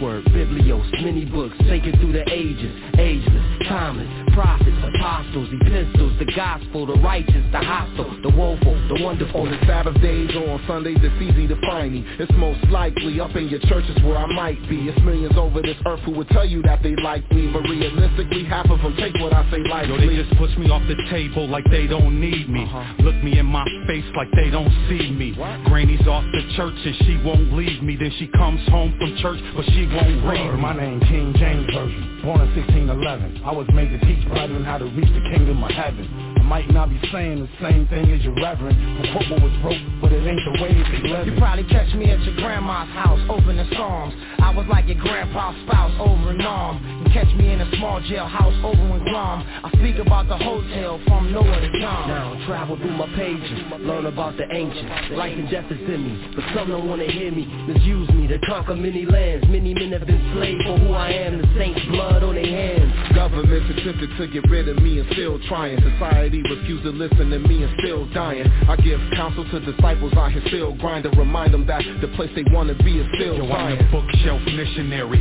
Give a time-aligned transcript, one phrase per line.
[0.00, 6.86] word, biblios, many books, taken through the ages, ageless, timeless, prophets, apostles, epistles, the gospel,
[6.86, 9.42] the righteous, the hostile, the woeful, the wonderful.
[9.42, 12.04] On the Sabbath days or on Sundays, it's easy to find me.
[12.18, 14.88] It's most likely up in your churches where I might be.
[14.88, 18.44] It's millions over this earth who would tell you that they like me, but realistically,
[18.44, 19.88] half of them take what I say lightly.
[19.88, 20.16] Yo, lightly.
[20.16, 22.64] they just push me off the table like they don't need me.
[22.64, 23.02] Uh-huh.
[23.02, 25.32] Look me in my face like they don't see me.
[25.66, 27.96] Granny's off the church and she won't leave me.
[27.96, 32.20] Then she comes home from church, but she won't read my name King James Version,
[32.22, 33.42] born in 1611.
[33.44, 36.29] I was made to teach brethren how to reach the kingdom of heaven.
[36.50, 39.54] I might not be saying the same thing as your reverend, but quote what was
[39.62, 42.90] wrote, but it ain't the way they live You probably catch me at your grandma's
[42.90, 44.12] house, opening psalms.
[44.42, 47.06] I was like your grandpa's spouse, over and on.
[47.06, 49.46] You catch me in a small jailhouse, over in Guam.
[49.62, 52.10] I speak about the hotel from nowhere to come.
[52.10, 55.14] Now travel through my pages, learn about the ancients.
[55.14, 57.46] Life and death is in me, but some don't wanna hear me.
[57.70, 59.46] Misuse me to conquer many lands.
[59.46, 61.38] Many men have been slaves for who I am.
[61.38, 63.14] The saints' blood on their hands.
[63.14, 65.78] Governments attempted to get rid of me and still trying.
[65.78, 68.46] Society refused to listen to me and still dying.
[68.68, 71.16] I give counsel to disciples out here still grinding.
[71.18, 75.20] Remind them that the place they wanna be is still Yo, I'm the bookshelf missionary.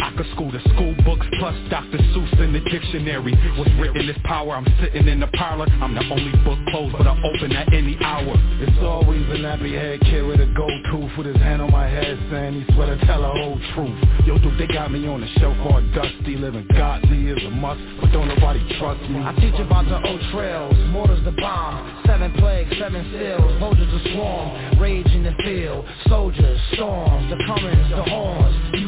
[0.00, 1.98] I could school the school books plus Dr.
[2.14, 3.34] Seuss in the dictionary.
[3.56, 4.54] What's written is power.
[4.54, 5.66] I'm sitting in the parlor.
[5.82, 8.34] I'm the only book closed, but I open at any hour.
[8.60, 11.88] It's always a nappy head kid with a gold tooth with his hand on my
[11.88, 13.98] head saying he swear to tell the whole truth.
[14.26, 17.80] Yo, dude, they got me on the shelf all dusty, living godly is a must,
[18.00, 19.18] but don't nobody trust me.
[19.18, 24.14] I teach about the old trails, mortars the bomb, seven plagues, seven seals, soldiers to
[24.14, 28.87] swarm, rage in the field, soldiers, storms, the comings, the horns, you've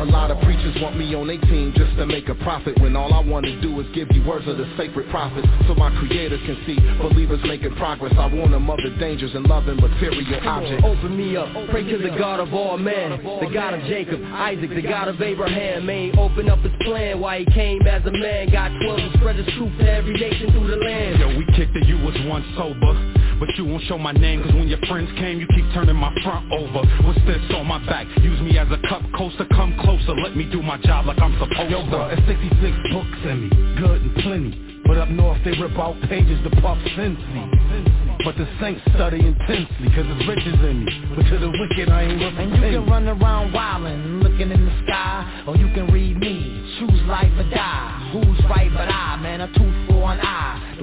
[0.00, 2.96] A lot of preachers want me on their team just to make a profit When
[2.96, 5.94] all I want to do is give you words of the sacred prophets So my
[6.00, 8.14] creators can see believers making progress.
[8.16, 10.84] I warn them of the dangers in loving material objects.
[10.86, 14.70] Open me up, pray to the God of all men The God of Jacob, Isaac,
[14.70, 15.84] the God of Abraham.
[15.84, 18.50] May open up his plan why he came as a man.
[18.50, 21.20] Got twelve and spread his truth to every nation through the land.
[21.20, 22.96] Yo, we kicked it, you was once sober
[23.40, 26.12] But you won't show my name Cause when your friends came You keep turning my
[26.22, 28.06] front over What's this on my back?
[28.20, 31.32] Use me as a cup coaster Come closer, let me do my job like I'm
[31.40, 33.48] supposed Yo, to bro, it's 66 books in me,
[33.80, 34.82] good and plenty.
[34.86, 38.24] But up north they rip out pages to puff Cincy.
[38.24, 40.92] But the saints study intensely, cause it's riches in me.
[41.16, 42.76] But to the wicked I ain't worth a And you penny.
[42.76, 47.32] can run around wildin', looking in the sky Or you can read me, choose life
[47.38, 50.76] or die Who's right but I, man, a tooth for an eye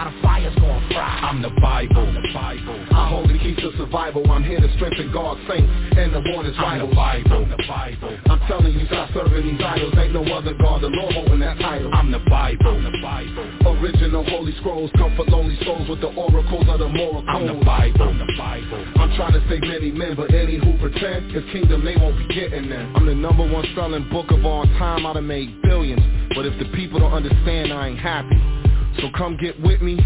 [0.00, 1.28] now the fire's gonna fry.
[1.28, 2.76] I'm the Bible, the Bible.
[2.92, 4.24] I hold the keys to survival.
[4.32, 8.16] I'm here to strengthen God's saints And the warn is I'm the Bible, the Bible.
[8.30, 9.92] I'm telling you stop serving these idols.
[9.98, 11.92] Ain't no other God, the Lord holding that title.
[11.92, 13.76] I'm the Bible, the Bible.
[13.76, 18.14] Original holy scrolls Comfort lonely souls with the oracles of the moral I'm the Bible,
[18.16, 18.80] the Bible.
[18.96, 22.34] I'm trying to save many men, but any who pretend His kingdom they won't be
[22.34, 25.04] getting there I'm the number one selling book of all time.
[25.04, 26.02] I done made billions.
[26.34, 28.59] But if the people don't understand, I ain't happy
[28.98, 29.98] So come get with me,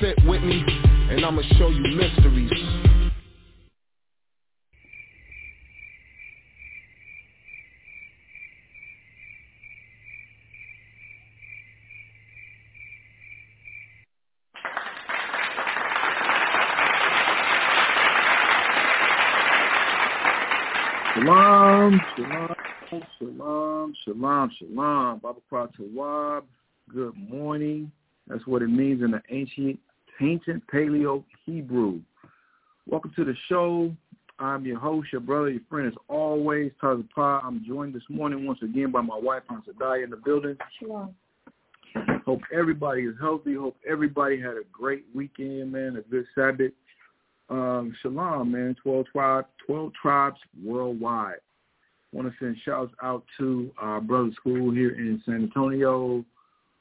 [0.00, 0.62] sit with me
[1.10, 2.50] And I'ma show you mysteries
[21.14, 22.54] Shalom, shalom,
[23.18, 25.20] shalom, shalom, shalom.
[25.20, 25.40] Baba
[26.92, 27.92] good morning.
[28.32, 29.78] That's what it means in the ancient,
[30.22, 32.00] ancient Paleo Hebrew.
[32.86, 33.94] Welcome to the show.
[34.38, 37.44] I'm your host, your brother, your friend as always, Tazapa.
[37.44, 40.56] I'm joined this morning once again by my wife, Hansadaya, in the building.
[40.80, 41.14] Shalom.
[42.24, 43.54] Hope everybody is healthy.
[43.54, 46.72] Hope everybody had a great weekend, man, a good Sabbath.
[47.50, 48.74] Um, shalom, man.
[48.82, 51.40] 12 tribes, 12 tribes worldwide.
[52.12, 56.24] Want to send shouts out to our brother school here in San Antonio,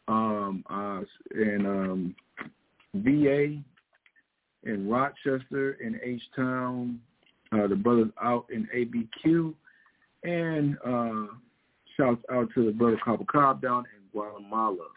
[0.07, 1.01] um, uh,
[1.31, 2.15] and um,
[2.95, 3.62] VA,
[4.63, 7.00] in Rochester, in H Town.
[7.53, 9.53] Uh, the brothers out in ABQ,
[10.24, 11.33] and uh,
[11.98, 14.88] shouts out to the brother Copper Cobb down in Guatemala.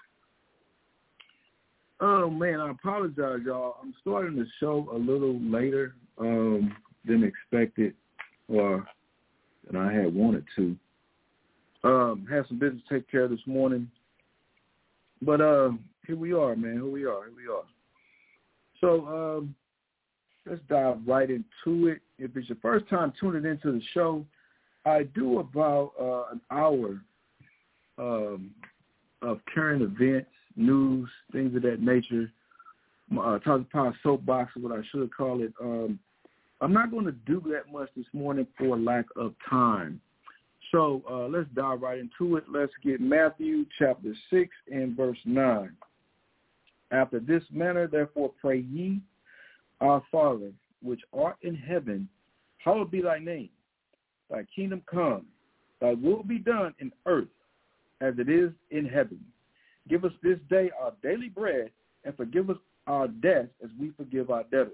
[2.00, 3.76] Oh man, I apologize, y'all.
[3.82, 7.94] I'm starting the show a little later um, than expected,
[8.48, 8.86] or
[9.66, 10.76] than I had wanted to.
[11.82, 13.90] Um, had some business to take care of this morning.
[15.22, 15.70] But uh,
[16.06, 16.74] here we are, man.
[16.74, 17.24] Here we are.
[17.24, 17.64] Here we are.
[18.80, 19.54] So um,
[20.46, 22.00] let's dive right into it.
[22.18, 24.24] If it's your first time tuning into the show,
[24.84, 27.00] I do about uh, an hour
[27.98, 28.50] um,
[29.22, 32.30] of current events, news, things of that nature.
[33.12, 35.52] Uh, Talk Power Soapbox is what I should call it.
[35.60, 35.98] Um,
[36.60, 40.00] I'm not going to do that much this morning for lack of time.
[40.74, 42.46] So uh, let's dive right into it.
[42.52, 45.70] Let's get Matthew chapter 6 and verse 9.
[46.90, 49.00] After this manner, therefore, pray ye,
[49.80, 50.50] Our Father,
[50.82, 52.08] which art in heaven,
[52.58, 53.50] hallowed be thy name.
[54.28, 55.26] Thy kingdom come.
[55.80, 57.28] Thy will be done in earth
[58.00, 59.24] as it is in heaven.
[59.88, 61.70] Give us this day our daily bread,
[62.02, 64.72] and forgive us our debts as we forgive our debtors.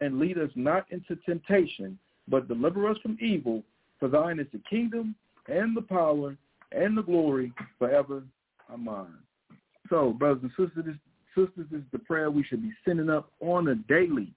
[0.00, 3.62] And lead us not into temptation, but deliver us from evil.
[4.00, 5.14] For thine is the kingdom
[5.46, 6.36] and the power
[6.72, 8.24] and the glory forever.
[8.72, 9.06] Amen.
[9.88, 10.96] So, brothers and sisters, this,
[11.36, 14.32] sisters, this is the prayer we should be sending up on a daily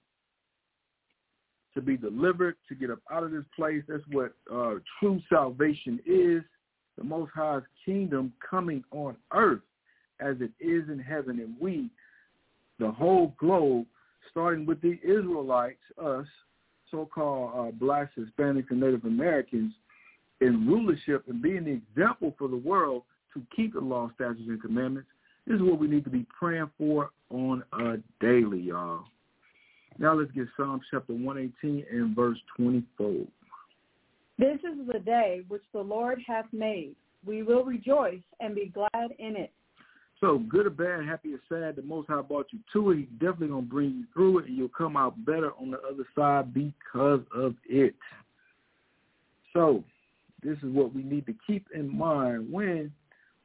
[1.74, 3.82] to be delivered, to get up out of this place.
[3.88, 6.42] That's what uh, true salvation is.
[6.96, 9.62] The Most High's kingdom coming on earth
[10.20, 11.40] as it is in heaven.
[11.40, 11.90] And we,
[12.78, 13.86] the whole globe,
[14.30, 16.26] starting with the Israelites, us,
[16.94, 19.72] so-called uh, blacks, Hispanics, and Native Americans,
[20.40, 23.02] in rulership and being the example for the world
[23.32, 25.08] to keep the law, statutes, and commandments.
[25.46, 29.04] This is what we need to be praying for on a daily, y'all.
[29.98, 33.26] Now let's get Psalm chapter 118 and verse 24.
[34.38, 36.94] This is the day which the Lord hath made.
[37.24, 39.52] We will rejoice and be glad in it.
[40.20, 42.98] So good or bad, happy or sad, the Most High brought you to it.
[42.98, 45.78] He's definitely going to bring you through it, and you'll come out better on the
[45.78, 47.94] other side because of it.
[49.52, 49.84] So
[50.42, 52.92] this is what we need to keep in mind when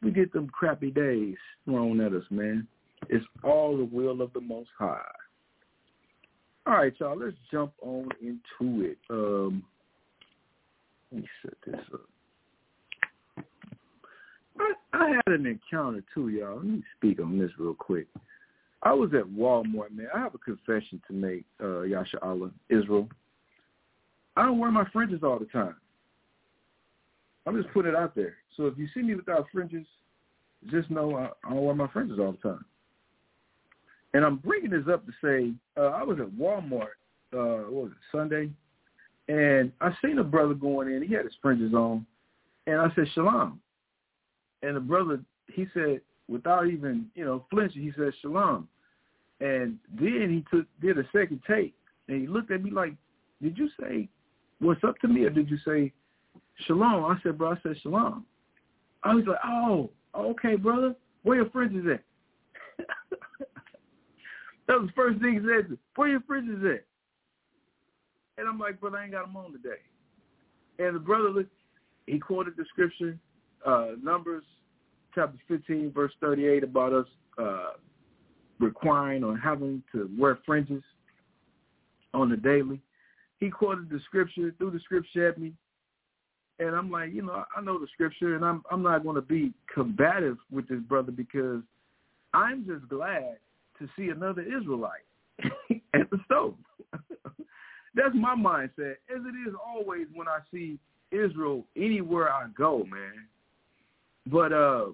[0.02, 1.36] we get them crappy days
[1.66, 2.68] thrown at us, man.
[3.10, 5.02] It's all the will of the Most High.
[6.68, 8.98] All right, y'all, let's jump on into it.
[9.10, 9.64] Um,
[11.12, 12.02] let me set this up.
[14.60, 16.58] I, I had an encounter too, y'all.
[16.58, 18.08] Let me speak on this real quick.
[18.84, 20.08] I was at Walmart, man.
[20.14, 23.10] I have a confession to make, uh, Yasha Allah, Israel.
[24.38, 25.76] I don't wear my fringes all the time.
[27.46, 28.36] I'm just putting it out there.
[28.56, 29.86] So if you see me without fringes,
[30.70, 32.66] just know I, I don't wear my fringes all the time.
[34.14, 36.98] And I'm bringing this up to say uh, I was at Walmart,
[37.34, 38.50] uh, what was it, Sunday,
[39.28, 41.04] and I seen a brother going in.
[41.04, 42.06] He had his fringes on,
[42.66, 43.60] and I said, Shalom.
[44.62, 45.20] And the brother,
[45.54, 48.68] he said, without even, you know, flinching, he said, Shalom.
[49.42, 51.74] And then he took did a second take,
[52.08, 52.94] and he looked at me like,
[53.42, 54.10] did you say
[54.60, 55.94] what's up to me, or did you say
[56.66, 57.06] Shalom?
[57.06, 58.26] I said, bro, I said Shalom.
[59.04, 60.94] I was like, oh, okay, brother.
[61.24, 62.04] Where your fringes at?
[64.68, 65.78] that was the first thing he said.
[65.96, 66.86] Where your friends is at?
[68.38, 69.82] And I'm like, brother, I ain't got them on today.
[70.80, 71.46] And the brother,
[72.08, 73.18] he quoted the scripture,
[73.66, 74.44] uh, Numbers
[75.14, 77.08] chapter 15, verse 38, about us
[77.38, 77.72] uh,
[78.60, 80.84] requiring or having to wear fringes
[82.14, 82.80] on the daily.
[83.40, 85.54] He quoted the scripture, threw the scripture at me,
[86.60, 89.22] and I'm like, you know, I know the scripture, and I'm I'm not going to
[89.22, 91.62] be combative with this brother because
[92.34, 93.38] I'm just glad
[93.80, 95.06] to see another Israelite
[95.94, 96.56] at the stove.
[97.96, 100.78] That's my mindset, as it is always when I see
[101.12, 103.26] Israel anywhere I go, man.
[104.28, 104.88] But uh,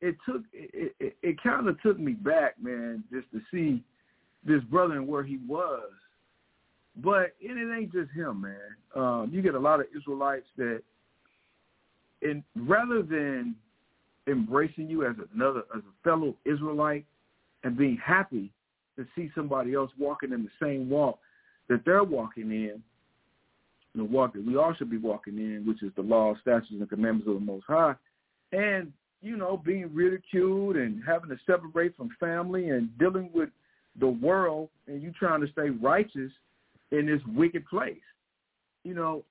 [0.00, 3.82] it took it, it, it kind of took me back, man, just to see
[4.46, 5.90] this brother and where he was
[7.02, 8.56] but it, it ain't just him, man.
[8.94, 10.82] Um, you get a lot of Israelites that,
[12.22, 13.56] and rather than
[14.26, 17.04] embracing you as another, as a fellow Israelite,
[17.64, 18.52] and being happy
[18.96, 21.18] to see somebody else walking in the same walk
[21.68, 22.82] that they're walking in,
[23.94, 26.88] the walk that we all should be walking in, which is the law, statutes, and
[26.88, 27.94] commandments of the Most High,
[28.54, 28.92] and
[29.24, 33.48] you know, being ridiculed and having to separate from family and dealing with
[33.98, 36.30] the world, and you trying to stay righteous
[36.90, 37.96] in this wicked place.
[38.84, 39.24] You know,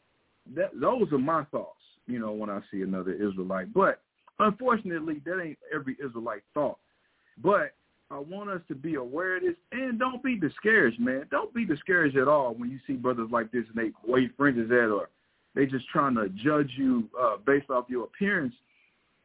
[0.56, 3.72] that those are my thoughts, you know, when I see another Israelite.
[3.72, 4.02] But
[4.40, 6.80] unfortunately, that ain't every Israelite thought.
[7.44, 7.76] But
[8.10, 11.26] I want us to be aware of this and don't be discouraged, man.
[11.30, 14.72] Don't be discouraged at all when you see brothers like this and they wave fringes
[14.72, 15.10] at or
[15.54, 18.56] they just trying to judge you uh, based off your appearance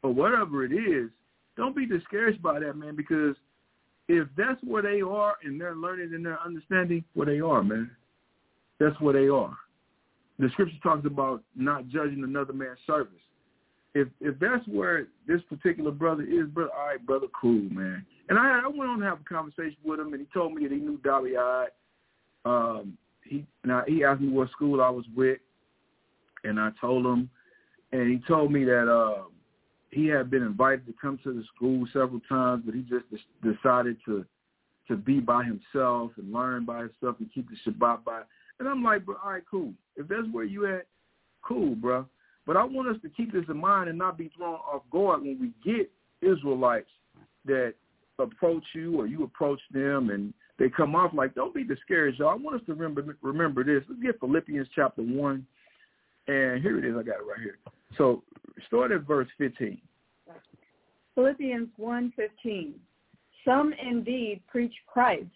[0.03, 1.11] or whatever it is.
[1.57, 3.35] Don't be discouraged by that, man, because
[4.09, 7.91] if that's where they are and they're learning and they're understanding where they are, man,
[8.79, 9.57] that's where they are.
[10.39, 13.21] The scripture talks about not judging another man's service.
[13.95, 18.05] if if that's where this particular brother is, brother, all right, brother, cool, man.
[18.29, 20.63] And I I went on to have a conversation with him, and he told me
[20.63, 21.67] that he knew Dolly I.
[22.45, 25.39] Um, he now he asked me what school I was with,
[26.45, 27.29] and I told him,
[27.93, 29.25] and he told me that uh,
[29.91, 33.05] he had been invited to come to the school several times, but he just
[33.43, 34.25] decided to
[34.89, 38.23] to be by himself and learn by himself and keep the Shabbat by.
[38.59, 39.75] And I'm like, bro, all right, cool.
[39.97, 40.87] If that's where you at,
[41.43, 42.07] cool, bro.
[42.47, 45.21] But I want us to keep this in mind and not be thrown off guard
[45.21, 45.91] when we get
[46.23, 46.89] Israelites
[47.45, 47.75] that
[48.19, 52.31] approach you or you approach them and they come off like, don't be discouraged, y'all.
[52.31, 53.85] I want us to remember remember this.
[53.89, 55.47] Let's get Philippians chapter 1.
[56.27, 56.97] And here it is.
[56.99, 57.59] I got it right here.
[57.97, 58.23] So
[58.67, 59.81] start at verse 15.
[61.15, 62.73] Philippians 1.15.
[63.45, 65.27] Some indeed preach Christ,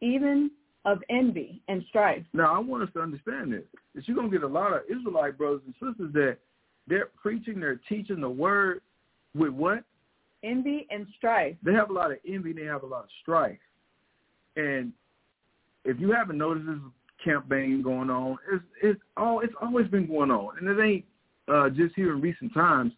[0.00, 0.50] even
[0.84, 2.22] of envy and strife.
[2.32, 3.64] Now, I want us to understand this.
[3.94, 6.38] That you're going to get a lot of Israelite brothers and sisters that
[6.86, 8.80] they're preaching, they're teaching the word
[9.34, 9.82] with what?
[10.44, 11.56] Envy and strife.
[11.64, 12.52] They have a lot of envy.
[12.52, 13.58] They have a lot of strife.
[14.54, 14.92] And
[15.84, 16.78] if you haven't noticed, this
[17.24, 18.38] camp banging going on.
[18.52, 21.04] It's it's all it's always been going on, and it ain't
[21.48, 22.92] uh, just here in recent times.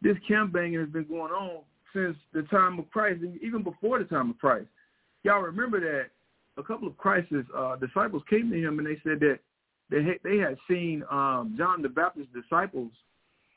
[0.00, 1.62] This camp banging has been going on
[1.94, 4.66] since the time of Christ, even before the time of Christ.
[5.24, 6.06] Y'all remember that
[6.56, 9.38] a couple of Christ's uh, disciples came to him and they said that
[9.90, 12.90] they had, they had seen um, John the Baptist's disciples.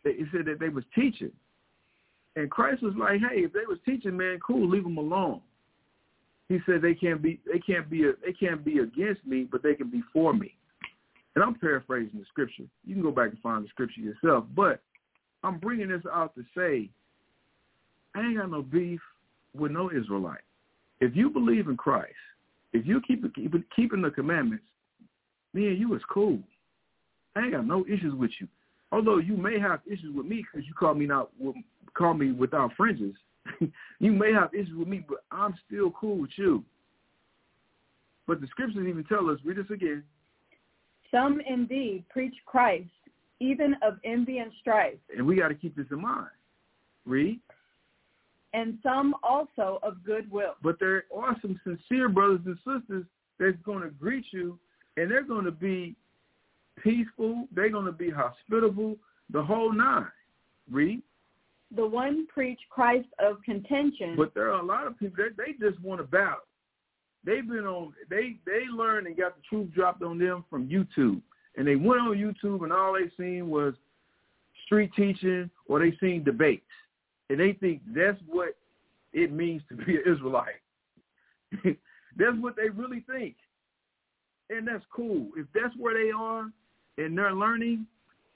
[0.03, 1.31] They, he said that they was teaching,
[2.36, 5.41] and Christ was like, "Hey, if they was teaching, man, cool, leave them alone."
[6.48, 9.62] He said they can't be they can't be a, they can't be against me, but
[9.62, 10.55] they can be for me.
[11.36, 12.64] And I'm paraphrasing the scripture.
[12.86, 14.46] You can go back and find the scripture yourself.
[14.56, 14.82] But
[15.44, 16.90] I'm bringing this out to say,
[18.16, 19.00] I ain't got no beef
[19.56, 20.42] with no Israelite.
[21.00, 22.14] If you believe in Christ,
[22.74, 24.66] if you keep, keep keeping the commandments,
[25.54, 26.40] me and you is cool.
[27.36, 28.48] I ain't got no issues with you.
[28.92, 31.30] Although you may have issues with me because you call me not
[31.98, 33.16] call me without fringes.
[34.00, 36.64] you may have issues with me, but I'm still cool with you.
[38.28, 40.04] But the scriptures even tell us, read this again.
[41.12, 42.89] Some indeed preach Christ,
[43.39, 44.98] even of envy and strife.
[45.15, 46.30] And we got to keep this in mind.
[47.06, 47.39] Read.
[48.53, 50.56] And some also of goodwill.
[50.62, 53.06] But there are some sincere brothers and sisters
[53.39, 54.60] that's going to greet you,
[54.98, 55.96] and they're going to be
[56.84, 57.48] peaceful.
[57.53, 58.98] They're going to be hospitable,
[59.30, 60.08] the whole nine.
[60.70, 61.01] Read
[61.75, 64.15] the one preach Christ of contention.
[64.18, 66.39] But there are a lot of people that they just want to battle.
[67.24, 71.22] They've been on they they learned and got the truth dropped on them from YouTube.
[71.58, 73.74] And they went on YouTube and all they seen was
[74.66, 76.63] street teaching or they seen debates.
[77.30, 78.56] And they think that's what
[79.13, 80.62] it means to be an Israelite.
[81.63, 83.36] that's what they really think.
[84.50, 85.28] And that's cool.
[85.36, 86.50] If that's where they are
[86.98, 87.86] and they're learning,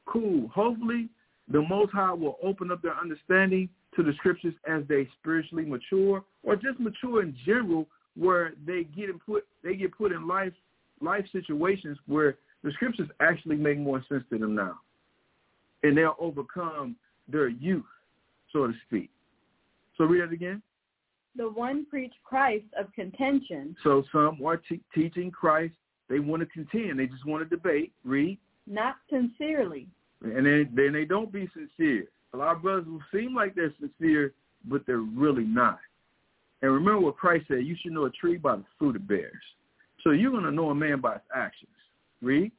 [0.06, 0.48] cool.
[0.50, 1.10] Hopefully
[1.50, 6.24] the Most High will open up their understanding to the scriptures as they spiritually mature
[6.44, 10.53] or just mature in general where they get put they get put in life
[11.01, 14.79] life situations where the scriptures actually make more sense to them now.
[15.84, 16.95] And they'll overcome
[17.27, 17.86] their youth,
[18.51, 19.10] so to speak.
[19.98, 20.62] So read it again.
[21.36, 23.75] The one preach Christ of contention.
[23.84, 25.74] So some are te- teaching Christ.
[26.10, 27.00] They want to contend.
[27.00, 27.91] They just want to debate.
[28.03, 28.39] Read.
[28.67, 29.88] Not sincerely,
[30.22, 32.05] and then, then they don't be sincere.
[32.34, 34.34] A lot of brothers will seem like they're sincere,
[34.67, 35.79] but they're really not.
[36.62, 39.33] And remember what Christ said, you should know a tree by the fruit it bears.
[40.03, 41.71] So you're going to know a man by his actions.
[42.21, 42.51] Read.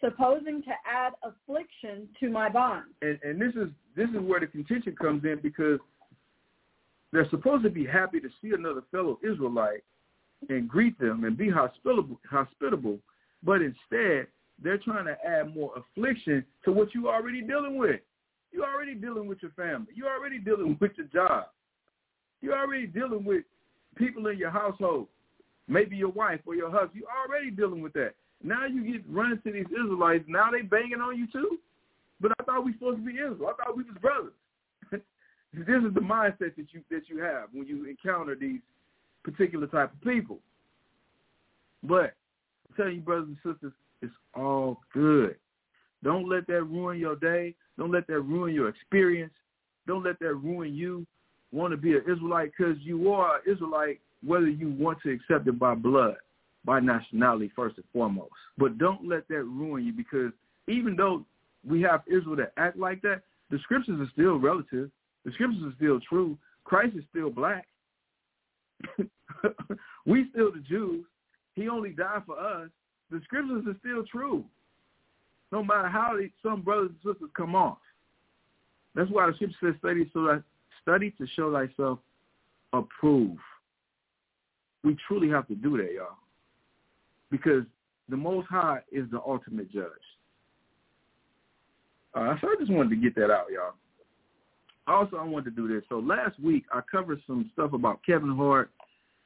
[0.00, 2.84] Supposing to add affliction to my bond.
[3.02, 5.78] And, and this is this is where the contention comes in because
[7.12, 9.84] they're supposed to be happy to see another fellow Israelite
[10.48, 12.98] and greet them and be hospitable, hospitable,
[13.42, 14.26] but instead
[14.62, 18.00] they're trying to add more affliction to what you're already dealing with.
[18.50, 19.92] You're already dealing with your family.
[19.94, 21.44] You're already dealing with your job.
[22.42, 23.44] You're already dealing with
[23.96, 25.06] people in your household,
[25.68, 26.94] maybe your wife or your husband.
[26.94, 28.14] You're already dealing with that.
[28.42, 30.24] Now you get running to these Israelites.
[30.26, 31.58] Now they banging on you too.
[32.20, 33.48] But I thought we supposed to be Israel.
[33.48, 34.32] I thought we was brothers.
[34.90, 35.02] this
[35.52, 38.60] is the mindset that you that you have when you encounter these
[39.22, 40.38] particular type of people.
[41.82, 42.14] But
[42.68, 43.72] I'm telling you, brothers and sisters,
[44.02, 45.36] it's all good.
[46.02, 47.54] Don't let that ruin your day.
[47.78, 49.32] Don't let that ruin your experience.
[49.86, 51.06] Don't let that ruin you
[51.52, 55.48] want to be an Israelite because you are an Israelite whether you want to accept
[55.48, 56.14] it by blood,
[56.64, 58.30] by nationality first and foremost.
[58.56, 60.32] But don't let that ruin you because
[60.68, 61.24] even though
[61.68, 64.90] we have Israel that act like that, the scriptures are still relative.
[65.24, 66.38] The scriptures are still true.
[66.64, 67.66] Christ is still black.
[70.06, 71.04] we still the Jews.
[71.54, 72.68] He only died for us
[73.12, 74.44] the scriptures are still true,
[75.52, 77.78] no matter how some brothers and sisters come off.
[78.94, 80.42] That's why the scripture says study so that
[80.82, 81.98] study to show thyself
[82.72, 83.40] approved.
[84.84, 86.16] We truly have to do that, y'all.
[87.30, 87.64] Because
[88.08, 89.86] the Most High is the ultimate judge.
[92.14, 93.74] Uh, so I just wanted to get that out, y'all.
[94.86, 95.84] Also, I wanted to do this.
[95.88, 98.70] So last week, I covered some stuff about Kevin Hart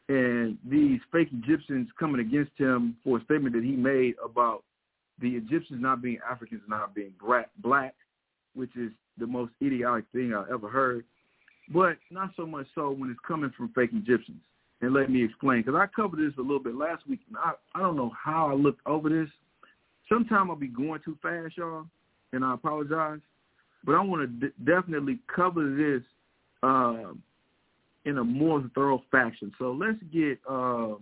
[0.09, 4.63] and these fake Egyptians coming against him for a statement that he made about
[5.21, 7.13] the Egyptians not being Africans, not being
[7.63, 7.95] black,
[8.55, 11.05] which is the most idiotic thing I ever heard.
[11.73, 14.41] But not so much so when it's coming from fake Egyptians.
[14.83, 17.21] And let me explain, because I covered this a little bit last week.
[17.29, 19.29] And I, I don't know how I looked over this.
[20.09, 21.87] Sometimes I'll be going too fast, y'all,
[22.33, 23.21] and I apologize.
[23.85, 26.03] But I want to d- definitely cover this
[26.63, 27.23] um,
[28.05, 29.53] in a more thorough fashion.
[29.59, 30.99] So let's get um,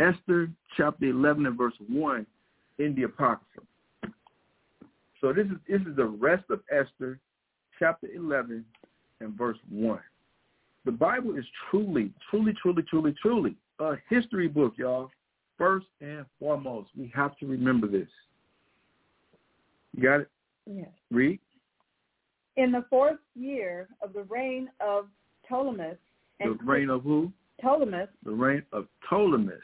[0.00, 2.26] Esther chapter 11 and verse 1
[2.78, 3.66] in the Apocrypha.
[5.20, 7.18] So this is this is the rest of Esther
[7.78, 8.64] chapter 11
[9.20, 9.98] and verse 1.
[10.84, 15.10] The Bible is truly, truly, truly, truly, truly a history book, y'all.
[15.58, 18.08] First and foremost, we have to remember this.
[19.94, 20.30] You got it?
[20.66, 20.88] Yes.
[21.10, 21.40] Read.
[22.56, 25.06] In the fourth year of the reign of
[25.48, 25.92] Ptolemy.
[26.40, 27.32] The reign of who?
[27.60, 28.04] Ptolemy.
[28.24, 29.54] The reign of Ptolemy,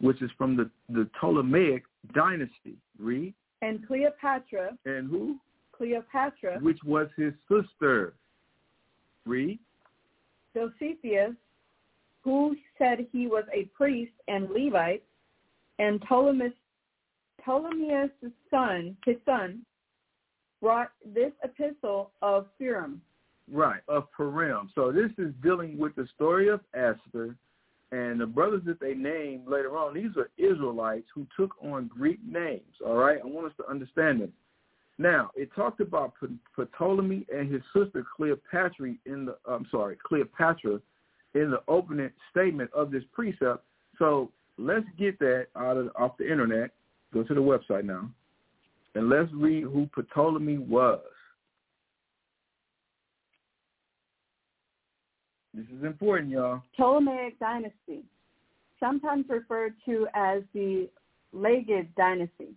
[0.00, 2.76] which is from the, the Ptolemaic dynasty.
[2.98, 3.32] Read.
[3.62, 4.76] And Cleopatra.
[4.84, 5.36] And who?
[5.76, 6.58] Cleopatra.
[6.60, 8.14] Which was his sister.
[9.24, 9.58] Read.
[10.54, 11.34] Josephus,
[12.22, 15.04] who said he was a priest and Levite,
[15.78, 16.52] and Ptolemy,
[18.50, 19.64] son, his son,
[20.62, 23.02] brought this epistle of Purim.
[23.52, 24.70] Right, of Purim.
[24.74, 27.36] So this is dealing with the story of Esther
[27.92, 29.94] and the brothers that they named later on.
[29.94, 32.62] These are Israelites who took on Greek names.
[32.84, 34.30] All right, I want us to understand this.
[34.98, 36.14] Now, it talked about
[36.56, 40.80] Ptolemy and his sister Cleopatra in the I'm sorry, Cleopatra
[41.34, 43.62] in the opening statement of this precept.
[43.98, 46.70] So let's get that out of off the internet.
[47.12, 48.10] Go to the website now.
[48.94, 51.00] And let's read who Ptolemy was.
[55.52, 56.62] This is important, y'all.
[56.76, 58.04] Ptolemaic dynasty,
[58.80, 60.88] sometimes referred to as the
[61.34, 62.54] Lagid dynasty,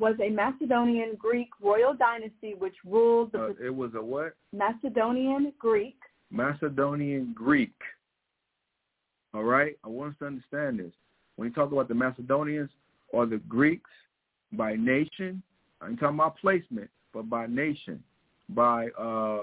[0.00, 3.44] was a Macedonian Greek royal dynasty which ruled the.
[3.44, 4.34] Uh, it was a what?
[4.52, 5.96] Macedonian Greek.
[6.30, 7.74] Macedonian Greek.
[9.32, 10.92] All right, I want us to understand this.
[11.36, 12.70] When you talk about the Macedonians,
[13.12, 13.90] or the Greeks
[14.52, 15.42] by nation.
[15.80, 18.02] I ain't talking about placement, but by nation,
[18.50, 19.42] by uh,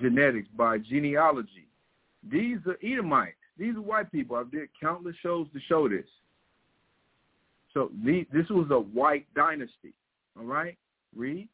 [0.00, 1.68] genetics, by genealogy.
[2.30, 3.36] These are Edomites.
[3.58, 4.36] These are white people.
[4.36, 6.06] I've did countless shows to show this.
[7.74, 9.94] So the, this was a white dynasty.
[10.38, 10.76] All right?
[11.16, 11.48] Read.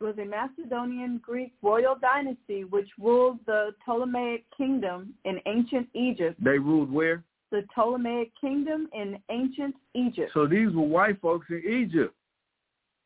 [0.00, 6.42] It was a Macedonian Greek royal dynasty which ruled the Ptolemaic kingdom in ancient Egypt.
[6.42, 7.24] They ruled where?
[7.50, 10.30] the Ptolemaic kingdom in ancient Egypt.
[10.34, 12.14] So these were white folks in Egypt.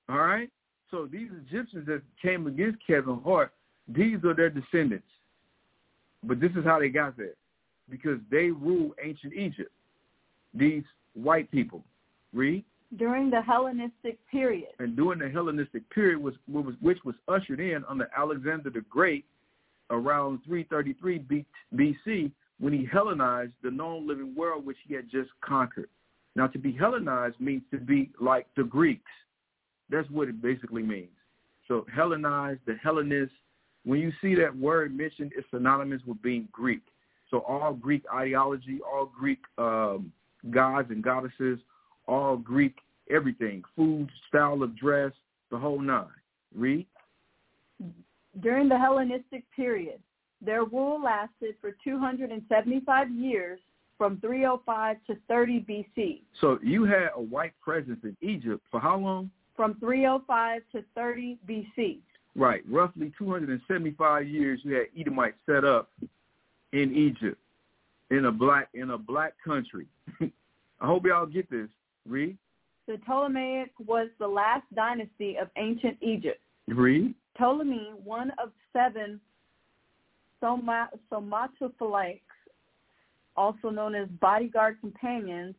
[0.08, 0.48] All right?
[0.90, 3.52] So these Egyptians that came against Kevin Hart,
[3.88, 5.06] these are their descendants.
[6.22, 7.34] But this is how they got there.
[7.88, 9.70] Because they ruled ancient Egypt.
[10.54, 10.84] These
[11.14, 11.84] white people.
[12.32, 12.64] Read.
[12.96, 14.70] During the Hellenistic period.
[14.78, 19.24] And during the Hellenistic period, was, was which was ushered in under Alexander the Great
[19.90, 25.88] around 333 BC, when he Hellenized the known living world which he had just conquered.
[26.36, 29.10] Now, to be Hellenized means to be like the Greeks.
[29.88, 31.08] That's what it basically means.
[31.66, 33.34] So Hellenized, the Hellenists,
[33.84, 36.82] when you see that word mentioned, it's synonymous with being Greek.
[37.30, 40.12] So all Greek ideology, all Greek um,
[40.50, 41.58] gods and goddesses,
[42.10, 42.76] all Greek
[43.10, 45.12] everything, food, style of dress,
[45.50, 46.06] the whole nine.
[46.54, 46.86] Read.
[48.40, 50.00] During the Hellenistic period,
[50.42, 53.60] their rule lasted for 275 years
[53.96, 56.20] from 305 to 30 BC.
[56.40, 59.30] So you had a white presence in Egypt for how long?
[59.56, 61.98] From 305 to 30 BC.
[62.36, 65.90] Right, roughly 275 years you had Edomites set up
[66.72, 67.38] in Egypt
[68.10, 69.86] in a black in a black country.
[70.20, 71.68] I hope y'all get this.
[72.06, 72.36] Read.
[72.86, 76.40] The Ptolemaic was the last dynasty of ancient Egypt.
[76.68, 77.14] Read.
[77.36, 79.20] Ptolemy, one of seven
[80.42, 82.20] somatophylakes,
[83.36, 85.54] also known as bodyguard companions,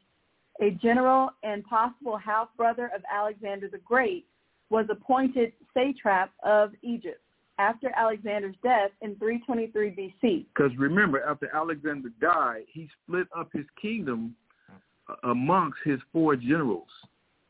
[0.62, 4.26] a general and possible half-brother of Alexander the Great,
[4.70, 7.22] was appointed satrap of Egypt
[7.60, 10.46] after Alexander's death in 323 BC.
[10.54, 14.36] Because remember, after Alexander died, he split up his kingdom
[15.24, 16.88] amongst his four generals.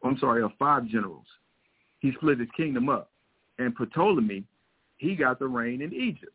[0.04, 1.26] I'm sorry, uh, five generals.
[2.00, 3.12] he split his kingdom up.
[3.60, 4.44] And Ptolemy,
[4.98, 6.34] he got the reign in Egypt.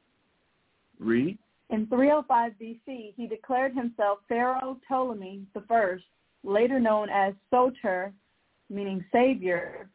[0.98, 1.38] Read.
[1.70, 5.96] In 305 BC, he declared himself Pharaoh Ptolemy I,
[6.44, 8.12] later known as Soter,
[8.70, 9.88] meaning savior.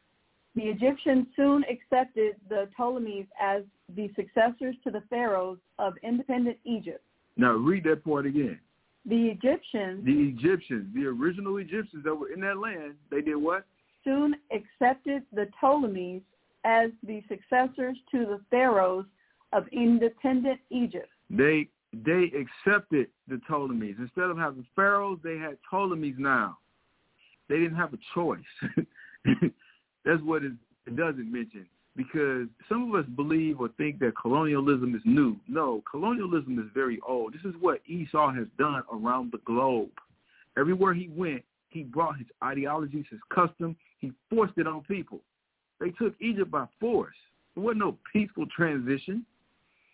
[0.55, 3.63] The Egyptians soon accepted the Ptolemies as
[3.95, 7.03] the successors to the pharaohs of independent Egypt.
[7.38, 8.60] Now read that part again.
[9.05, 10.05] The Egyptians.
[10.05, 13.65] The Egyptians, the original Egyptians that were in that land, they did what?
[14.03, 16.21] Soon accepted the Ptolemies
[16.65, 19.05] as the successors to the pharaohs
[19.53, 21.09] of independent Egypt.
[21.29, 23.95] They they accepted the Ptolemies.
[23.99, 26.57] Instead of having pharaohs, they had Ptolemies now.
[27.49, 28.39] They didn't have a choice.
[30.05, 30.53] That's what it,
[30.87, 35.36] it doesn't mention because some of us believe or think that colonialism is new.
[35.47, 37.34] No, colonialism is very old.
[37.34, 39.89] This is what Esau has done around the globe.
[40.58, 45.19] Everywhere he went, he brought his ideologies, his custom, he forced it on people.
[45.80, 47.15] They took Egypt by force.
[47.56, 49.25] There wasn't no peaceful transition.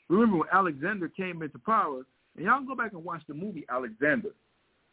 [0.09, 2.03] Remember when Alexander came into power,
[2.35, 4.29] and y'all go back and watch the movie Alexander.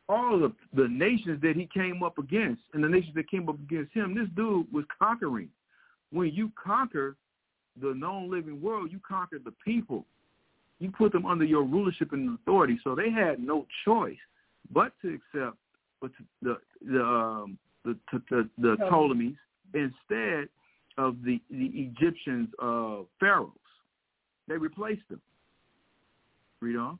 [0.09, 3.59] All of the nations that he came up against and the nations that came up
[3.59, 5.49] against him, this dude was conquering.
[6.14, 7.16] When you conquer
[7.83, 10.07] the known living world, you conquer the people.
[10.79, 12.79] You put them under your rulership and authority.
[12.85, 14.16] So they had no choice
[14.72, 15.57] but to accept
[16.40, 19.35] the the um, the, the, the Ptolemies
[19.74, 20.48] instead
[20.98, 23.50] of the the Egyptians uh, pharaohs.
[24.46, 25.20] They replaced them.
[26.61, 26.98] Read on.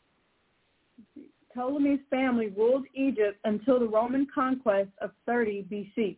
[1.55, 6.17] Ptolemy's family ruled Egypt until the Roman conquest of 30 BC.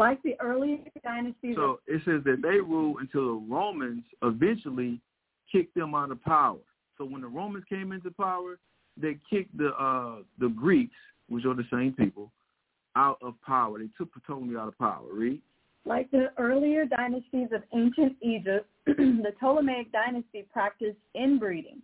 [0.00, 1.56] Like the early dynasties.
[1.56, 4.98] So it says that they ruled until the Romans eventually
[5.52, 6.56] kicked them out of power.
[6.96, 8.58] So when the Romans came into power,
[8.96, 10.96] they kicked the uh, the Greeks,
[11.28, 12.32] which are the same people,
[12.96, 13.78] out of power.
[13.78, 15.04] They took Ptolemy out of power.
[15.12, 15.42] Read.
[15.84, 21.82] Like the earlier dynasties of ancient Egypt, the Ptolemaic dynasty practiced inbreeding,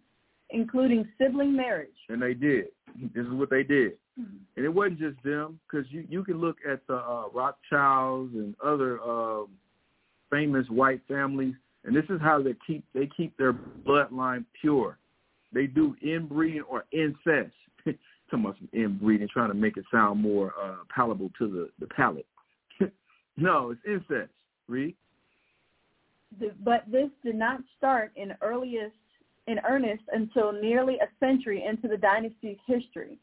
[0.49, 1.91] including sibling marriage.
[2.09, 2.69] And they did.
[3.15, 3.93] This is what they did.
[4.21, 4.37] Mm-hmm.
[4.57, 8.55] And it wasn't just them, because you, you can look at the uh, Rothschilds and
[8.65, 9.43] other uh,
[10.31, 14.99] famous white families, and this is how they keep they keep their bloodline pure.
[15.53, 17.55] They do inbreeding or incest.
[17.85, 21.87] Talking about some inbreeding, trying to make it sound more uh, palatable to the, the
[21.87, 22.27] palate.
[23.39, 24.33] No, it's incest.
[24.67, 24.97] Read.
[26.65, 28.95] But this did not start in earliest
[29.47, 33.19] in earnest until nearly a century into the dynasty's history.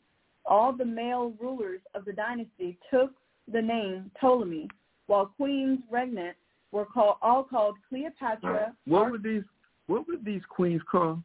[0.46, 3.12] All the male rulers of the dynasty took
[3.52, 4.70] the name Ptolemy,
[5.08, 6.36] while queens regnant
[6.72, 8.74] were called all called Cleopatra.
[8.86, 9.44] What were these?
[9.88, 11.22] What were these queens called?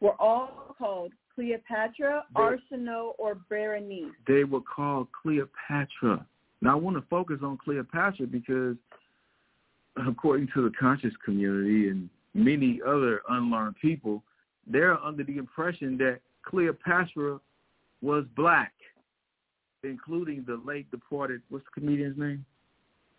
[0.00, 4.12] Were all called Cleopatra, they, Arsinoe, or Berenice.
[4.26, 6.26] They were called Cleopatra.
[6.60, 8.76] Now, I want to focus on Cleopatra because,
[10.04, 14.24] according to the conscious community and many other unlearned people,
[14.66, 17.38] they're under the impression that Cleopatra
[18.00, 18.72] was black,
[19.82, 22.44] including the late departed, what's the comedian's name?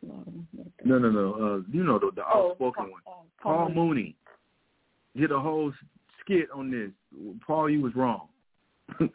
[0.02, 1.34] No, no, no.
[1.34, 3.02] Uh, you know the, the oh, outspoken Paul, one.
[3.04, 3.76] Paul, Paul Mooney.
[3.76, 4.16] Mooney
[5.18, 5.74] did a whole
[6.22, 6.92] skit on this.
[7.46, 8.28] Paul, you was wrong.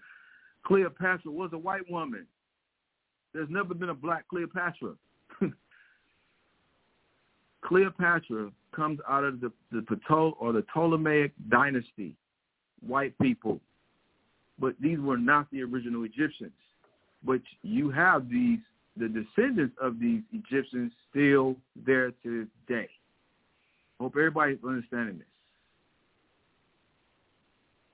[0.66, 2.27] Cleopatra was a white woman.
[3.33, 4.94] There's never been a black Cleopatra.
[7.64, 12.14] Cleopatra comes out of the the Ptol or the Ptolemaic dynasty,
[12.87, 13.61] white people,
[14.59, 16.53] but these were not the original Egyptians.
[17.25, 18.59] But you have these
[18.97, 22.88] the descendants of these Egyptians still there to today.
[24.01, 25.27] Hope everybody's understanding this.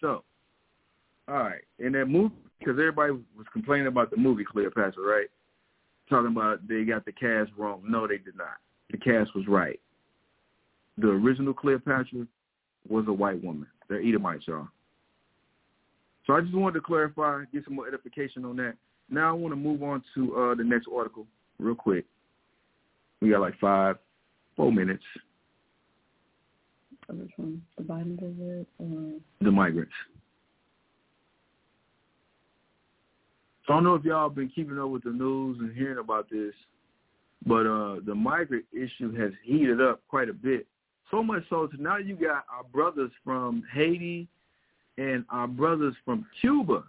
[0.01, 0.25] So,
[1.29, 5.29] all right, in that movie, because everybody was complaining about the movie Cleopatra, right?
[6.09, 7.83] Talking about they got the cast wrong.
[7.87, 8.57] No, they did not.
[8.91, 9.79] The cast was right.
[10.99, 12.27] The original Cleopatra
[12.89, 13.67] was a white woman.
[13.89, 14.69] They're Edomites, y'all.
[16.31, 18.75] So I just wanted to clarify, get some more edification on that.
[19.11, 21.27] Now I want to move on to uh, the next article
[21.59, 22.05] real quick.
[23.21, 23.97] We got like five,
[24.55, 25.03] four minutes.
[27.09, 27.61] Which one?
[27.77, 28.69] The Biden visit?
[28.79, 29.15] Or...
[29.41, 29.91] The migrants.
[33.67, 36.31] So I don't know if y'all been keeping up with the news and hearing about
[36.31, 36.55] this,
[37.45, 40.69] but uh, the migrant issue has heated up quite a bit.
[41.11, 44.29] So much so that now you got our brothers from Haiti
[45.01, 46.85] and our brothers from Cuba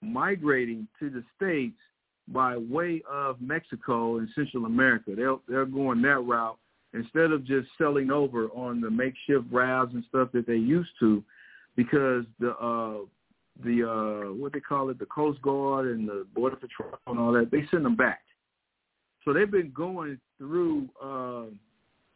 [0.00, 1.78] migrating to the states
[2.28, 5.14] by way of Mexico and Central America.
[5.16, 6.58] They're they're going that route
[6.94, 11.22] instead of just selling over on the makeshift rafts and stuff that they used to,
[11.74, 12.98] because the uh,
[13.64, 17.32] the uh what they call it, the Coast Guard and the Border Patrol and all
[17.32, 18.20] that, they send them back.
[19.24, 21.44] So they've been going through uh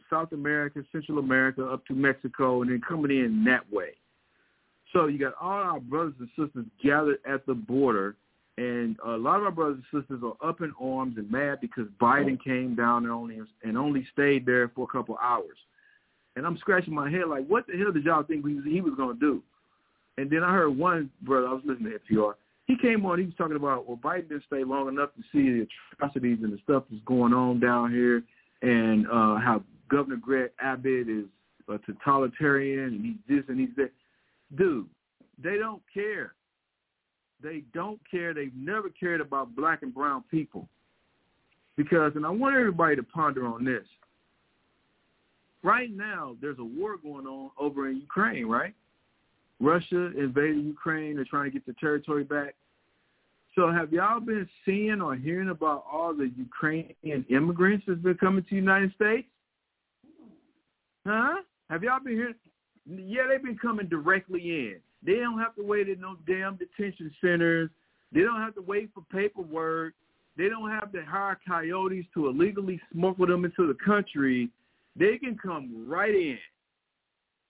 [0.08, 3.94] South America, Central America, up to Mexico, and then coming in that way.
[4.92, 8.16] So you got all our brothers and sisters gathered at the border,
[8.56, 11.86] and a lot of our brothers and sisters are up in arms and mad because
[12.00, 15.56] Biden came down and only and only stayed there for a couple hours.
[16.36, 18.80] And I'm scratching my head like, what the hell did y'all think he was, he
[18.80, 19.42] was going to do?
[20.18, 22.34] And then I heard one brother, I was listening to FTR,
[22.66, 25.50] he came on, he was talking about, well, Biden didn't stay long enough to see
[25.50, 28.22] the atrocities and the stuff that's going on down here
[28.62, 31.26] and uh, how Governor Greg Abbott is
[31.68, 33.90] a totalitarian and he's this and he's that.
[34.56, 34.88] Dude,
[35.42, 36.34] they don't care.
[37.42, 38.32] They don't care.
[38.32, 40.68] They've never cared about black and brown people.
[41.76, 43.84] Because, and I want everybody to ponder on this.
[45.62, 48.74] Right now, there's a war going on over in Ukraine, right?
[49.60, 51.16] Russia invaded Ukraine.
[51.16, 52.54] They're trying to get the territory back.
[53.54, 58.42] So have y'all been seeing or hearing about all the Ukrainian immigrants that's been coming
[58.44, 59.26] to the United States?
[61.06, 61.36] Huh?
[61.70, 62.34] Have y'all been hearing?
[62.88, 64.76] Yeah, they've been coming directly in.
[65.04, 67.70] They don't have to wait at no damn detention centers.
[68.12, 69.94] They don't have to wait for paperwork.
[70.36, 74.50] They don't have to hire coyotes to illegally smuggle them into the country.
[74.94, 76.38] They can come right in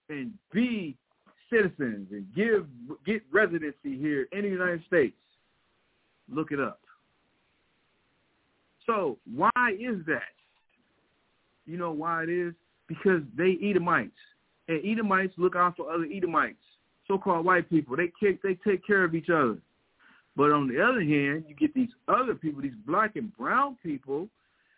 [0.08, 0.96] and be
[1.50, 2.66] citizens and give
[3.04, 5.16] get residency here in the United States.
[6.28, 6.80] Look it up.
[8.86, 10.22] So why is that?
[11.66, 12.54] You know why it is?
[12.86, 14.12] Because they Edomites.
[14.68, 16.58] And Edomites look out for other Edomites,
[17.06, 17.96] so-called white people.
[17.96, 19.58] They take, they take care of each other.
[20.36, 24.28] But on the other hand, you get these other people, these black and brown people,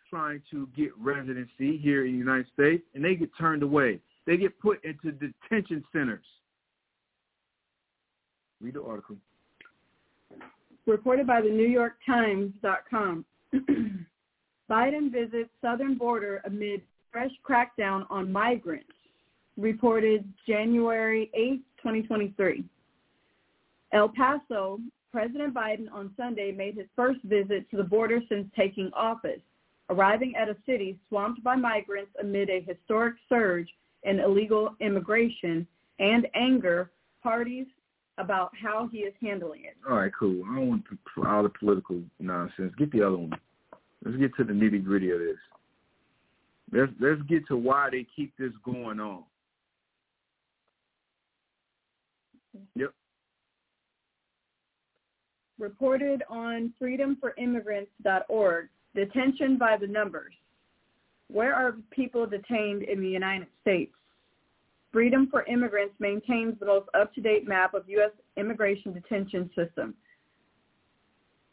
[0.09, 3.99] trying to get residency here in the United States, and they get turned away.
[4.25, 6.25] They get put into detention centers.
[8.61, 9.17] Read the article.
[10.85, 13.25] Reported by the New York Times.com.
[14.69, 18.87] Biden visits southern border amid fresh crackdown on migrants.
[19.59, 22.63] Reported January 8, 2023.
[23.91, 24.79] El Paso,
[25.11, 29.41] President Biden on Sunday made his first visit to the border since taking office,
[29.89, 33.67] arriving at a city swamped by migrants amid a historic surge
[34.03, 35.67] in illegal immigration
[35.99, 36.89] and anger
[37.21, 37.65] parties
[38.17, 39.75] about how he is handling it.
[39.89, 40.41] All right, cool.
[40.49, 40.83] I don't want
[41.27, 42.73] all the political nonsense.
[42.77, 43.33] Get the other one.
[44.05, 45.37] Let's get to the nitty gritty of this.
[46.71, 49.23] Let's let's get to why they keep this going on.
[52.75, 52.93] Yep.
[55.57, 60.33] Reported on freedomforimmigrants.org, detention by the numbers.
[61.27, 63.93] Where are people detained in the United States?
[64.91, 68.11] Freedom for Immigrants maintains the most up-to-date map of U.S.
[68.37, 69.93] immigration detention system.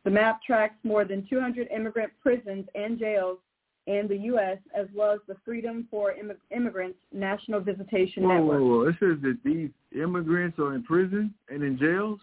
[0.04, 3.38] The map tracks more than 200 immigrant prisons and jails
[3.86, 6.14] in the U.S., as well as the Freedom for
[6.50, 8.60] Immigrants National Visitation whoa, Network.
[8.60, 8.88] Whoa, whoa.
[8.88, 12.18] It says that these immigrants are in prison and in jails?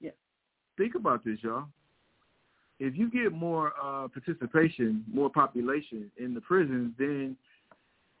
[0.00, 0.12] Yes.
[0.76, 1.66] Think about this, y'all.
[2.78, 7.36] If you get more uh, participation, more population in the prisons, then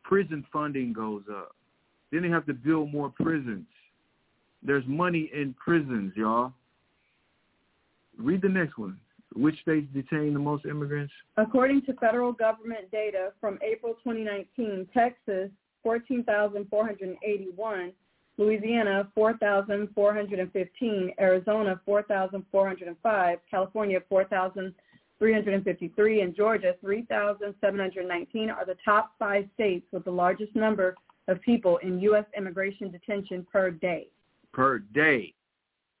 [0.02, 1.54] prison funding goes up.
[2.10, 3.66] Then they have to build more prisons.
[4.62, 6.52] There's money in prisons, y'all.
[8.16, 8.98] Read the next one.
[9.34, 11.12] Which states detain the most immigrants?
[11.36, 15.50] According to federal government data from April 2019, Texas,
[15.82, 17.92] 14,481,
[18.38, 30.04] Louisiana, 4,415, Arizona, 4,405, California, 4,353, and Georgia, 3,719 are the top five states with
[30.04, 32.24] the largest number of people in U.S.
[32.36, 34.08] immigration detention per day.
[34.52, 35.34] Per day.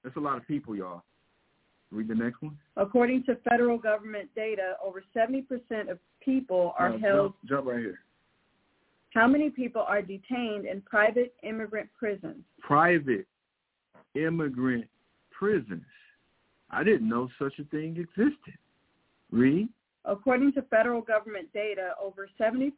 [0.02, 1.02] That's a lot of people, y'all.
[1.90, 2.56] Read the next one.
[2.76, 7.32] According to federal government data, over 70% of people are no, held.
[7.46, 8.00] Jump, jump right here.
[9.14, 12.44] How many people are detained in private immigrant prisons?
[12.60, 13.26] Private
[14.14, 14.84] immigrant
[15.30, 15.84] prisons.
[16.70, 18.58] I didn't know such a thing existed.
[19.30, 19.68] Read.
[20.04, 22.72] According to federal government data, over 70%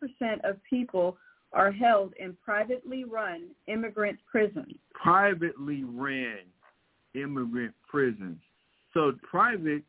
[0.44, 1.16] of people
[1.52, 4.74] are held in privately run immigrant prisons.
[4.92, 6.38] Privately ran
[7.14, 8.38] immigrant prisons.
[8.94, 9.82] So private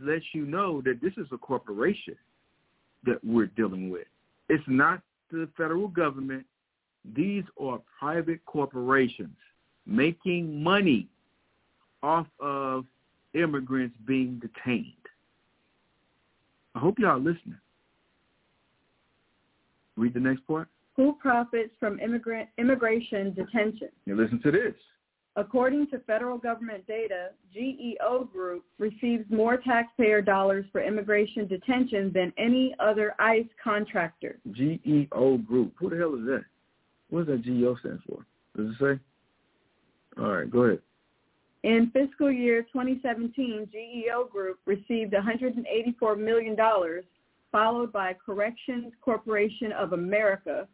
[0.00, 2.16] lets you know that this is a corporation
[3.04, 4.06] that we're dealing with.
[4.48, 6.44] It's not the federal government.
[7.14, 9.36] These are private corporations
[9.86, 11.08] making money
[12.02, 12.84] off of
[13.34, 14.92] immigrants being detained.
[16.74, 17.58] I hope y'all listening.
[19.96, 20.68] Read the next part.
[20.96, 23.88] Who profits from immigrant immigration detention?
[24.06, 24.74] You listen to this.
[25.36, 32.32] According to federal government data, GEO Group receives more taxpayer dollars for immigration detention than
[32.38, 34.38] any other ICE contractor.
[34.52, 35.72] GEO Group.
[35.78, 36.44] Who the hell is that?
[37.10, 38.24] What does that GEO stand for?
[38.56, 40.22] Does it say?
[40.22, 40.80] All right, go ahead.
[41.64, 46.56] In fiscal year 2017, GEO Group received $184 million,
[47.50, 50.68] followed by Corrections Corporation of America,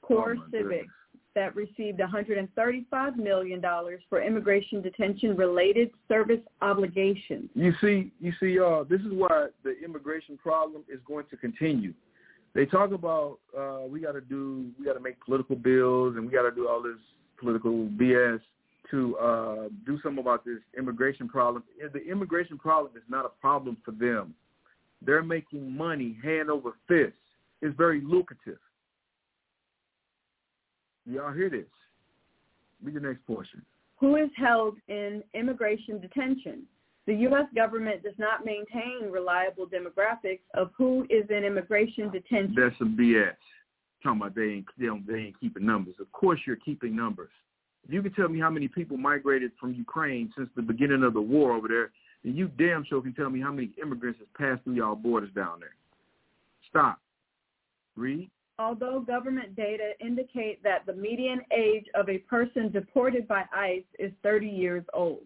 [0.00, 0.86] Core Oh, my Civic, goodness.
[1.34, 3.62] That received $135 million
[4.08, 7.48] for immigration detention related service obligations.
[7.54, 8.84] You see, you see, y'all.
[8.84, 11.92] This is why the immigration problem is going to continue.
[12.54, 16.26] They talk about uh, we got to do, we got to make political bills, and
[16.26, 16.98] we got to do all this
[17.38, 18.40] political BS
[18.90, 21.62] to uh, do something about this immigration problem.
[21.92, 24.34] The immigration problem is not a problem for them.
[25.02, 27.12] They're making money hand over fist.
[27.60, 28.58] It's very lucrative.
[31.08, 31.66] Y'all hear this?
[32.82, 33.62] Read the next portion.
[33.96, 36.62] Who is held in immigration detention?
[37.06, 37.46] The U.S.
[37.54, 42.54] government does not maintain reliable demographics of who is in immigration detention.
[42.54, 43.32] That's some BS.
[44.02, 45.94] Talking about they ain't they, don't, they ain't keeping numbers.
[46.00, 47.30] Of course you're keeping numbers.
[47.86, 51.14] If You can tell me how many people migrated from Ukraine since the beginning of
[51.14, 51.90] the war over there,
[52.24, 55.30] and you damn sure can tell me how many immigrants has passed through y'all borders
[55.34, 55.74] down there.
[56.68, 57.00] Stop.
[57.96, 58.30] Read.
[58.58, 64.10] Although government data indicate that the median age of a person deported by ICE is
[64.22, 65.22] 30 years old.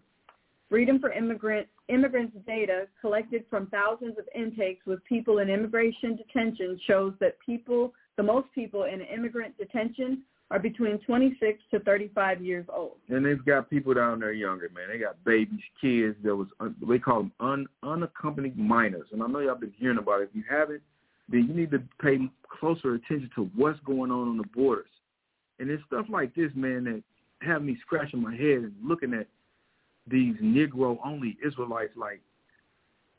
[0.69, 6.79] Freedom for Immigrant, Immigrants data collected from thousands of intakes with people in immigration detention
[6.87, 12.65] shows that people, the most people in immigrant detention are between 26 to 35 years
[12.71, 12.97] old.
[13.09, 14.89] And they've got people down there younger, man.
[14.91, 16.15] They got babies, kids.
[16.23, 19.07] There was uh, they call them un, unaccompanied minors.
[19.11, 20.29] And I know y'all been hearing about it.
[20.29, 20.81] If you haven't,
[21.29, 22.19] then you need to pay
[22.59, 24.89] closer attention to what's going on on the borders.
[25.59, 27.03] And it's stuff like this, man, that
[27.45, 29.27] have me scratching my head and looking at
[30.09, 32.21] these Negro-only Israelites like,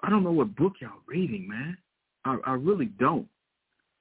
[0.02, 1.76] I don't know what book y'all reading, man.
[2.24, 3.28] I, I really don't.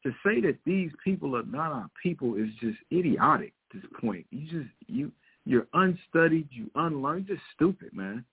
[0.06, 4.26] To say that these people are not our people is just idiotic at this point.
[4.32, 5.14] You just you
[5.46, 8.26] you're unstudied, you unlearned, just stupid, man.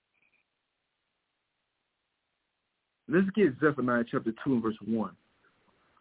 [3.09, 5.13] Let's get Zephaniah chapter two and verse one.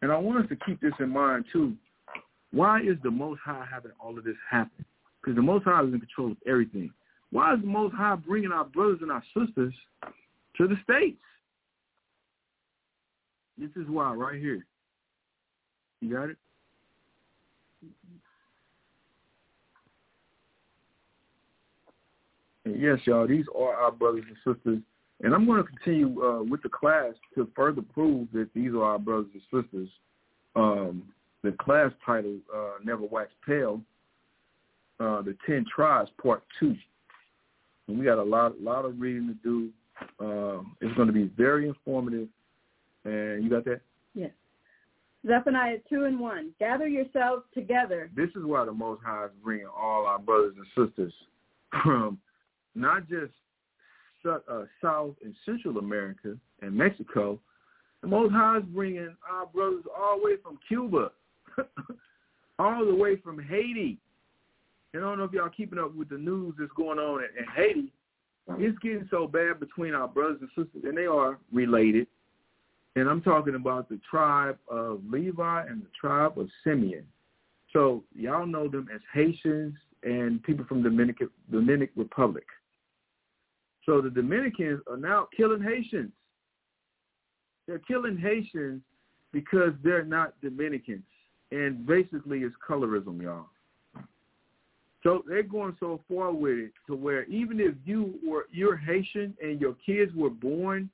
[0.02, 1.76] And I want us to keep this in mind too.
[2.52, 4.86] Why is the Most High having all of this happen?
[5.22, 6.92] Because the Most High is in control of everything.
[7.32, 9.74] Why is the Most High bringing our brothers and our sisters
[10.58, 11.22] to the States?
[13.58, 14.66] This is why right here.
[16.02, 16.38] You got it?
[22.66, 24.80] Yes, y'all, these are our brothers and sisters.
[25.21, 28.84] And I'm going to continue uh, with the class to further prove that these are
[28.84, 29.89] our brothers and sisters.
[30.55, 31.03] Um,
[31.43, 33.82] the class title, uh, Never Wax Pale,
[34.99, 36.75] uh, the 10 Tribes, Part 2.
[37.88, 39.69] And we got a lot, lot of reading to do.
[40.19, 42.27] Uh, it's going to be very informative.
[43.03, 43.82] And you got that?
[44.13, 44.32] Yes.
[45.27, 46.51] Zephaniah 2 and 1.
[46.60, 48.10] Gather yourselves together.
[48.15, 51.13] This is why the Most High is bringing all our brothers and sisters
[51.84, 52.19] from
[52.75, 53.34] not just
[54.25, 57.39] uh, South and Central America and Mexico.
[58.01, 61.12] The Most High is bringing our brothers all the way from Cuba,
[62.60, 63.97] all the way from Haiti.
[64.93, 67.29] And I don't know if y'all keeping up with the news that's going on in,
[67.43, 67.91] in Haiti.
[68.58, 72.08] It's getting so bad between our brothers and sisters, and they are related.
[72.95, 77.05] And I'm talking about the tribe of Levi and the tribe of Simeon.
[77.71, 82.45] So y'all know them as Haitians and people from Dominican Dominican Republic.
[83.86, 86.12] So the Dominicans are now killing Haitians.
[87.68, 88.82] They're killing Haitians
[89.32, 91.04] because they're not Dominicans.
[91.52, 93.48] And basically it's colorism, y'all.
[95.04, 99.36] So they're going so far with it to where even if you were you're Haitian
[99.42, 100.89] and your kids were born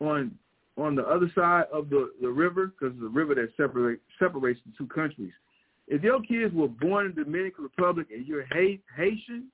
[0.00, 0.36] on
[0.76, 4.72] on the other side of the, the river, because the river that separate, separates the
[4.78, 5.32] two countries,
[5.88, 8.46] if your kids were born in the Dominican Republic and you're
[8.96, 9.46] Haitian,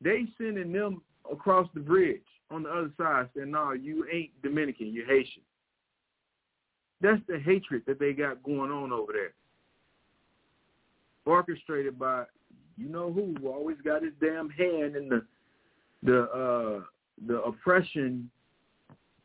[0.00, 4.92] they sending them across the bridge on the other side saying, no, you ain't Dominican,
[4.92, 5.42] you're Haitian.
[7.00, 9.32] That's the hatred that they got going on over there.
[11.24, 12.24] Orchestrated by
[12.76, 15.24] you know who, who always got his damn hand in the
[16.02, 16.80] the uh
[17.26, 18.30] the oppression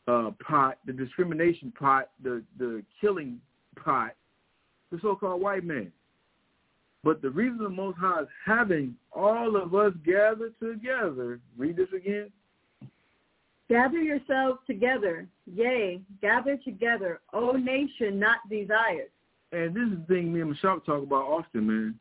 [0.07, 3.39] uh pot, the discrimination pot, the the killing
[3.81, 4.15] pot,
[4.91, 5.91] the so called white man.
[7.03, 11.89] But the reason the Most High is having all of us gather together, read this
[11.95, 12.31] again.
[13.69, 19.09] Gather yourselves together, yea, gather together, O nation not desired.
[19.51, 21.99] And this is the thing me and Michelle talk about often, man.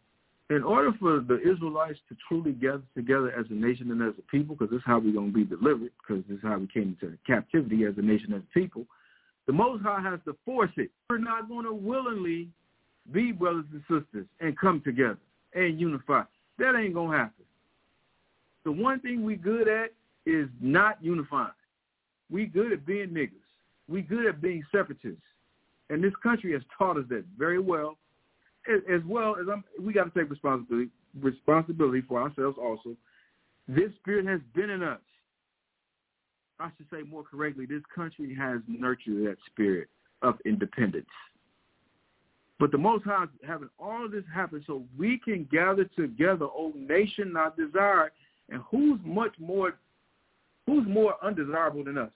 [0.50, 4.22] in order for the Israelites to truly gather together as a nation and as a
[4.30, 6.66] people, because this is how we're going to be delivered, because this is how we
[6.66, 8.86] came into captivity as a nation and as a people,
[9.46, 10.90] the Most High has to force it.
[11.08, 12.48] We're not going to willingly
[13.10, 15.18] be brothers and sisters and come together
[15.54, 16.22] and unify.
[16.58, 17.44] That ain't going to happen.
[18.64, 19.90] The one thing we good at
[20.24, 21.50] is not unifying.
[22.30, 23.32] We good at being niggas.
[23.88, 25.22] We good at being separatists.
[25.90, 27.98] And this country has taught us that very well,
[28.68, 30.90] as well as I'm, we got to take responsibility
[31.20, 32.96] responsibility for ourselves also.
[33.68, 35.00] This spirit has been in us.
[36.58, 39.88] I should say more correctly, this country has nurtured that spirit
[40.22, 41.06] of independence.
[42.62, 46.72] But the Most High is having all this happen so we can gather together, O
[46.76, 48.12] nation not desired.
[48.50, 49.78] And who's much more,
[50.66, 52.12] who's more undesirable than us?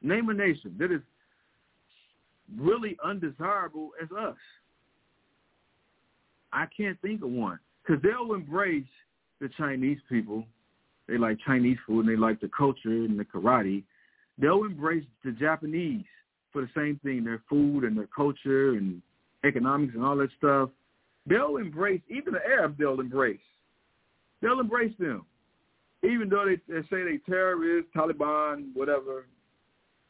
[0.00, 1.02] Name a nation that is
[2.56, 4.38] really undesirable as us.
[6.50, 8.88] I can't think of one because they'll embrace
[9.42, 10.46] the Chinese people.
[11.06, 13.82] They like Chinese food and they like the culture and the karate.
[14.38, 16.06] They'll embrace the Japanese
[16.52, 19.00] for the same thing, their food and their culture and
[19.44, 20.70] economics and all that stuff.
[21.26, 23.38] They'll embrace, even the Arabs they'll embrace.
[24.42, 25.24] They'll embrace them.
[26.02, 29.26] Even though they, they say they terrorists, Taliban, whatever,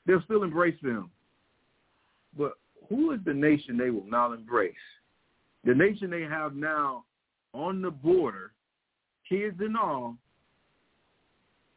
[0.07, 1.11] they'll still embrace them.
[2.38, 2.53] But
[2.88, 4.72] who is the nation they will not embrace?
[5.64, 7.05] The nation they have now
[7.53, 8.53] on the border,
[9.28, 10.16] kids and all,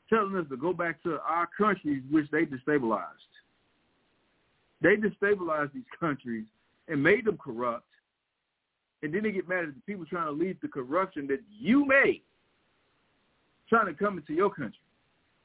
[0.10, 3.33] telling us to go back to our countries which they destabilized.
[4.84, 6.46] They destabilized these countries
[6.88, 7.88] and made them corrupt.
[9.02, 11.86] And then they get mad at the people trying to leave the corruption that you
[11.86, 12.22] made,
[13.68, 14.80] trying to come into your country.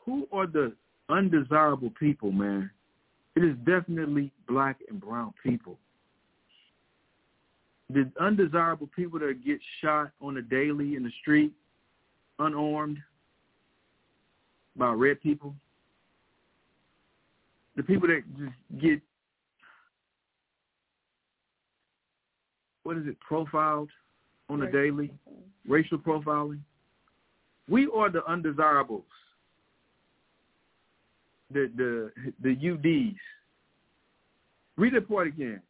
[0.05, 0.74] Who are the
[1.09, 2.70] undesirable people, man?
[3.34, 5.78] It is definitely black and brown people.
[7.91, 11.53] The undesirable people that get shot on a daily in the street,
[12.39, 12.99] unarmed,
[14.76, 15.55] by red people.
[17.76, 19.01] The people that just get,
[22.89, 23.91] what is it, profiled
[24.49, 25.12] on a daily,
[25.68, 26.61] racial profiling.
[27.68, 29.05] We are the undesirables
[31.51, 32.11] the the
[32.43, 33.16] the UDs.
[34.78, 35.61] Read the part again.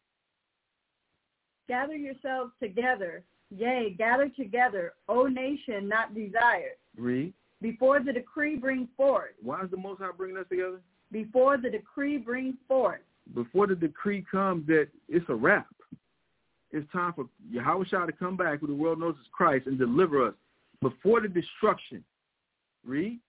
[1.67, 3.21] Gather yourselves together,
[3.53, 6.77] yea, gather together, O nation not desired.
[6.97, 7.33] Read.
[7.61, 9.31] Before the decree brings forth.
[9.43, 10.79] Why is the Most High bringing us together?
[11.11, 13.01] Before the decree brings forth.
[13.35, 15.67] Before the decree comes that it's a wrap.
[16.71, 20.27] It's time for Yahawashi to come back, who the world knows is Christ, and deliver
[20.27, 20.33] us
[20.81, 22.03] before the destruction.
[22.85, 23.19] Read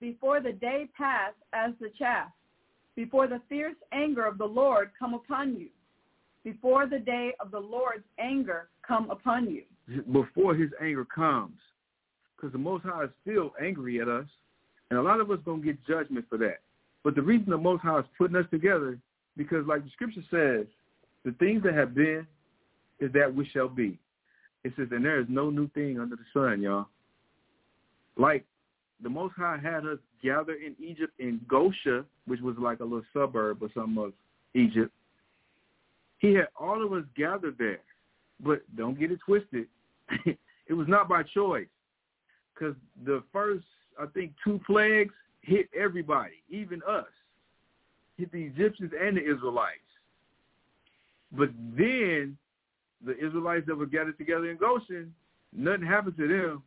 [0.00, 2.28] before the day pass as the chaff,
[2.94, 5.68] before the fierce anger of the Lord come upon you,
[6.44, 9.62] before the day of the Lord's anger come upon you.
[10.12, 11.56] Before his anger comes,
[12.36, 14.26] because the Most High is still angry at us,
[14.90, 16.60] and a lot of us going to get judgment for that.
[17.02, 18.98] But the reason the Most High is putting us together,
[19.36, 20.66] because like the scripture says,
[21.24, 22.26] the things that have been
[23.00, 23.98] is that we shall be.
[24.64, 26.86] It says, and there is no new thing under the sun, y'all.
[28.16, 28.44] Like
[29.02, 33.04] the Most High had us gather in Egypt in Goshen, which was like a little
[33.12, 34.12] suburb or something of
[34.54, 34.92] Egypt.
[36.18, 37.80] He had all of us gathered there,
[38.40, 39.66] but don't get it twisted.
[40.26, 41.68] it was not by choice,
[42.52, 42.74] because
[43.04, 43.64] the first,
[44.00, 47.06] I think, two plagues hit everybody, even us,
[48.16, 49.78] hit the Egyptians and the Israelites.
[51.30, 52.36] But then
[53.04, 55.14] the Israelites that were gathered together in Goshen,
[55.52, 56.62] nothing happened to them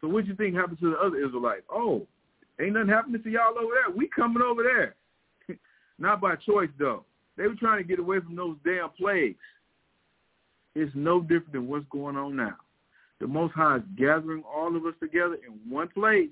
[0.00, 1.64] so what you think happened to the other Israelites?
[1.70, 2.06] Oh,
[2.60, 3.94] ain't nothing happening to y'all over there.
[3.94, 4.94] We coming over there.
[5.98, 7.04] Not by choice, though.
[7.36, 9.38] They were trying to get away from those damn plagues.
[10.74, 12.56] It's no different than what's going on now.
[13.20, 16.30] The Most High is gathering all of us together in one place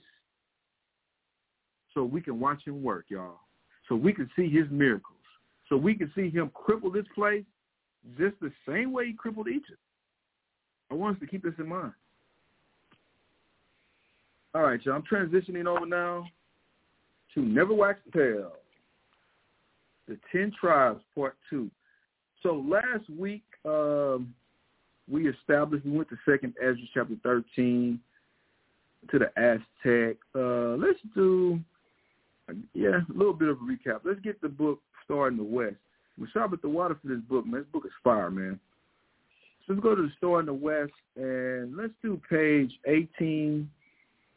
[1.95, 3.41] so we can watch him work, y'all.
[3.89, 5.15] So we can see his miracles.
[5.69, 7.45] So we can see him cripple this place
[8.19, 9.79] just the same way he crippled Egypt.
[10.91, 11.93] I want us to keep this in mind.
[14.55, 14.95] All right, y'all.
[14.95, 16.27] I'm transitioning over now
[17.35, 18.53] to Never Wax Pale,
[20.09, 21.71] the Ten Tribes, Part Two.
[22.43, 24.35] So last week um,
[25.11, 28.01] we established we went to Second Ezra chapter 13
[29.11, 30.17] to the Aztec.
[30.35, 31.61] Uh, let's do
[32.73, 34.01] yeah a little bit of a recap.
[34.05, 35.77] Let's get the book started in the West.
[36.19, 37.61] We start with the water for this book, man.
[37.63, 38.59] This book is fire, man.
[39.67, 43.69] So let's go to the Star in the West and let's do page 18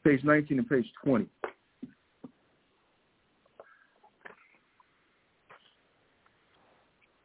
[0.04, 1.28] page 19 and page 20.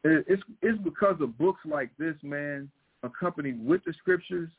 [0.07, 2.69] It's, it's because of books like this, man,
[3.01, 4.49] accompanied with the scriptures.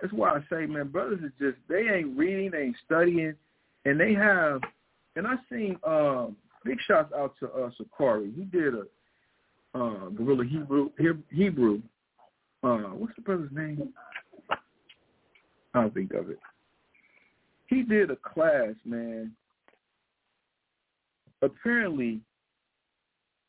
[0.00, 3.34] That's why I say, man, brothers are just they ain't reading, they ain't studying,
[3.86, 4.60] and they have.
[5.16, 8.30] And I've seen um, big shots out to uh, Sakari.
[8.36, 8.82] He did a
[9.74, 10.90] uh, Gorilla Hebrew
[11.30, 11.80] Hebrew.
[12.62, 13.92] Uh, what's the brother's name?
[15.72, 16.38] I don't think of it.
[17.68, 19.32] He did a class, man.
[21.42, 22.20] Apparently,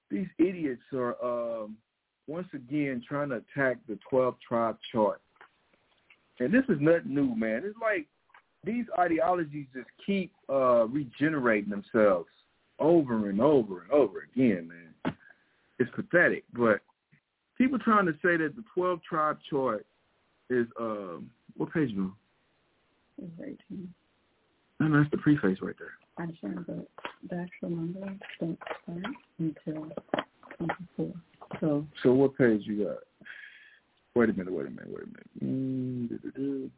[0.09, 1.75] these idiots are um,
[2.27, 5.21] once again trying to attack the 12 tribe chart.
[6.39, 7.63] And this is nothing new, man.
[7.65, 8.07] It's like
[8.63, 12.29] these ideologies just keep uh, regenerating themselves
[12.79, 14.90] over and over and over again, man.
[15.81, 16.43] It's pathetic.
[16.53, 16.81] But
[17.57, 19.85] people trying to say that the 12 tribe chart
[20.51, 22.13] is, um, what page you
[23.19, 23.31] on?
[23.39, 23.93] 18.
[24.79, 25.93] No, no, that's the preface right there.
[26.19, 26.87] I'm sorry, but
[27.29, 29.01] the actual numbers don't start
[29.39, 29.91] until
[30.57, 31.13] 24.
[31.59, 32.97] So, so what page you got?
[34.13, 36.29] Wait a minute, wait a minute, wait a minute.
[36.37, 36.69] Mm,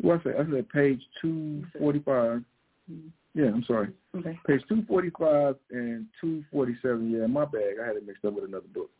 [0.00, 0.30] what I say?
[0.38, 2.44] I said page 245.
[2.90, 3.08] Mm-hmm.
[3.34, 3.88] Yeah, I'm sorry.
[4.14, 4.38] Okay.
[4.46, 7.10] Page 245 and 247.
[7.10, 7.76] Yeah, my bag.
[7.82, 8.90] I had it mixed up with another book.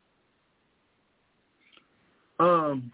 [2.40, 2.90] Um,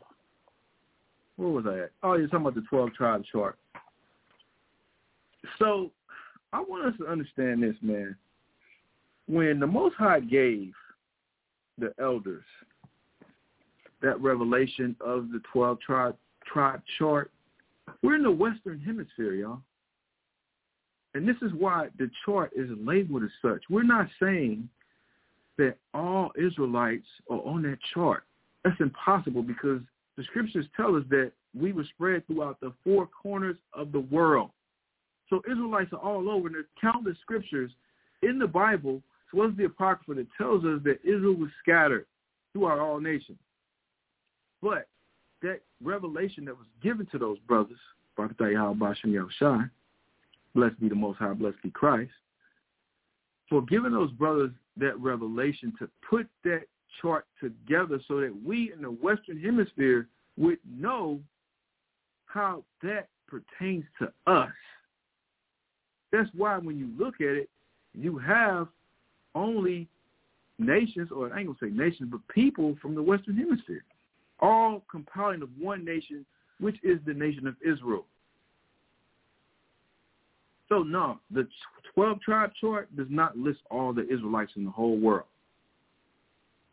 [1.36, 1.90] where was I at?
[2.02, 3.56] Oh, you're talking about the 12 tribe chart.
[5.58, 5.92] So
[6.52, 8.16] I want us to understand this, man.
[9.28, 10.72] When the Most High gave
[11.78, 12.44] the elders
[14.02, 16.16] that revelation of the 12 tribe,
[16.46, 17.30] tribe chart,
[18.02, 19.60] we're in the Western Hemisphere, y'all.
[21.18, 23.60] And this is why the chart is labeled as such.
[23.68, 24.68] We're not saying
[25.56, 28.22] that all Israelites are on that chart.
[28.62, 29.80] That's impossible because
[30.16, 34.50] the scriptures tell us that we were spread throughout the four corners of the world.
[35.28, 37.72] So Israelites are all over, and there's countless scriptures
[38.22, 39.02] in the Bible,
[39.32, 42.06] as well as the Apocrypha, that tells us that Israel was scattered
[42.52, 43.38] throughout all nations.
[44.62, 44.86] But
[45.42, 47.80] that revelation that was given to those brothers,
[48.16, 49.68] Baruch Yahushua,
[50.58, 52.12] blessed be the Most High, blessed be Christ,
[53.48, 56.62] for giving those brothers that revelation to put that
[57.00, 61.20] chart together so that we in the Western Hemisphere would know
[62.26, 64.50] how that pertains to us
[66.12, 67.50] that's why when you look at it,
[67.94, 68.68] you have
[69.34, 69.88] only
[70.58, 73.84] nations, or I ain't gonna say nations, but people from the Western Hemisphere,
[74.40, 76.24] all compiling of one nation,
[76.60, 78.06] which is the nation of Israel.
[80.68, 81.48] So no, the
[81.94, 85.26] 12 tribe chart does not list all the Israelites in the whole world.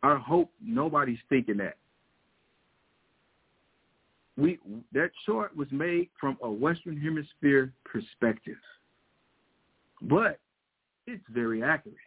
[0.03, 1.77] I hope nobody's thinking that.
[4.37, 4.59] We
[4.91, 8.57] that chart was made from a Western Hemisphere perspective
[10.01, 10.39] but
[11.07, 11.97] it's very accurate,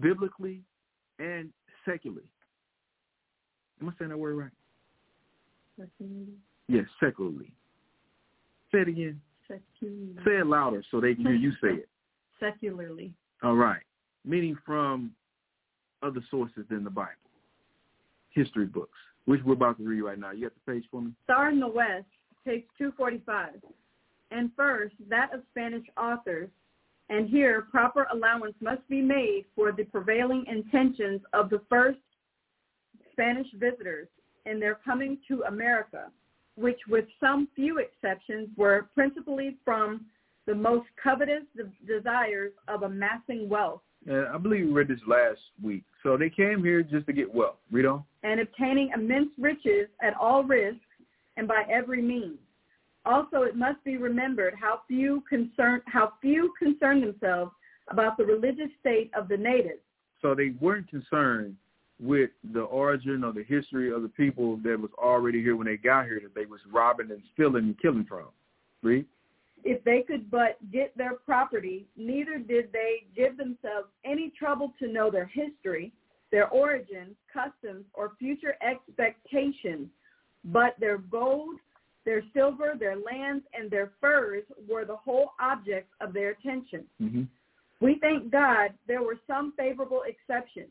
[0.00, 0.60] biblically
[1.18, 1.50] and
[1.84, 2.26] secularly.
[3.80, 4.50] Am I saying that word right?
[5.78, 6.34] Secularly.
[6.68, 7.52] Yes, secularly.
[8.72, 9.20] Say it again.
[9.48, 10.14] Secularly.
[10.24, 11.88] Say it louder so they can hear you say it.
[12.40, 13.12] Secularly.
[13.42, 13.82] All right.
[14.24, 15.12] Meaning from
[16.02, 17.12] other sources than the Bible.
[18.30, 20.30] History books, which we're about to read right now.
[20.30, 21.12] You got the page for me?
[21.24, 22.06] Star in the West,
[22.44, 23.60] page 245
[24.30, 26.50] and first that of Spanish authors,
[27.08, 31.98] and here proper allowance must be made for the prevailing intentions of the first
[33.12, 34.08] Spanish visitors
[34.46, 36.10] in their coming to America,
[36.58, 40.04] which with some few exceptions were principally from
[40.46, 41.44] the most covetous
[41.86, 43.82] desires of amassing wealth.
[44.08, 45.84] I believe we read this last week.
[46.02, 47.56] So they came here just to get wealth.
[47.70, 48.04] Read on.
[48.22, 50.80] And obtaining immense riches at all risks
[51.36, 52.38] and by every means.
[53.04, 57.52] Also, it must be remembered how few concern how few concern themselves
[57.88, 59.80] about the religious state of the natives.
[60.20, 61.56] So they weren't concerned
[62.00, 65.76] with the origin or the history of the people that was already here when they
[65.76, 68.28] got here that they was robbing and stealing and killing from.
[68.82, 69.04] Read.
[69.64, 74.86] If they could but get their property, neither did they give themselves any trouble to
[74.86, 75.92] know their history,
[76.30, 79.88] their origin, customs, or future expectations,
[80.44, 81.56] but their gold,
[82.04, 86.84] their silver, their lands, and their furs were the whole objects of their attention.
[87.02, 87.22] Mm-hmm.
[87.80, 90.70] We thank God there were some favorable exceptions.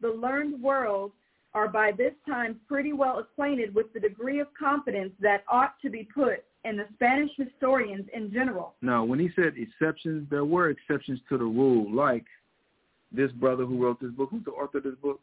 [0.00, 1.12] The learned world
[1.54, 5.88] are by this time pretty well acquainted with the degree of confidence that ought to
[5.88, 8.74] be put in the Spanish historians in general.
[8.82, 12.24] Now, when he said exceptions, there were exceptions to the rule, like
[13.12, 14.30] this brother who wrote this book.
[14.30, 15.20] Who's the author of this book?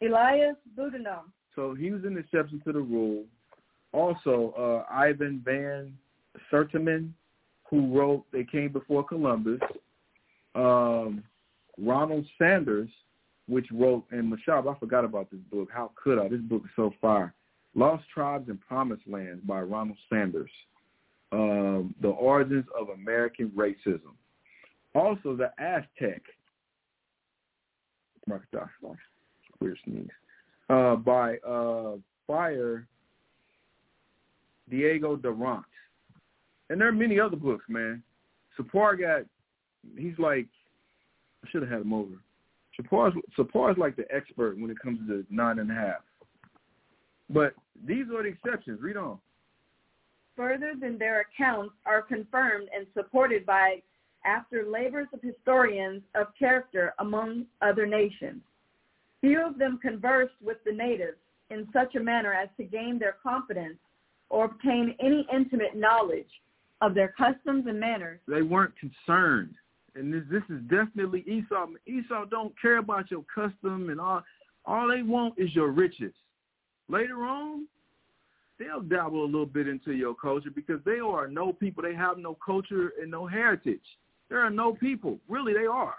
[0.00, 1.24] Elias Boudinot.
[1.54, 3.24] So he was an exception to the rule.
[3.92, 5.92] Also, uh, Ivan Van
[6.50, 7.06] Sertima,
[7.68, 9.60] who wrote They Came Before Columbus.
[10.54, 11.22] Um,
[11.78, 12.90] Ronald Sanders
[13.48, 15.68] which wrote, and Mashab, I forgot about this book.
[15.72, 16.28] How could I?
[16.28, 17.34] This book is so fire.
[17.74, 20.50] Lost Tribes and Promised Lands by Ronald Sanders.
[21.32, 24.14] Um, the Origins of American Racism.
[24.94, 26.22] Also, The Aztec.
[29.60, 30.06] Weird sneeze.
[30.68, 31.96] Uh, by uh,
[32.26, 32.82] Fray
[34.70, 35.64] Diego Durant.
[36.70, 38.02] And there are many other books, man.
[38.58, 39.26] Sapar got,
[39.96, 40.46] he's like,
[41.44, 42.14] I should have had him over.
[42.76, 46.02] Sapar's, Sapar's like the expert when it comes to nine and a half.
[47.28, 47.54] But
[47.86, 48.80] these are the exceptions.
[48.80, 49.18] Read on.
[50.36, 53.82] Further than their accounts are confirmed and supported by
[54.24, 58.40] after labors of historians of character among other nations.
[59.20, 61.18] Few of them conversed with the natives
[61.50, 63.78] in such a manner as to gain their confidence
[64.30, 66.30] or obtain any intimate knowledge
[66.80, 68.20] of their customs and manners.
[68.26, 69.54] They weren't concerned.
[69.94, 71.66] And this, this is definitely Esau.
[71.86, 74.22] Esau don't care about your custom and all.
[74.64, 76.12] All they want is your riches.
[76.88, 77.66] Later on,
[78.58, 81.82] they'll dabble a little bit into your culture because they are no people.
[81.82, 83.80] They have no culture and no heritage.
[84.28, 85.18] There are no people.
[85.28, 85.96] Really, they are.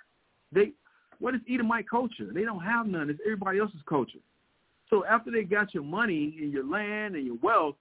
[0.52, 0.72] They
[1.20, 2.32] what is Edomite culture?
[2.34, 3.10] They don't have none.
[3.10, 4.20] It's everybody else's culture.
[4.90, 7.76] So after they got your money and your land and your wealth,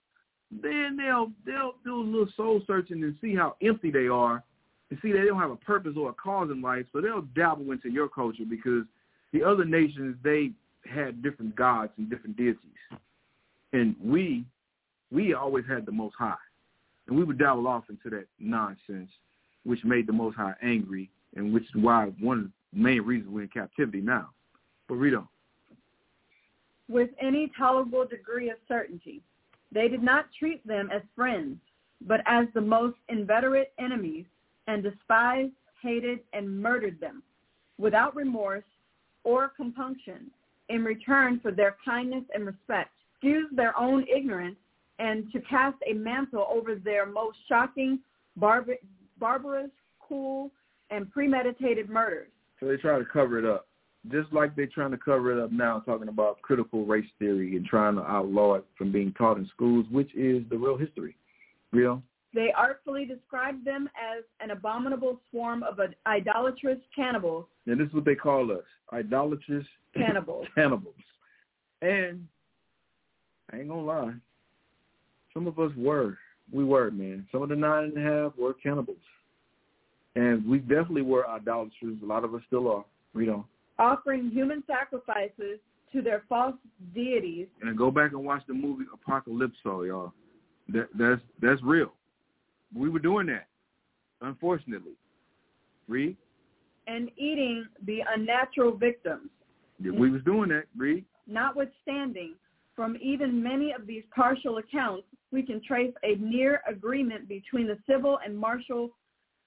[0.51, 4.43] then they'll they'll do a little soul searching and see how empty they are
[4.93, 6.85] and see they don't have a purpose or a cause in life.
[6.93, 8.85] So they'll dabble into your culture because
[9.33, 10.51] the other nations they
[10.85, 12.59] had different gods and different deities.
[13.73, 14.45] And we
[15.11, 16.35] we always had the most high.
[17.09, 19.09] And we would dabble off into that nonsense,
[19.65, 23.33] which made the most high angry and which is why one of the main reasons
[23.33, 24.29] we're in captivity now.
[24.91, 25.27] But read on.
[26.91, 29.23] With any tolerable degree of certainty
[29.73, 31.57] they did not treat them as friends,
[32.07, 34.27] but as the most inveterate enemies,
[34.67, 35.53] and despised,
[35.83, 37.23] hated, and murdered them
[37.79, 38.65] without remorse
[39.25, 40.31] or compunction
[40.69, 44.57] in return for their kindness and respect, excuse their own ignorance,
[44.99, 47.99] and to cast a mantle over their most shocking,
[48.37, 48.79] barbar-
[49.19, 50.51] barbarous, cool,
[50.91, 52.29] and premeditated murders.
[52.61, 53.67] So they try to cover it up
[54.11, 57.65] just like they're trying to cover it up now, talking about critical race theory and
[57.65, 61.17] trying to outlaw it from being taught in schools, which is the real history.
[61.73, 62.03] Real?
[62.35, 67.47] They artfully described them as an abominable swarm of idolatrous cannibals.
[67.67, 70.47] And this is what they call us, idolatrous cannibals.
[70.55, 70.95] cannibals.
[71.83, 72.27] And
[73.53, 74.15] I ain't gonna lie,
[75.35, 76.17] some of us were.
[76.51, 77.27] We were, man.
[77.33, 78.97] Some of the nine and a half were cannibals.
[80.17, 81.99] And we definitely were idolaters.
[82.03, 82.85] A lot of us still are.
[83.15, 83.47] We don't
[83.79, 85.59] offering human sacrifices
[85.93, 86.55] to their false
[86.95, 87.49] deities.
[87.61, 90.13] And go back and watch the movie Apocalypso, y'all.
[90.69, 91.93] That, that's that's real.
[92.75, 93.47] We were doing that,
[94.21, 94.93] unfortunately.
[95.89, 96.17] Read.
[96.87, 99.31] And eating the unnatural victims.
[99.81, 100.65] We was doing that.
[100.77, 101.05] Read.
[101.27, 102.35] Notwithstanding,
[102.75, 107.79] from even many of these partial accounts, we can trace a near agreement between the
[107.87, 108.91] civil and martial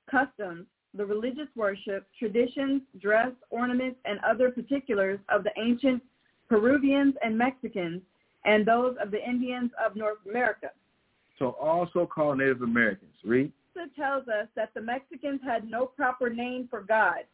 [0.09, 0.65] customs
[0.95, 6.01] the religious worship, traditions, dress, ornaments, and other particulars of the ancient
[6.47, 8.01] Peruvians and Mexicans
[8.45, 10.69] and those of the Indians of North America.
[11.38, 13.13] So also called Native Americans.
[13.23, 13.51] Read.
[13.75, 17.25] It tells us that the Mexicans had no proper name for God,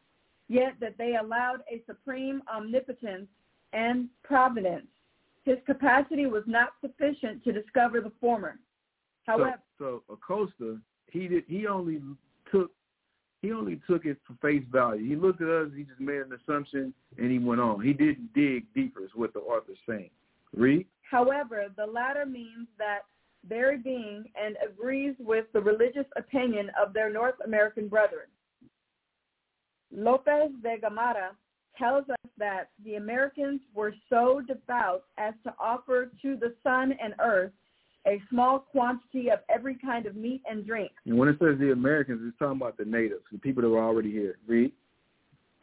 [0.47, 3.27] yet that they allowed a supreme omnipotence
[3.73, 4.87] and providence.
[5.43, 8.57] His capacity was not sufficient to discover the former.
[9.25, 10.77] However, so, so Acosta,
[11.11, 12.01] he did, he only
[12.51, 12.71] took
[13.41, 15.07] he only took it for face value.
[15.07, 17.81] He looked at us, he just made an assumption, and he went on.
[17.81, 20.11] He didn't dig deeper, is what the author's saying.
[20.55, 20.85] Read.
[21.09, 22.99] However, the latter means that
[23.47, 28.27] very being and agrees with the religious opinion of their North American brethren.
[29.91, 31.31] Lopez de Gomara
[31.77, 37.13] tells us that the Americans were so devout as to offer to the sun and
[37.23, 37.51] earth
[38.07, 40.91] a small quantity of every kind of meat and drink.
[41.05, 43.83] And when it says the Americans, it's talking about the natives, the people that were
[43.83, 44.37] already here.
[44.47, 44.71] Read.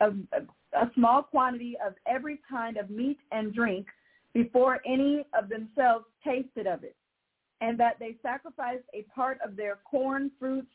[0.01, 3.87] A, a, a small quantity of every kind of meat and drink
[4.35, 6.95] before any of themselves tasted of it,
[7.61, 10.71] and that they sacrificed a part of their corn, fruits,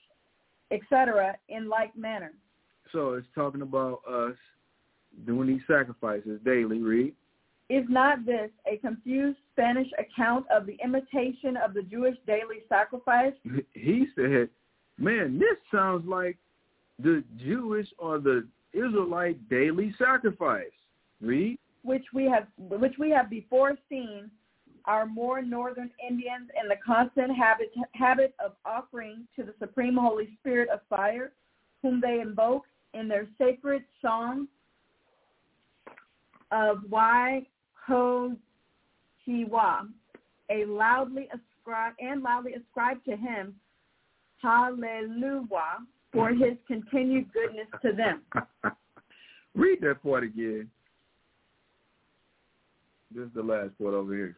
[0.72, 2.34] etc., in like manner.
[2.92, 4.36] So it's talking about us
[5.26, 6.80] doing these sacrifices daily.
[6.80, 7.14] Read.
[7.70, 13.34] Is not this a confused Spanish account of the imitation of the Jewish daily sacrifice?
[13.74, 14.50] He said,
[14.98, 16.38] man, this sounds like
[17.00, 20.66] the Jewish or the Israelite daily sacrifice.
[21.22, 21.58] Read.
[21.84, 24.30] Which we have, which we have before seen
[24.86, 30.38] are more northern Indians in the constant habit, habit of offering to the Supreme Holy
[30.40, 31.32] Spirit of fire,
[31.82, 34.48] whom they invoke in their sacred song
[36.52, 37.46] of Y
[37.88, 38.36] Ho
[39.28, 39.88] Hiwa,
[40.50, 43.56] a loudly ascribe and loudly ascribe to him
[44.42, 45.80] Hallelujah
[46.12, 48.22] for his continued goodness to them.
[49.56, 50.70] Read that part again.
[53.12, 54.38] This is the last part over here.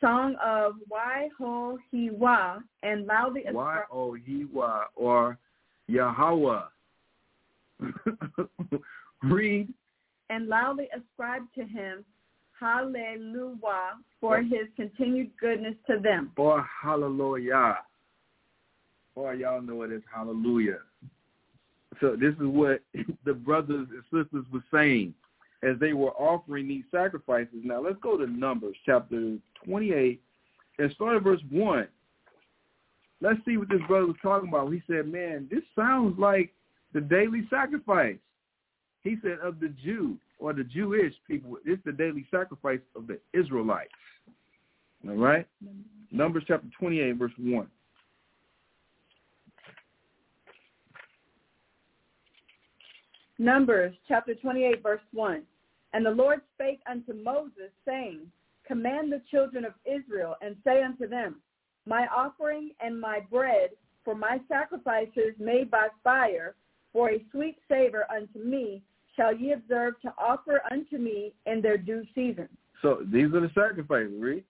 [0.00, 5.38] Song of Y Ho Hiwa and loudly Y ascribe O oh, He Y or
[5.88, 6.60] Yahweh.
[9.22, 9.72] Read
[10.30, 12.04] and loudly ascribe to him
[12.58, 16.30] Hallelujah for his continued goodness to them.
[16.36, 17.78] or Hallelujah.
[19.14, 20.78] Or y'all know it as Hallelujah.
[22.00, 22.82] So this is what
[23.24, 25.14] the brothers and sisters were saying
[25.62, 27.60] as they were offering these sacrifices.
[27.62, 30.20] Now let's go to Numbers chapter 28
[30.78, 31.86] and start at verse 1.
[33.20, 34.72] Let's see what this brother was talking about.
[34.72, 36.52] He said, man, this sounds like
[36.94, 38.16] the daily sacrifice.
[39.02, 43.18] He said of the Jew or the Jewish people, it's the daily sacrifice of the
[43.38, 43.90] Israelites.
[45.06, 45.46] All right?
[46.10, 47.66] Numbers chapter 28, verse 1.
[53.40, 55.42] Numbers chapter 28 verse 1.
[55.94, 58.20] And the Lord spake unto Moses, saying,
[58.68, 61.36] Command the children of Israel, and say unto them,
[61.86, 63.70] My offering and my bread
[64.04, 66.54] for my sacrifices made by fire,
[66.92, 68.82] for a sweet savor unto me,
[69.16, 72.48] shall ye observe to offer unto me in their due season.
[72.82, 74.44] So these are the sacrifices, read.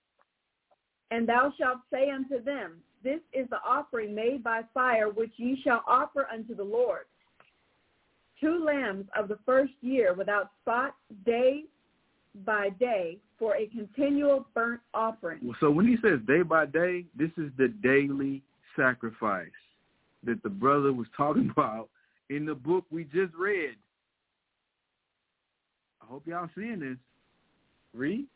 [1.12, 5.60] And thou shalt say unto them, This is the offering made by fire which ye
[5.62, 7.04] shall offer unto the Lord.
[8.40, 10.94] Two lambs of the first year without spot,
[11.26, 11.64] day
[12.46, 15.52] by day, for a continual burnt offering.
[15.60, 18.42] So when he says day by day, this is the daily
[18.76, 19.48] sacrifice
[20.24, 21.88] that the brother was talking about
[22.28, 23.76] in the book we just read.
[26.02, 26.96] I hope y'all seeing this.
[27.92, 28.26] Read.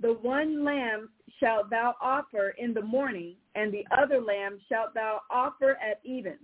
[0.00, 1.08] The one lamb
[1.40, 6.36] shalt thou offer in the morning, and the other lamb shalt thou offer at even,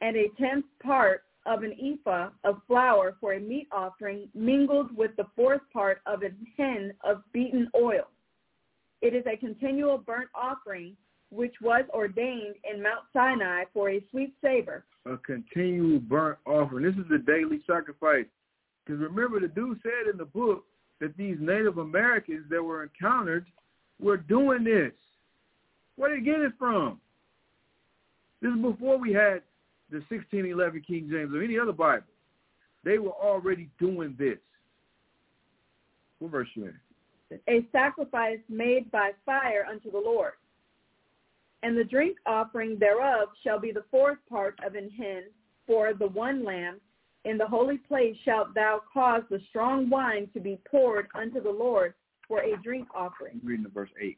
[0.00, 5.14] and a tenth part of an ephah of flour for a meat offering mingled with
[5.16, 8.08] the fourth part of a hin of beaten oil.
[9.02, 10.96] It is a continual burnt offering
[11.30, 14.84] which was ordained in Mount Sinai for a sweet savor.
[15.06, 16.84] A continual burnt offering.
[16.84, 18.26] This is the daily sacrifice.
[18.84, 20.64] Because remember, the dude said in the book
[21.00, 23.46] that these Native Americans that were encountered
[24.00, 24.92] were doing this.
[25.96, 27.00] Where did they get it from?
[28.40, 29.42] This is before we had
[29.90, 32.06] the 1611 King James or any other Bible.
[32.84, 34.38] They were already doing this.
[36.18, 36.74] What verse you in?
[37.48, 40.32] a sacrifice made by fire unto the Lord.
[41.62, 45.24] And the drink offering thereof shall be the fourth part of an hin
[45.66, 46.80] for the one lamb.
[47.24, 51.50] In the holy place shalt thou cause the strong wine to be poured unto the
[51.50, 51.94] Lord
[52.28, 54.16] for a drink offering, I'm reading the verse 8.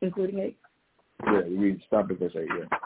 [0.00, 0.54] including it.
[1.24, 2.78] Yeah, you read, stop at verse 8, yeah.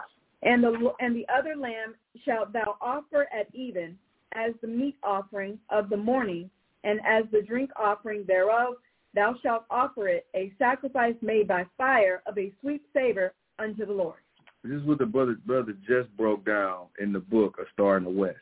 [0.44, 3.98] And the and the other lamb shalt thou offer at even
[4.34, 6.50] as the meat offering of the morning,
[6.82, 8.74] and as the drink offering thereof
[9.14, 13.92] thou shalt offer it a sacrifice made by fire of a sweet savor unto the
[13.92, 14.18] Lord.
[14.62, 18.04] This is what the brother brother just broke down in the book A Star in
[18.04, 18.38] the West.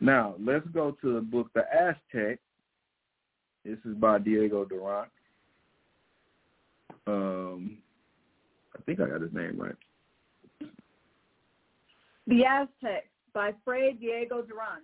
[0.00, 2.38] Now, let's go to the book The Aztec.
[3.64, 5.10] This is by Diego Durant.
[7.06, 7.78] Um,
[8.74, 9.74] I think I got his name right.
[12.30, 14.82] The Aztecs by Fray Diego Duran.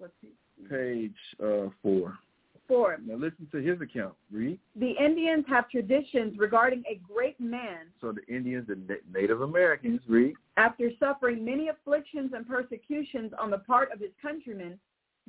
[0.00, 0.30] Let's see.
[0.70, 2.16] Page uh, four.
[2.68, 2.98] Four.
[3.04, 4.14] Now listen to his account.
[4.32, 4.58] Read.
[4.76, 10.00] The Indians have traditions regarding a great man So the Indians, the Na- Native Americans,
[10.08, 10.34] read.
[10.56, 14.78] after suffering many afflictions and persecutions on the part of his countrymen,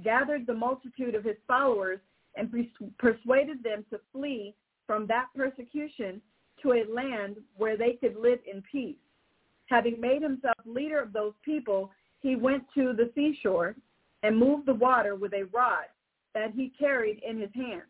[0.03, 1.99] gathered the multitude of his followers
[2.35, 4.53] and pers- persuaded them to flee
[4.87, 6.21] from that persecution
[6.61, 8.95] to a land where they could live in peace.
[9.67, 11.91] Having made himself leader of those people,
[12.21, 13.75] he went to the seashore
[14.23, 15.85] and moved the water with a rod
[16.33, 17.81] that he carried in his hand.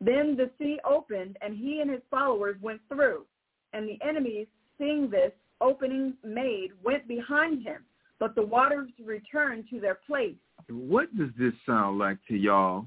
[0.00, 3.24] Then the sea opened, and he and his followers went through.
[3.72, 4.46] And the enemies,
[4.78, 7.84] seeing this opening made, went behind him.
[8.20, 10.36] But the waters returned to their place.
[10.68, 12.86] What does this sound like to y'all?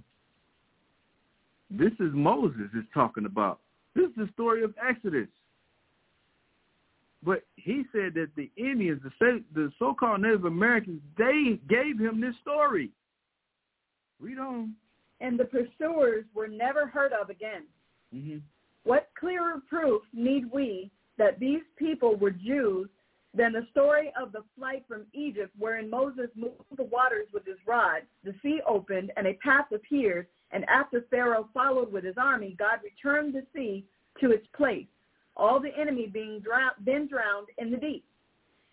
[1.69, 3.59] This is Moses is talking about.
[3.95, 5.28] This is the story of Exodus.
[7.24, 12.36] But he said that the Indians, the, the so-called Native Americans, they gave him this
[12.41, 12.89] story.
[14.19, 14.74] Read on.
[15.19, 17.63] And the pursuers were never heard of again.
[18.13, 18.38] Mm-hmm.
[18.84, 22.89] What clearer proof need we that these people were Jews
[23.34, 27.57] than the story of the flight from Egypt, wherein Moses moved the waters with his
[27.65, 32.55] rod, the sea opened, and a path appeared, and after Pharaoh followed with his army,
[32.59, 33.86] God returned the sea
[34.19, 34.88] to its place,
[35.38, 38.06] all the enemy being drowned, then drowned in the deep.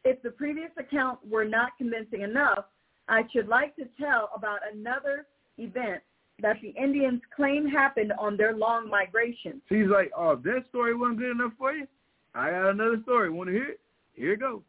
[0.04, 2.64] If the previous account were not convincing enough,
[3.08, 6.02] I should like to tell about another event
[6.40, 9.60] that the Indians claim happened on their long migration.
[9.68, 11.86] So he's like, oh, that story wasn't good enough for you?
[12.34, 13.30] I got another story.
[13.30, 13.80] Want to hear it?
[14.12, 14.62] Here it goes.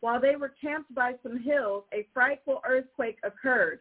[0.00, 3.80] While they were camped by some hills, a frightful earthquake occurred.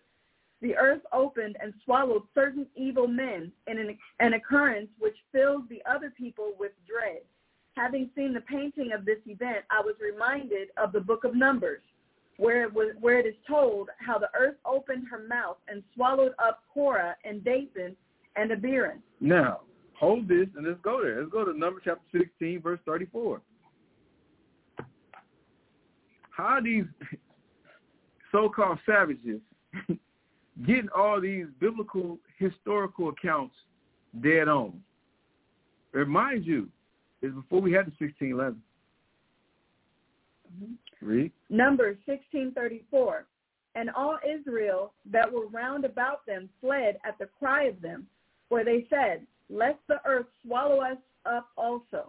[0.62, 5.84] The earth opened and swallowed certain evil men in an, an occurrence which filled the
[5.90, 7.22] other people with dread.
[7.78, 11.84] Having seen the painting of this event, I was reminded of the book of Numbers,
[12.38, 16.32] where it, was, where it is told how the earth opened her mouth and swallowed
[16.44, 17.96] up Korah and Dathan
[18.36, 19.04] and Abiram.
[19.22, 19.62] Now,
[19.94, 21.20] hold this and let's go there.
[21.20, 23.42] Let's go to Numbers chapter 16, verse 34.
[26.32, 26.86] How these
[28.32, 29.40] so-called savages
[30.66, 33.54] getting all these biblical historical accounts
[34.20, 34.82] dead on?
[35.94, 36.70] Remind you,
[37.28, 38.62] is before we had the 1611.
[40.64, 41.08] Mm-hmm.
[41.08, 41.32] Read.
[41.50, 43.26] Numbers 1634.
[43.76, 48.08] And all Israel that were round about them fled at the cry of them,
[48.50, 52.08] for they said, Lest the earth swallow us up also.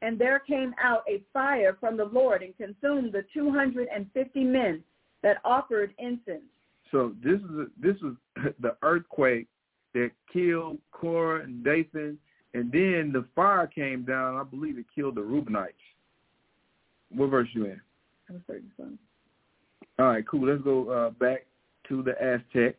[0.00, 4.82] And there came out a fire from the Lord and consumed the 250 men
[5.22, 6.42] that offered incense.
[6.90, 8.14] So this is a, this was
[8.60, 9.48] the earthquake
[9.94, 12.18] that killed Korah and Dathan
[12.54, 14.36] and then the fire came down.
[14.36, 15.72] I believe it killed the Reubenites.
[17.10, 17.80] What verse you in?
[18.28, 18.98] I'm 37.
[19.98, 20.46] All right, cool.
[20.46, 21.46] Let's go uh, back
[21.88, 22.76] to the Aztec.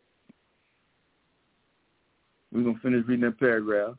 [2.51, 3.95] We're going to finish reading that paragraph.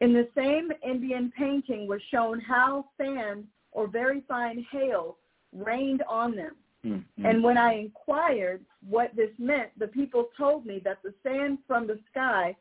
[0.00, 5.16] In the same Indian painting was shown how sand or very fine hail
[5.52, 6.54] rained on them.
[6.86, 7.26] Mm-hmm.
[7.26, 11.86] And when I inquired what this meant, the people told me that the sand from
[11.86, 12.56] the sky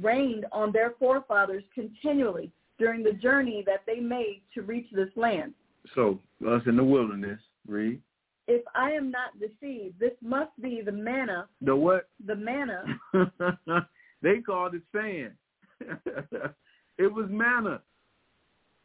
[0.00, 5.52] rained on their forefathers continually during the journey that they made to reach this land.
[5.94, 8.00] So, us in the wilderness, read.
[8.48, 11.48] If I am not deceived, this must be the manna.
[11.60, 12.08] The what?
[12.26, 12.84] The manna.
[14.22, 15.32] they called it sand.
[16.98, 17.80] it was manna.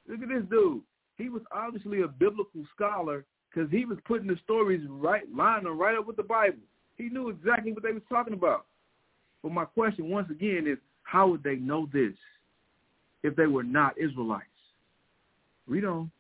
[0.08, 0.82] Look at this dude.
[1.18, 5.78] He was obviously a biblical scholar because he was putting the stories right, lining them
[5.78, 6.60] right up with the Bible.
[6.98, 8.66] He knew exactly what they was talking about.
[9.44, 12.14] But my question, once again, is how would they know this
[13.24, 14.46] if they were not Israelites?
[15.68, 16.12] Read on.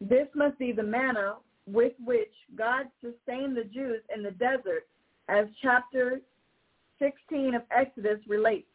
[0.00, 1.36] This must be the manna
[1.66, 4.86] with which God sustained the Jews in the desert,
[5.28, 6.20] as chapter
[6.98, 8.66] 16 of Exodus relates.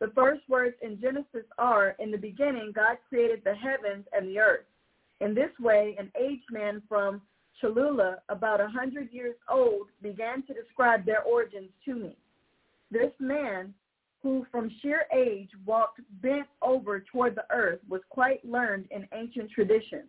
[0.00, 4.38] The first words in Genesis are, in the beginning, God created the heavens and the
[4.38, 4.64] earth.
[5.22, 7.22] In this way, an aged man from
[7.60, 12.16] Cholula, about a hundred years old, began to describe their origins to me.
[12.90, 13.72] This man,
[14.20, 19.52] who from sheer age walked bent over toward the earth, was quite learned in ancient
[19.52, 20.08] traditions.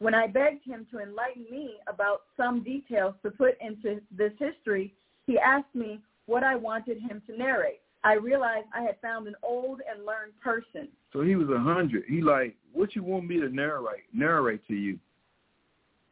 [0.00, 4.92] When I begged him to enlighten me about some details to put into this history,
[5.26, 7.80] he asked me what I wanted him to narrate.
[8.02, 10.88] I realized I had found an old and learned person.
[11.12, 12.04] So he was a hundred.
[12.08, 14.98] He like, what you want me to narrate narrate to you?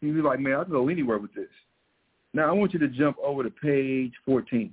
[0.00, 1.48] He was like, man, I can go anywhere with this.
[2.32, 4.72] Now I want you to jump over to page fourteen.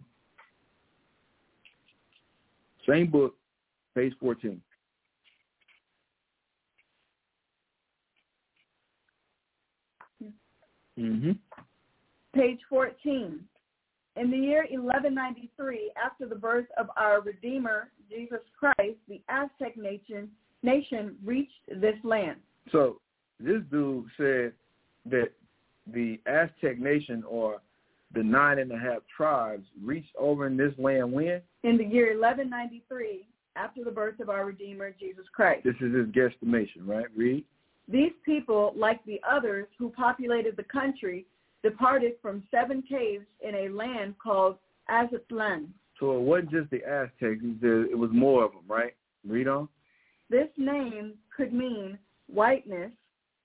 [2.88, 3.36] Same book,
[3.96, 4.62] page fourteen.
[11.00, 11.32] Mm-hmm.
[12.34, 13.40] Page 14.
[14.16, 20.30] In the year 1193, after the birth of our Redeemer, Jesus Christ, the Aztec nation,
[20.62, 22.38] nation reached this land.
[22.72, 23.00] So
[23.40, 24.54] this dude said
[25.06, 25.32] that
[25.92, 27.62] the Aztec nation or
[28.14, 31.42] the nine and a half tribes reached over in this land when?
[31.64, 35.64] In the year 1193, after the birth of our Redeemer, Jesus Christ.
[35.64, 37.06] This is his guesstimation, right?
[37.16, 37.44] Read.
[37.88, 41.26] These people, like the others who populated the country,
[41.64, 44.58] departed from seven caves in a land called
[44.90, 45.68] Aztlan.
[46.04, 48.94] So it wasn't just the Aztecs, it was more of them, right?
[49.26, 49.70] Read on.
[50.30, 51.98] This name could mean
[52.28, 52.92] whiteness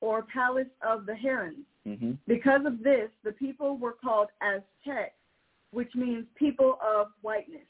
[0.01, 1.65] or palace of the herons.
[1.87, 2.15] Mm-hmm.
[2.27, 5.15] Because of this, the people were called Aztecs,
[5.71, 7.61] which means people of whiteness.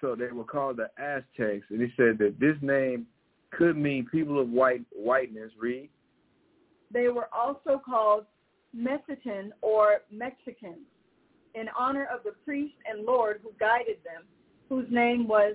[0.00, 3.06] So they were called the Aztecs, and he said that this name
[3.50, 5.50] could mean people of white whiteness.
[5.60, 5.90] Read.
[6.90, 8.24] They were also called
[8.72, 10.86] Mexican or Mexicans.
[11.54, 14.24] In honor of the priest and lord who guided them,
[14.68, 15.54] whose name was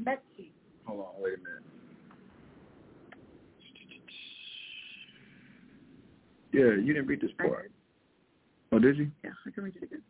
[0.00, 0.50] Metzi.
[0.86, 1.62] Hold on, wait a minute.
[6.52, 7.72] Yeah, you didn't read this part.
[8.70, 9.10] Oh, did you?
[9.22, 10.02] Yeah, I can read it again.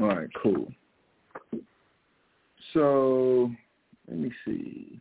[0.00, 0.66] All right, cool.
[2.72, 3.50] So
[4.08, 5.00] let me see.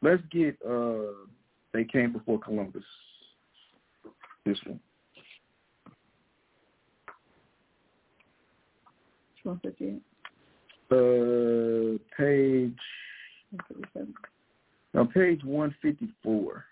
[0.00, 1.26] Let's get uh
[1.72, 2.84] they came before Columbus.
[4.44, 4.80] This one.
[9.44, 10.00] One fifty
[10.90, 12.78] Uh page
[14.94, 16.64] now page one fifty four.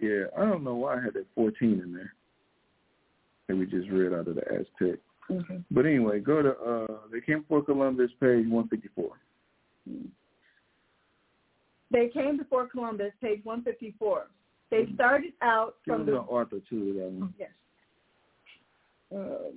[0.00, 2.14] Yeah, I don't know why I had that fourteen in there.
[3.46, 4.98] That we just read out of the Aztec.
[5.30, 5.60] Okay.
[5.70, 9.12] But anyway, go to uh they came before Columbus page one fifty four.
[11.90, 14.28] They came before Columbus, page 154.
[14.70, 17.34] They started out from the author too that one.
[17.38, 17.50] yes.
[19.14, 19.50] Uh,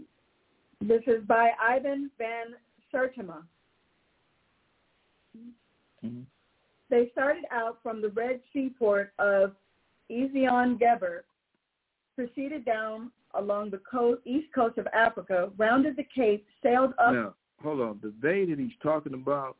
[0.81, 2.55] this is by Ivan van
[2.91, 3.43] Sertima.
[6.03, 6.25] Mhm.
[6.89, 9.55] They started out from the red seaport of
[10.09, 11.23] Ezion Geber,
[12.15, 17.13] proceeded down along the coast, east coast of Africa, rounded the Cape, sailed up.
[17.13, 17.99] Now, hold on.
[18.01, 19.57] The they that he's talking about,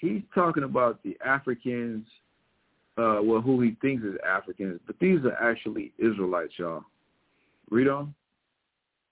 [0.00, 2.06] he's talking about the Africans,
[2.98, 6.84] uh, well, who he thinks is Africans, but these are actually Israelites, y'all.
[7.70, 8.14] Read on.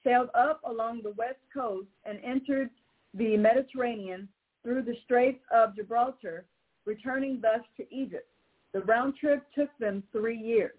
[0.02, 2.70] sailed up along the west coast and entered
[3.14, 4.28] the Mediterranean
[4.62, 6.44] through the Straits of Gibraltar,
[6.84, 8.26] returning thus to Egypt.
[8.72, 10.74] The round trip took them three years.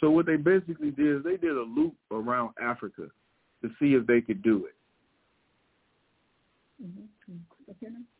[0.00, 3.06] So what they basically did is they did a loop around Africa
[3.62, 4.74] to see if they could do it.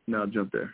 [0.06, 0.72] Now jump there.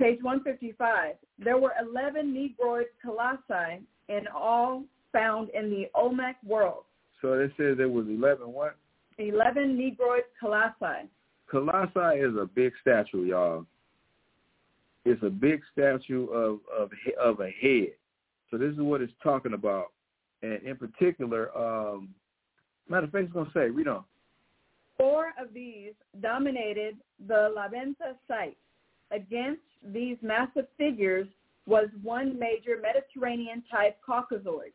[0.00, 1.14] Page 155.
[1.38, 6.84] There were 11 Negroid colossi in all found in the Olmec world.
[7.20, 8.76] So they says there was 11 what?
[9.18, 11.06] 11 Negroid colossi.
[11.50, 13.66] Colossi is a big statue, y'all.
[15.04, 16.90] It's a big statue of of
[17.22, 17.90] of a head.
[18.50, 19.92] So this is what it's talking about,
[20.42, 22.14] and in particular, um,
[22.88, 24.04] matter of fact, it's gonna say, read on.
[24.96, 25.92] Four of these
[26.22, 26.96] dominated
[27.26, 28.56] the La Venta site.
[29.10, 31.26] Against these massive figures
[31.66, 34.72] was one major Mediterranean-type Caucasoid.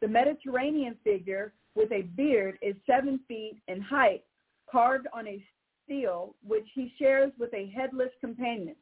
[0.00, 4.24] The Mediterranean figure with a beard is seven feet in height,
[4.70, 5.42] carved on a
[5.84, 8.76] stele, which he shares with a headless companion.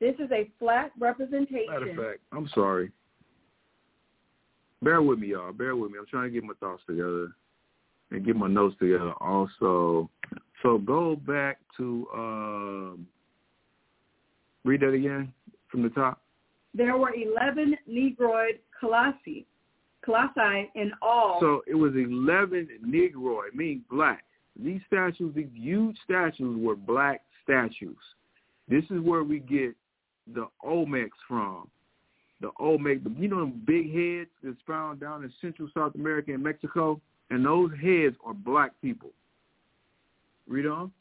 [0.00, 1.66] This is a flat representation.
[1.70, 2.90] Matter of fact, I'm sorry.
[4.82, 5.52] Bear with me, y'all.
[5.52, 5.98] Bear with me.
[5.98, 7.32] I'm trying to get my thoughts together
[8.10, 9.12] and get my notes together.
[9.20, 10.08] Also,
[10.62, 13.06] so go back to um,
[14.68, 15.32] read that again
[15.70, 16.20] from the top.
[16.74, 19.46] There were 11 Negroid colossi,
[20.04, 21.38] colossi in all.
[21.40, 24.24] So it was 11 Negroid, meaning black.
[24.62, 27.96] These statues, these huge statues, were black statues.
[28.68, 29.74] This is where we get
[30.34, 31.68] the Olmecs from.
[32.40, 36.42] The Olmec, you know, them big heads that's found down in Central South America and
[36.42, 37.00] Mexico,
[37.30, 39.10] and those heads are black people.
[40.46, 40.92] Read on.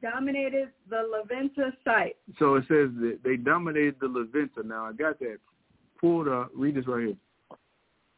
[0.00, 2.16] Dominated the La Venta site.
[2.38, 4.62] So it says that they dominated the La Venta.
[4.64, 5.38] Now I got that
[6.00, 6.50] pulled up.
[6.54, 7.16] Read this right here.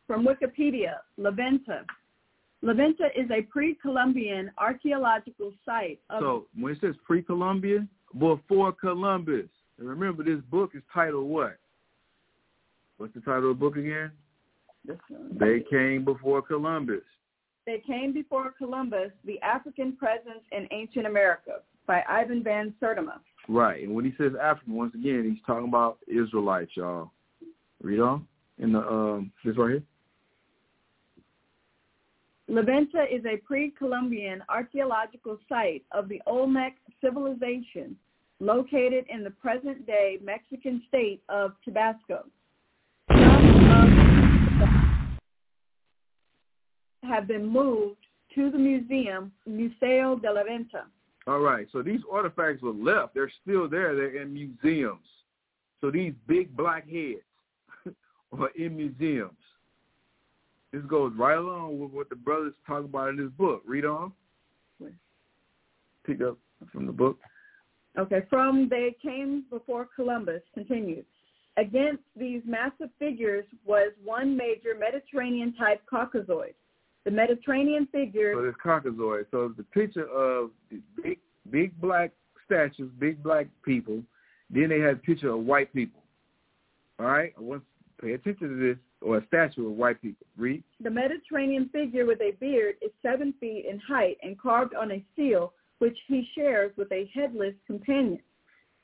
[0.07, 1.85] From Wikipedia, La Venta.
[2.62, 9.49] La Venta is a pre-Columbian archaeological site of So when it says pre-Columbian, before Columbus.
[9.79, 11.59] And remember, this book is titled what?
[12.97, 14.11] What's the title of the book again?
[15.39, 17.03] They came before Columbus.
[17.67, 23.19] They came before Columbus, the African presence in ancient America by Ivan van Sertima.
[23.49, 23.83] Right.
[23.83, 27.11] And when he says African, once again, he's talking about Israelites, y'all.
[27.83, 28.27] Read on
[28.59, 29.83] in the um this right here.
[32.49, 37.97] La Venta is a pre-Columbian archaeological site of the Olmec civilization
[38.39, 42.25] located in the present-day Mexican state of Tabasco.
[43.09, 43.19] Some
[46.96, 47.99] of have been moved
[48.35, 50.85] to the museum Museo de la Venta.
[51.27, 51.67] All right.
[51.73, 53.15] So these artifacts were left.
[53.15, 53.95] They're still there.
[53.95, 55.07] They're in museums.
[55.81, 57.21] So these big black heads
[58.39, 59.33] are in museums.
[60.73, 63.63] This goes right along with what the brothers talk about in this book.
[63.67, 64.13] Read on.
[66.05, 66.39] Pick up
[66.71, 67.19] from the book.
[67.99, 71.05] Okay, from they came before Columbus, continued.
[71.57, 76.55] Against these massive figures was one major Mediterranean-type Caucasoid.
[77.07, 79.27] The Mediterranean figure So this Caucasoid.
[79.31, 81.19] So it's the picture of the big,
[81.51, 82.11] big black
[82.45, 84.03] statues, big black people.
[84.51, 86.03] Then they had a picture of white people.
[86.99, 87.33] All right.
[87.39, 87.67] I want to
[88.03, 90.27] Pay attention to this, or a statue of white people.
[90.37, 90.63] Read.
[90.83, 95.05] The Mediterranean figure with a beard is seven feet in height and carved on a
[95.17, 98.21] seal, which he shares with a headless companion.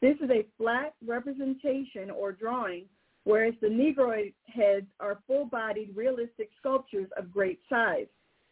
[0.00, 2.86] This is a flat representation or drawing,
[3.24, 8.06] whereas the Negroid heads are full-bodied, realistic sculptures of great size,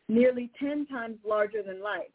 [0.08, 2.10] nearly 10 times larger than life.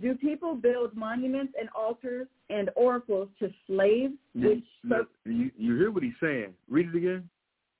[0.00, 4.14] Do people build monuments and altars and oracles to slaves?
[4.34, 6.54] Which you, you, you hear what he's saying.
[6.68, 7.28] Read it again.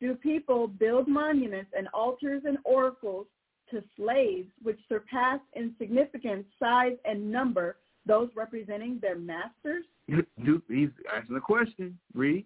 [0.01, 3.27] Do people build monuments and altars and oracles
[3.71, 7.77] to slaves which surpass in significance, size, and number
[8.07, 9.85] those representing their masters?
[10.07, 11.99] He's asking a question.
[12.15, 12.45] Read.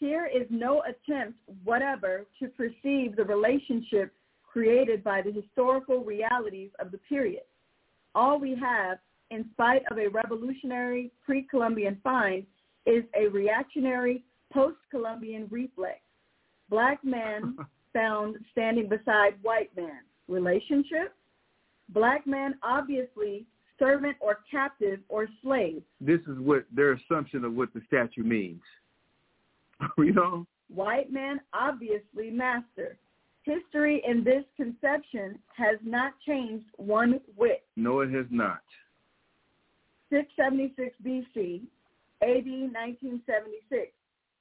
[0.00, 6.90] Here is no attempt whatever to perceive the relationship created by the historical realities of
[6.90, 7.42] the period.
[8.14, 8.98] All we have,
[9.30, 12.44] in spite of a revolutionary pre-Columbian find,
[12.86, 16.00] is a reactionary post-Columbian reflex.
[16.70, 17.56] Black man
[17.92, 20.00] found standing beside white man.
[20.28, 21.14] Relationship?
[21.90, 23.44] Black man obviously
[23.78, 25.82] servant or captive or slave.
[26.00, 28.60] This is what their assumption of what the statue means.
[29.98, 30.46] you know?
[30.72, 32.96] White man obviously master.
[33.42, 37.64] History in this conception has not changed one whit.
[37.76, 38.60] No, it has not.
[40.10, 41.62] 676 BC,
[42.22, 43.92] AD 1976.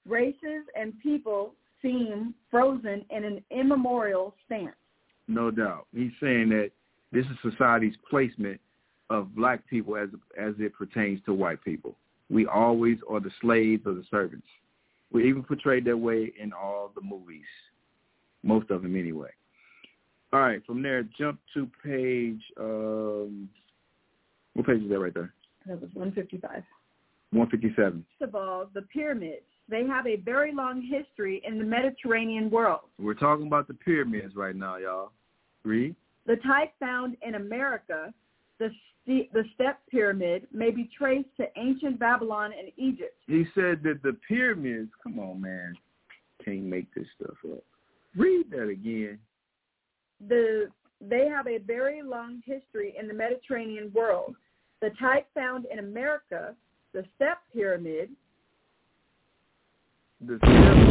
[0.07, 4.75] Races and people seem frozen in an immemorial stance.
[5.27, 5.85] No doubt.
[5.95, 6.71] He's saying that
[7.11, 8.59] this is society's placement
[9.09, 11.95] of black people as as it pertains to white people.
[12.29, 14.45] We always are the slaves or the servants.
[15.11, 17.45] We even portrayed that way in all the movies,
[18.43, 19.31] most of them anyway.
[20.31, 22.41] All right, from there, jump to page.
[22.59, 23.49] Um,
[24.53, 25.33] what page is that right there?
[25.65, 26.63] That was 155.
[27.31, 28.05] 157.
[28.19, 29.41] First of all, the pyramids.
[29.69, 32.81] They have a very long history in the Mediterranean world.
[32.97, 35.11] We're talking about the pyramids right now, y'all.
[35.63, 35.95] Read.
[36.25, 38.13] The type found in America,
[38.59, 38.69] the
[39.33, 43.15] the step pyramid, may be traced to ancient Babylon and Egypt.
[43.27, 44.91] He said that the pyramids.
[45.01, 45.73] Come on, man.
[46.43, 47.63] Can't make this stuff up.
[48.15, 49.19] Read that again.
[50.27, 50.67] The
[51.01, 54.35] they have a very long history in the Mediterranean world.
[54.81, 56.55] The type found in America,
[56.93, 58.09] the step pyramid,
[60.25, 60.89] the step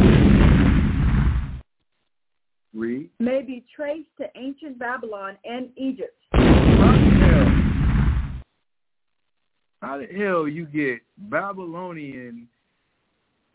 [2.73, 3.09] Read.
[3.19, 6.18] may be traced to ancient Babylon and Egypt.
[9.81, 10.99] How the hell you get
[11.29, 12.47] Babylonian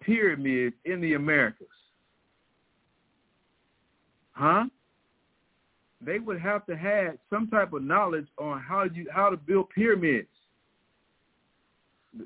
[0.00, 1.66] pyramids in the Americas?
[4.32, 4.64] Huh?
[6.00, 9.70] They would have to have some type of knowledge on how you how to build
[9.70, 10.28] pyramids.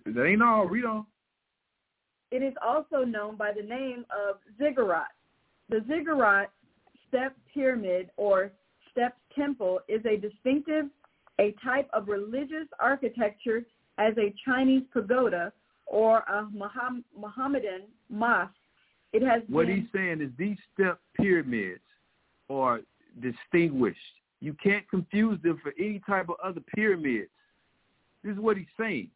[0.04, 0.66] That ain't all.
[0.66, 1.06] Read on.
[2.30, 5.08] It is also known by the name of ziggurat.
[5.70, 6.50] The ziggurat
[7.08, 8.52] step pyramid or
[8.90, 10.86] step temple is a distinctive,
[11.40, 13.64] a type of religious architecture
[13.98, 15.52] as a Chinese pagoda
[15.86, 16.48] or a
[17.16, 18.52] Mohammedan mosque.
[19.12, 21.80] It has what been, he's saying is these step pyramids
[22.50, 22.80] are
[23.20, 23.98] distinguished.
[24.40, 27.30] You can't confuse them for any type of other pyramids.
[28.22, 29.08] This is what he's saying.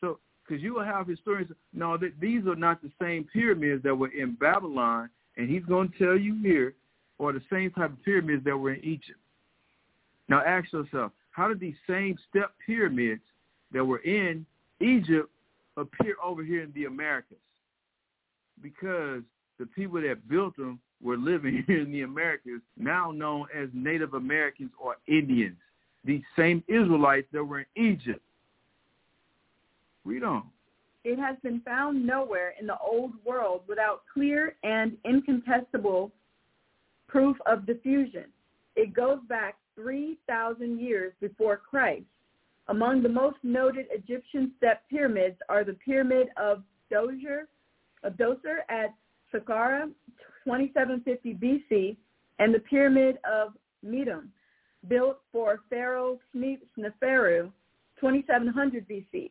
[0.00, 3.94] So, because you will have historians, no, that these are not the same pyramids that
[3.94, 6.74] were in Babylon, and he's going to tell you here,
[7.18, 9.18] or the same type of pyramids that were in Egypt.
[10.28, 13.22] Now, ask yourself, how did these same step pyramids
[13.72, 14.46] that were in
[14.80, 15.28] Egypt
[15.76, 17.36] appear over here in the Americas?
[18.62, 19.22] Because
[19.58, 24.14] the people that built them were living here in the Americas, now known as Native
[24.14, 25.56] Americans or Indians.
[26.04, 28.22] These same Israelites that were in Egypt.
[30.04, 30.44] Read on.
[31.04, 36.12] It has been found nowhere in the old world without clear and incontestable
[37.08, 38.24] proof of diffusion.
[38.76, 42.04] It goes back 3,000 years before Christ.
[42.68, 47.46] Among the most noted Egyptian step pyramids are the Pyramid of Djoser,
[48.04, 48.94] of Djoser at
[49.32, 49.90] Saqqara,
[50.44, 51.96] 2750 BC,
[52.38, 54.28] and the Pyramid of Medum,
[54.88, 57.50] built for Pharaoh Sneferu,
[58.00, 59.30] 2700 BC.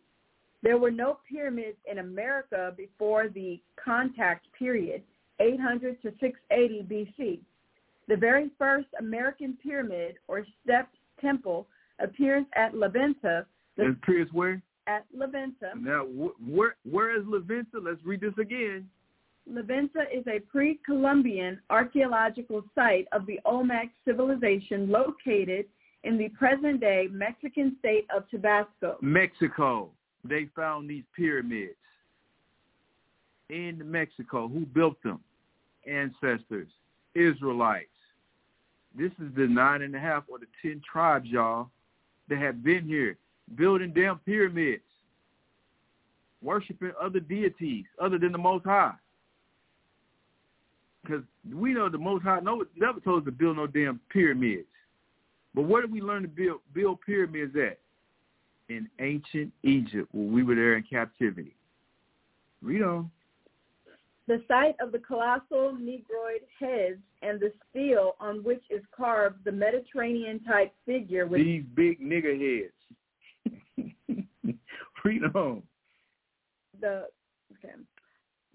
[0.64, 5.04] There were no pyramids in America before the contact period,
[5.40, 7.40] 800 to 680 BC.
[8.08, 11.68] The very first American pyramid or stepped temple
[12.02, 13.46] appears at La Venta.
[13.78, 14.62] The, it appears where?
[14.88, 15.72] At La Venta.
[15.80, 17.80] Now, wh- where where is La Venta?
[17.80, 18.90] Let's read this again.
[19.48, 25.66] La Venta is a pre-Columbian archaeological site of the Olmec civilization located
[26.04, 28.98] in the present-day Mexican state of Tabasco.
[29.02, 29.90] Mexico.
[30.24, 31.76] They found these pyramids
[33.50, 34.48] in Mexico.
[34.48, 35.20] Who built them?
[35.88, 36.68] ancestors,
[37.16, 37.88] Israelites.
[38.98, 41.70] This is the nine and a half or the ten tribes, y'all,
[42.32, 43.18] that have been here
[43.56, 44.82] building damn pyramids,
[46.42, 48.94] worshiping other deities other than the Most High.
[51.04, 54.66] Because we know the Most High no, never told us to build no damn pyramids.
[55.54, 57.80] But where did we learn to build build pyramids at?
[58.70, 61.54] In ancient Egypt, when we were there in captivity.
[62.62, 63.12] Read on.
[64.28, 69.52] The site of the colossal negroid heads and the stele on which is carved the
[69.52, 73.88] Mediterranean-type figure with these big nigger heads.
[75.04, 75.64] Read on.
[76.80, 77.08] The
[77.54, 77.74] okay.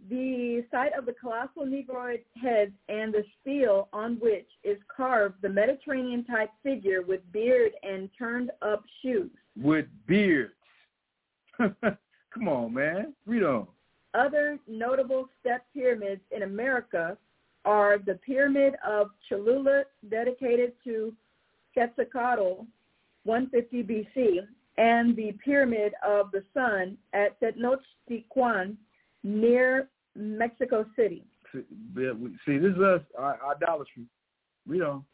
[0.09, 5.48] The site of the colossal negroid heads and the stele on which is carved the
[5.48, 9.30] Mediterranean-type figure with beard and turned-up shoes.
[9.60, 10.52] With beards.
[11.59, 13.14] Come on, man.
[13.26, 13.66] Read on.
[14.16, 17.18] Other notable step pyramids in America
[17.64, 21.12] are the Pyramid of Cholula, dedicated to
[21.74, 22.64] Quetzalcoatl,
[23.24, 24.47] 150 BC,
[24.78, 28.76] and the Pyramid of the Sun at Tenochtitlan,
[29.22, 31.24] near Mexico City.
[31.52, 34.05] See, this is us, idolatry.
[34.66, 35.05] We don't.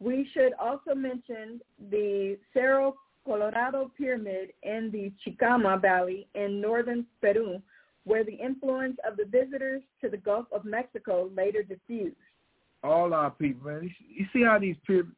[0.00, 1.60] We should also mention
[1.90, 7.62] the Cerro Colorado Pyramid in the Chicama Valley in northern Peru,
[8.04, 12.16] where the influence of the visitors to the Gulf of Mexico later diffused.
[12.82, 13.90] All our people, man.
[14.08, 15.10] You see how these people,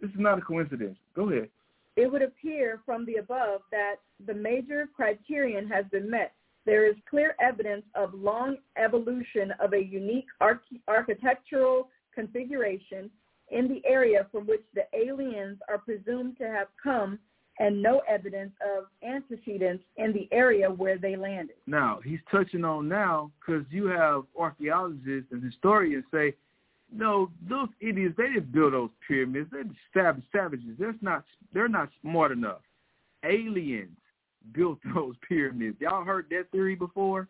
[0.00, 0.96] this is not a coincidence.
[1.14, 1.48] Go ahead.
[1.96, 6.32] It would appear from the above that the major criterion has been met.
[6.64, 13.10] There is clear evidence of long evolution of a unique arch- architectural configuration
[13.50, 17.18] in the area from which the aliens are presumed to have come
[17.58, 21.56] and no evidence of antecedents in the area where they landed.
[21.66, 26.34] Now, he's touching on now because you have archaeologists and historians say,
[26.92, 29.50] no, those Indians, they didn't build those pyramids.
[29.52, 30.76] They're savage, savages.
[30.78, 32.60] They're not, they're not smart enough.
[33.24, 33.96] Aliens
[34.52, 35.76] built those pyramids.
[35.80, 37.28] Y'all heard that theory before?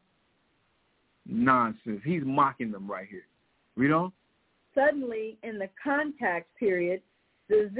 [1.26, 2.00] Nonsense.
[2.04, 3.26] He's mocking them right here.
[3.76, 4.12] Read on.
[4.74, 7.02] Suddenly, in the contact period,
[7.48, 7.70] the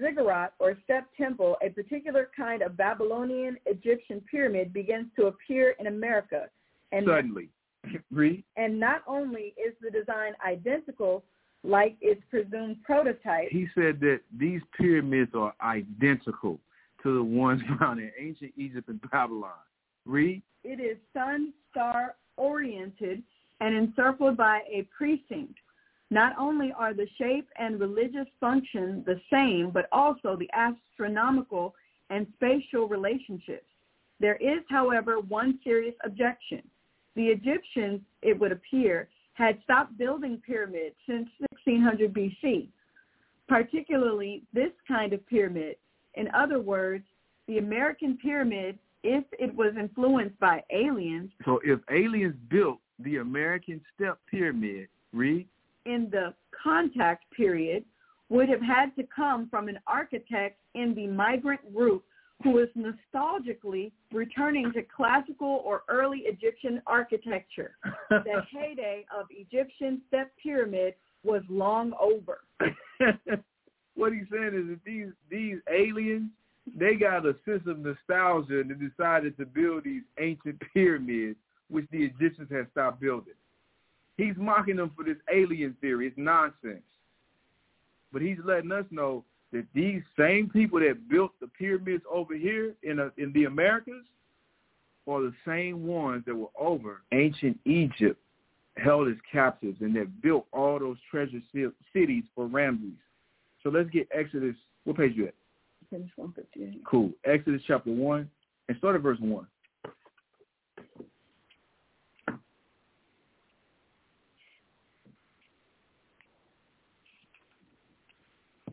[0.00, 5.86] ziggurat or step temple, a particular kind of Babylonian Egyptian pyramid, begins to appear in
[5.86, 6.46] America.
[6.92, 7.48] And Suddenly.
[8.10, 8.44] Read.
[8.56, 11.24] And not only is the design identical
[11.64, 13.48] like its presumed prototype.
[13.50, 16.60] He said that these pyramids are identical
[17.02, 19.50] to the ones found in ancient Egypt and Babylon.
[20.06, 20.42] Read.
[20.64, 23.22] It is sun star oriented
[23.60, 25.54] and encircled by a precinct
[26.10, 31.74] not only are the shape and religious function the same, but also the astronomical
[32.10, 33.66] and spatial relationships.
[34.20, 36.62] There is, however, one serious objection.
[37.14, 41.28] The Egyptians, it would appear, had stopped building pyramids since
[41.64, 42.68] 1600 BC,
[43.48, 45.76] particularly this kind of pyramid.
[46.14, 47.04] In other words,
[47.46, 51.30] the American pyramid, if it was influenced by aliens.
[51.44, 55.46] So if aliens built the American step pyramid, read,
[55.88, 57.84] in the contact period
[58.28, 62.04] would have had to come from an architect in the migrant group
[62.42, 67.76] who was nostalgically returning to classical or early Egyptian architecture.
[68.10, 70.94] the heyday of Egyptian step pyramid
[71.24, 72.40] was long over.
[73.96, 76.30] what he's saying is that these these aliens,
[76.76, 81.36] they got a sense of nostalgia and they decided to build these ancient pyramids,
[81.68, 83.34] which the Egyptians had stopped building.
[84.18, 86.08] He's mocking them for this alien theory.
[86.08, 86.82] It's nonsense.
[88.12, 92.74] But he's letting us know that these same people that built the pyramids over here
[92.82, 94.04] in a, in the Americas
[95.06, 98.20] are the same ones that were over ancient Egypt,
[98.76, 101.40] held as captives, and that built all those treasure
[101.94, 102.98] cities for Ramses.
[103.62, 104.56] So let's get Exodus.
[104.84, 105.34] What page you at?
[105.84, 106.84] Exodus 158.
[106.84, 107.10] Cool.
[107.24, 108.28] Exodus chapter 1
[108.68, 109.46] and start at verse 1.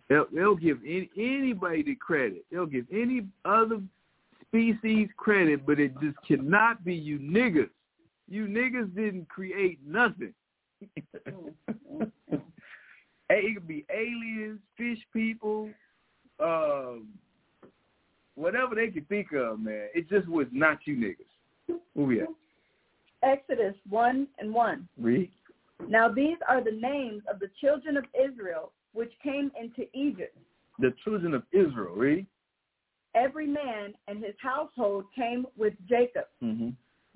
[0.10, 2.46] They'll, they'll give any, anybody the credit.
[2.52, 3.82] They'll give any other
[4.42, 7.70] species credit, but it just cannot be you niggas.
[8.28, 10.34] You niggas didn't create nothing.
[13.30, 15.70] it could be aliens, fish people,
[16.40, 17.08] um,
[18.36, 19.88] whatever they could think of, man.
[19.94, 21.78] It just was not you niggas.
[21.96, 22.28] We at?
[23.24, 24.88] Exodus 1 and 1.
[25.00, 25.32] Read.
[25.88, 30.36] Now these are the names of the children of Israel which came into Egypt.
[30.80, 32.26] The children of Israel, read.
[33.14, 36.26] Every man and his household came with Jacob.
[36.44, 36.70] Mm-hmm.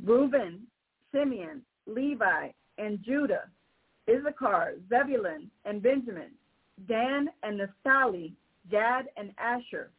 [0.05, 0.67] Reuben,
[1.11, 3.45] Simeon, Levi, and Judah,
[4.09, 6.31] Issachar, Zebulun, and Benjamin,
[6.87, 8.33] Dan and Naphtali,
[8.69, 9.91] Gad and Asher.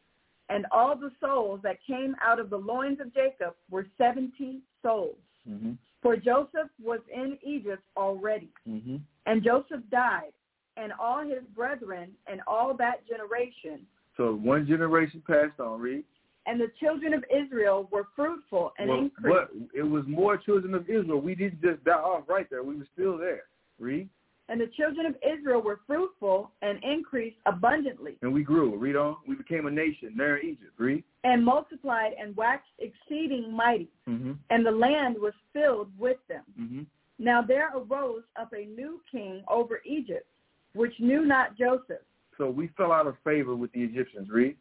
[0.48, 5.16] And all the souls that came out of the loins of Jacob were 70 souls.
[5.48, 5.73] Mm-hmm.
[6.02, 8.48] For Joseph was in Egypt already.
[8.69, 8.97] Mm-hmm.
[9.27, 10.32] And Joseph died,
[10.81, 13.86] and all his brethren, and all that generation.
[14.16, 16.05] So one generation passed on, read.
[16.47, 19.36] And the children of Israel were fruitful and well, increased.
[19.36, 21.20] But it was more children of Israel.
[21.20, 22.62] We didn't just die off right there.
[22.62, 23.43] We were still there.
[23.78, 24.09] Read.
[24.48, 28.16] And the children of Israel were fruitful and increased abundantly.
[28.23, 28.77] And we grew.
[28.77, 29.16] Read on.
[29.28, 30.73] We became a nation there in Egypt.
[30.77, 31.05] Read.
[31.23, 33.90] And multiplied and waxed exceeding mighty.
[34.09, 34.32] Mm-hmm.
[34.48, 36.43] And the land was filled with them.
[36.61, 36.82] Mm-hmm.
[37.20, 40.27] Now there arose up a new king over Egypt,
[40.74, 42.02] which knew not Joseph.
[42.38, 44.28] So we fell out of favor with the Egyptians.
[44.30, 44.56] Read.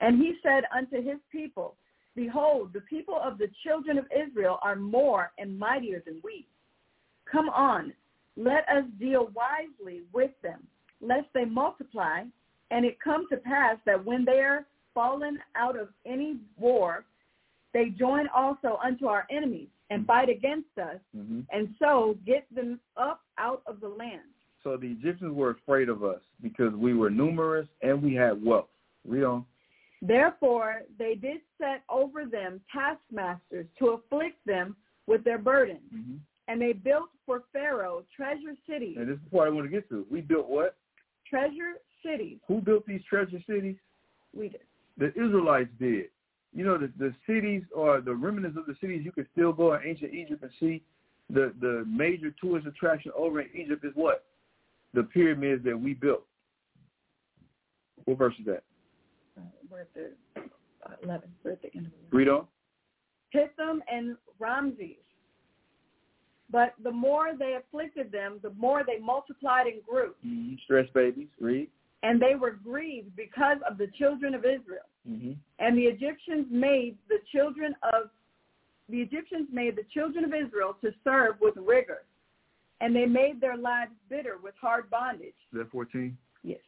[0.00, 1.76] And he said unto his people,
[2.16, 6.46] Behold, the people of the children of Israel are more and mightier than we.
[7.30, 7.92] Come on,
[8.36, 10.66] let us deal wisely with them,
[11.00, 12.22] lest they multiply,
[12.70, 17.04] and it come to pass that when they are fallen out of any war,
[17.72, 21.40] they join also unto our enemies and fight against us, mm-hmm.
[21.50, 24.22] and so get them up out of the land.
[24.64, 28.68] So the Egyptians were afraid of us because we were numerous and we had wealth.
[29.06, 29.44] Read on.
[30.00, 34.74] Therefore they did set over them taskmasters to afflict them
[35.06, 35.80] with their burdens.
[35.94, 36.16] Mm-hmm.
[36.48, 38.96] And they built for Pharaoh treasure cities.
[38.98, 40.06] And this is what I want to get to.
[40.10, 40.76] We built what?
[41.28, 41.74] Treasure
[42.04, 42.38] cities.
[42.48, 43.76] Who built these treasure cities?
[44.34, 44.60] We did.
[44.98, 46.06] The Israelites did.
[46.54, 49.74] You know, the, the cities or the remnants of the cities you can still go
[49.74, 50.82] in ancient Egypt and see.
[51.30, 54.24] The, the major tourist attraction over in Egypt is what?
[54.94, 56.24] The pyramids that we built.
[58.04, 58.62] What verse is that?
[59.70, 60.10] We're at the
[60.86, 61.28] uh, 11.
[61.42, 62.16] We're at the end of it.
[62.16, 62.46] Read on.
[63.34, 64.96] Pithom and Ramses.
[66.50, 70.14] But the more they afflicted them, the more they multiplied and grew.
[70.24, 70.54] Mm-hmm.
[70.64, 71.28] Stress babies.
[71.40, 71.68] Read.
[72.02, 74.86] And they were grieved because of the children of Israel.
[75.08, 75.32] Mm-hmm.
[75.58, 78.10] And the Egyptians made the children of
[78.88, 82.02] the Egyptians made the children of Israel to serve with rigor,
[82.80, 85.34] and they made their lives bitter with hard bondage.
[85.52, 86.16] Is that 14?
[86.42, 86.58] Yes.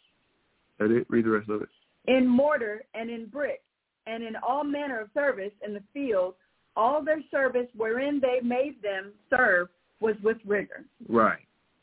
[0.78, 1.06] That it?
[1.08, 1.68] Read the rest of it.
[2.06, 3.62] In mortar and in brick,
[4.06, 6.34] and in all manner of service in the field,
[6.76, 9.68] all their service wherein they made them serve
[10.00, 10.84] was with rigor.
[11.08, 11.40] Right.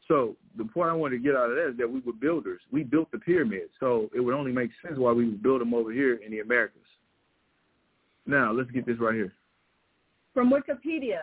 [0.07, 2.61] So the point I wanted to get out of that is that we were builders.
[2.71, 5.73] We built the pyramids, so it would only make sense why we would build them
[5.73, 6.81] over here in the Americas.
[8.25, 9.33] Now let's get this right here.
[10.33, 11.21] From Wikipedia,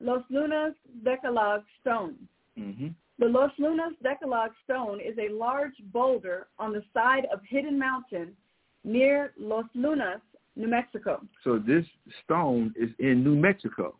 [0.00, 2.14] Los Lunas Decalogue Stone.
[2.58, 2.88] Mm-hmm.
[3.18, 8.32] The Los Lunas Decalogue Stone is a large boulder on the side of Hidden Mountain
[8.84, 10.20] near Los Lunas,
[10.56, 11.20] New Mexico.
[11.42, 11.84] So this
[12.24, 13.96] stone is in New Mexico.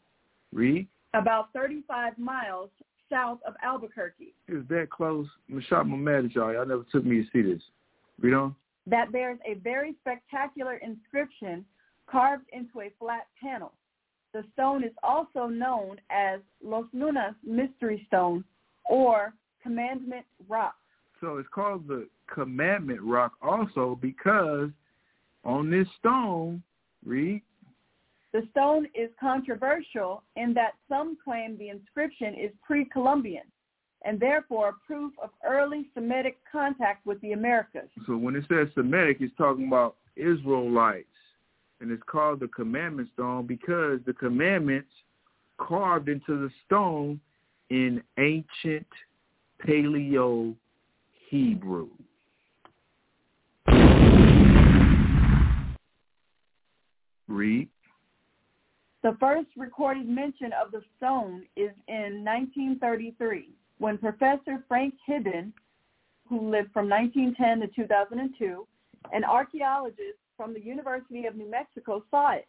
[0.52, 0.86] Read.
[1.14, 2.70] About 35 miles
[3.10, 4.34] south of Albuquerque.
[4.46, 5.26] It's that close.
[5.50, 6.52] I'm shocked I'm mad at y'all.
[6.52, 7.62] Y'all never took me to see this.
[8.20, 8.54] Read on.
[8.86, 11.64] That bears a very spectacular inscription
[12.10, 13.72] carved into a flat panel.
[14.32, 18.44] The stone is also known as Los Lunas Mystery Stone
[18.84, 19.32] or
[19.62, 20.76] Commandment Rock.
[21.20, 24.70] So it's called the Commandment Rock also because
[25.44, 26.62] on this stone,
[27.04, 27.42] read.
[28.32, 33.44] The stone is controversial in that some claim the inscription is pre-Columbian
[34.04, 37.88] and therefore proof of early Semitic contact with the Americas.
[38.06, 41.06] So when it says Semitic, it's talking about Israelites.
[41.80, 44.90] And it's called the commandment stone because the commandments
[45.58, 47.20] carved into the stone
[47.70, 48.86] in ancient
[49.64, 50.54] Paleo
[51.28, 51.88] Hebrew.
[57.28, 57.68] Read.
[59.02, 65.52] The first recorded mention of the stone is in 1933 when Professor Frank Hibben,
[66.28, 68.66] who lived from 1910 to 2002,
[69.12, 72.46] an archaeologist from the University of New Mexico saw it.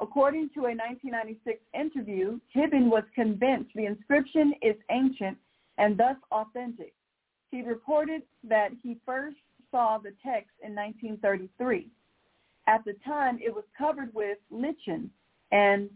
[0.00, 5.36] According to a 1996 interview, Hibben was convinced the inscription is ancient
[5.76, 6.94] and thus authentic.
[7.50, 9.36] He reported that he first
[9.70, 11.88] saw the text in 1933.
[12.68, 15.10] At the time, it was covered with lichen
[15.50, 15.90] and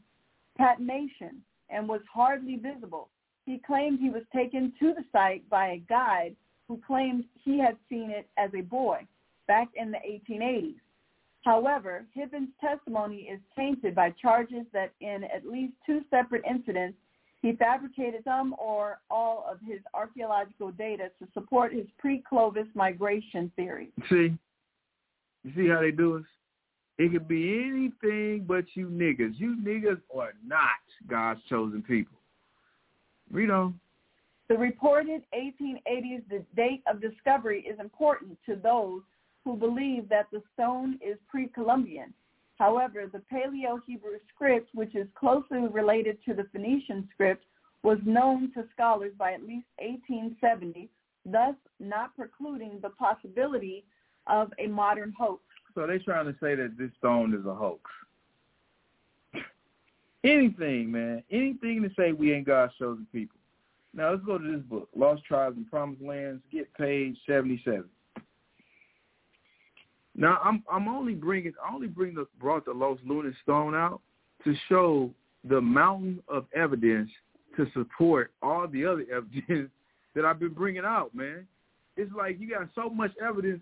[0.58, 1.38] patination
[1.68, 3.08] and was hardly visible.
[3.46, 6.36] He claimed he was taken to the site by a guide
[6.68, 9.06] who claimed he had seen it as a boy
[9.46, 10.76] back in the 1880s.
[11.42, 16.98] However, Hibben's testimony is tainted by charges that in at least two separate incidents,
[17.40, 23.88] he fabricated some or all of his archaeological data to support his pre-Clovis migration theory.
[24.10, 24.36] See?
[25.44, 26.24] You see how they do us?
[26.98, 29.38] It could be anything but you niggas.
[29.38, 30.68] You niggas are not
[31.08, 32.18] God's chosen people.
[33.32, 33.80] Read on.
[34.50, 39.00] The reported 1880s date of discovery is important to those
[39.44, 42.12] who believe that the stone is pre-Columbian.
[42.58, 47.44] However, the Paleo-Hebrew script, which is closely related to the Phoenician script,
[47.82, 50.90] was known to scholars by at least 1870,
[51.24, 53.84] thus not precluding the possibility
[54.26, 55.42] of a modern hoax.
[55.74, 57.90] So they're trying to say that this stone is a hoax.
[60.24, 61.22] Anything, man.
[61.30, 63.38] Anything to say we ain't God's chosen people.
[63.94, 66.42] Now let's go to this book, Lost Tribes and Promised Lands.
[66.52, 67.88] Get page seventy-seven.
[70.16, 74.00] Now I'm I'm only bringing I only bring the brought the Los Lunas stone out
[74.44, 75.10] to show
[75.48, 77.10] the mountain of evidence
[77.56, 79.70] to support all the other evidence
[80.14, 81.46] that I've been bringing out, man.
[81.96, 83.60] It's like you got so much evidence.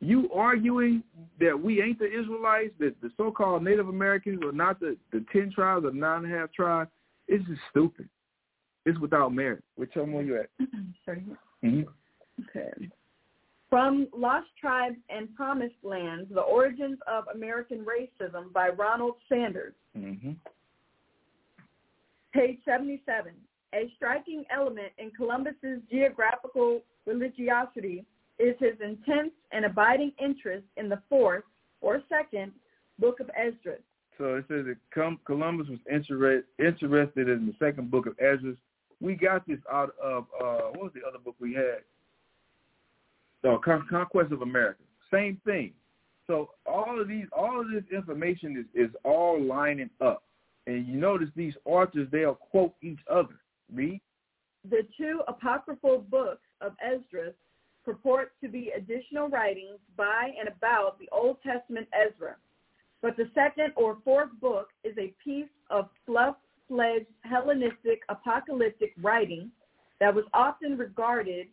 [0.00, 1.02] You arguing
[1.40, 5.50] that we ain't the Israelites, that the so-called Native Americans are not the, the 10
[5.52, 6.88] tribes or nine and a half tribes,
[7.26, 8.08] it's just stupid.
[8.86, 9.64] It's without merit.
[9.74, 10.50] Which one are you at?
[11.04, 11.24] Sorry.
[11.64, 11.82] Mm-hmm.
[12.56, 12.88] Okay.
[13.70, 19.74] From Lost Tribes and Promised Lands, The Origins of American Racism by Ronald Sanders.
[19.96, 20.32] Mm-hmm.
[22.32, 23.32] Page 77.
[23.74, 28.06] A striking element in Columbus's geographical religiosity
[28.38, 31.44] is his intense and abiding interest in the fourth
[31.82, 32.52] or second
[32.98, 33.80] book of Esdras.
[34.16, 38.56] So it says that Columbus was inter- interested in the second book of Esdras.
[39.00, 41.82] We got this out of uh, what was the other book we had?
[43.44, 44.80] No, Con- Conquest of America.
[45.12, 45.72] Same thing.
[46.26, 50.22] So all of these, all of this information is is all lining up,
[50.66, 53.40] and you notice these authors they'll quote each other.
[53.72, 54.00] Read.
[54.68, 57.34] The two apocryphal books of Esdras
[57.84, 62.36] purport to be additional writings by and about the Old Testament Ezra.
[63.00, 69.50] But the second or fourth book is a piece of fluff-fledged Hellenistic apocalyptic writing
[70.00, 71.46] that was often regarded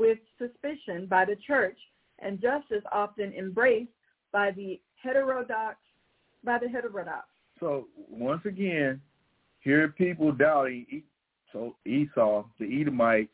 [0.00, 1.76] with suspicion by the church
[2.20, 3.90] and just as often embraced
[4.32, 5.76] by the heterodox
[6.42, 7.26] by the heterodox.
[7.60, 8.98] So once again,
[9.60, 11.02] here are people doubting
[11.52, 13.32] so Esau, the Edomites,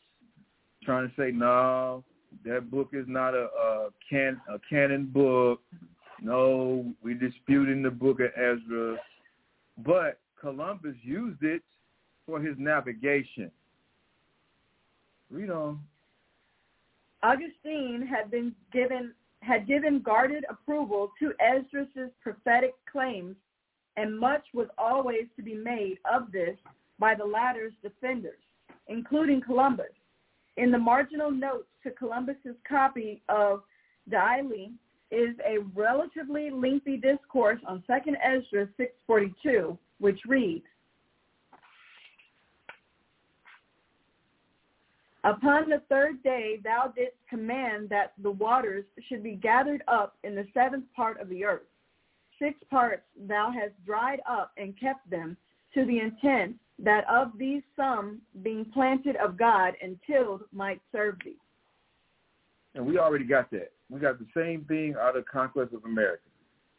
[0.83, 2.03] trying to say, no,
[2.43, 5.61] that book is not a, a can a canon book.
[6.21, 8.97] No, we're disputing the book of Ezra.
[9.85, 11.61] But Columbus used it
[12.25, 13.51] for his navigation.
[15.29, 15.79] Read on.
[17.23, 23.35] Augustine had been given had given guarded approval to Esdras' prophetic claims,
[23.95, 26.57] and much was always to be made of this
[26.99, 28.39] by the latter's defenders,
[28.87, 29.93] including Columbus.
[30.57, 33.61] In the marginal notes to Columbus's copy of
[34.09, 34.71] d'Ailly
[35.11, 40.65] is a relatively lengthy discourse on 2nd Ezra 642, which reads,
[45.27, 50.35] Upon the third day thou didst command that the waters should be gathered up in
[50.35, 51.67] the seventh part of the earth.
[52.39, 55.35] Six parts thou hast dried up and kept them
[55.73, 61.15] to the intent that of these some, being planted of God and tilled, might serve
[61.25, 61.35] thee.
[62.75, 63.73] And we already got that.
[63.89, 66.23] We got the same thing out of Conquest of America.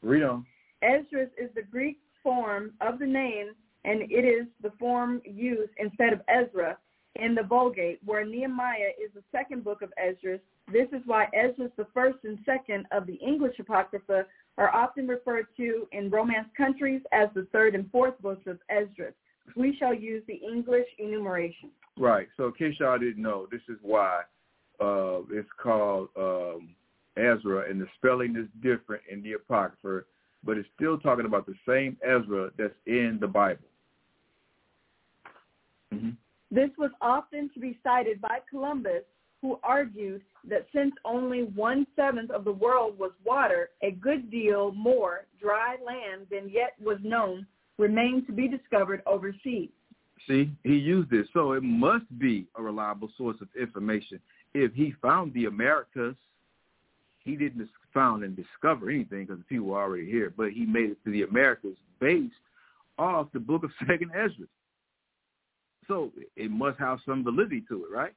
[0.01, 0.47] Read on.
[0.81, 3.49] Esdras is the Greek form of the name,
[3.85, 6.79] and it is the form used instead of Ezra
[7.19, 10.41] in the Vulgate, where Nehemiah is the second book of Esdras.
[10.73, 14.27] This is why Esdras, the first and second of the English Apocrypha,
[14.57, 19.15] are often referred to in Romance countries as the third and fourth books of Esdras
[19.57, 21.71] we shall use the English enumeration.
[21.97, 22.29] Right.
[22.37, 24.23] So in case y'all didn't know, this is why
[24.81, 26.71] uh, it's called um,
[27.17, 30.05] Ezra, and the spelling is different in the Apocrypha,
[30.45, 33.65] but it's still talking about the same Ezra that's in the Bible.
[35.93, 36.11] Mm-hmm.
[36.51, 39.03] This was often to be cited by Columbus,
[39.43, 45.27] who argued that since only one-seventh of the world was water, a good deal more
[45.41, 47.47] dry land than yet was known
[47.79, 49.71] remained to be discovered overseas.
[50.27, 54.19] See, he used it, so it must be a reliable source of information.
[54.53, 56.17] If he found the Americas,
[57.25, 60.91] he didn't found and discover anything because the people were already here, but he made
[60.91, 62.35] it to the Americas based
[62.99, 64.47] off the book of Second Ezra.
[65.89, 68.13] So it must have some validity to it, right?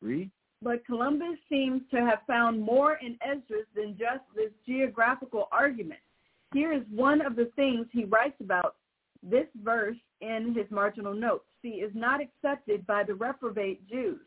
[0.00, 0.30] Read.
[0.60, 6.00] But Columbus seems to have found more in Esdras than just this geographical argument.
[6.52, 8.76] Here is one of the things he writes about
[9.22, 14.20] this verse in his marginal notes, see, is not accepted by the reprobate Jews.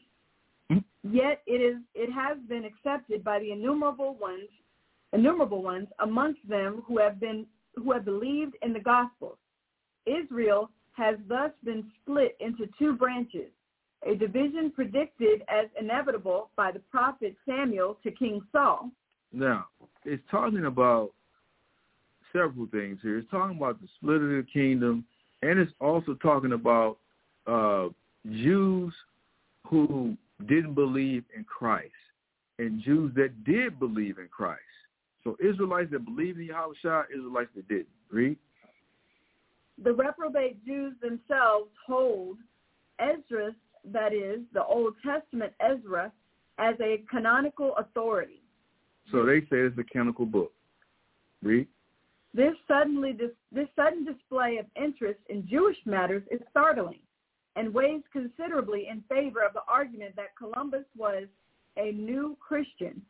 [0.72, 1.16] Mm-hmm.
[1.16, 4.50] Yet it is it has been accepted by the innumerable ones
[5.14, 7.46] innumerable ones amongst them who have been
[7.76, 9.38] who have believed in the gospel.
[10.06, 13.52] Israel has thus been split into two branches,
[14.06, 18.92] a division predicted as inevitable by the prophet Samuel to King Saul.
[19.34, 19.66] Now,
[20.06, 21.12] it's talking about
[22.32, 23.18] several things here.
[23.18, 25.06] It's talking about the split of the kingdom,
[25.42, 26.98] and it's also talking about
[27.48, 27.90] uh,
[28.30, 28.94] Jews
[29.68, 30.16] who
[30.48, 31.92] didn't believe in Christ
[32.60, 34.62] and Jews that did believe in Christ.
[35.24, 37.88] So Israelites that believed in Yahawashi, Israelites that didn't.
[38.12, 38.38] Read.
[39.84, 42.38] The reprobate Jews themselves hold
[43.00, 43.54] Esdras,
[43.92, 46.12] that is, the Old Testament Ezra,
[46.58, 48.42] as a canonical authority.
[49.12, 50.52] So they say it's a canonical book.
[51.44, 51.68] Read.
[52.34, 57.00] This suddenly this, this sudden display of interest in Jewish matters is startling
[57.56, 61.28] and weighs considerably in favor of the argument that Columbus was
[61.78, 63.02] a new Christian.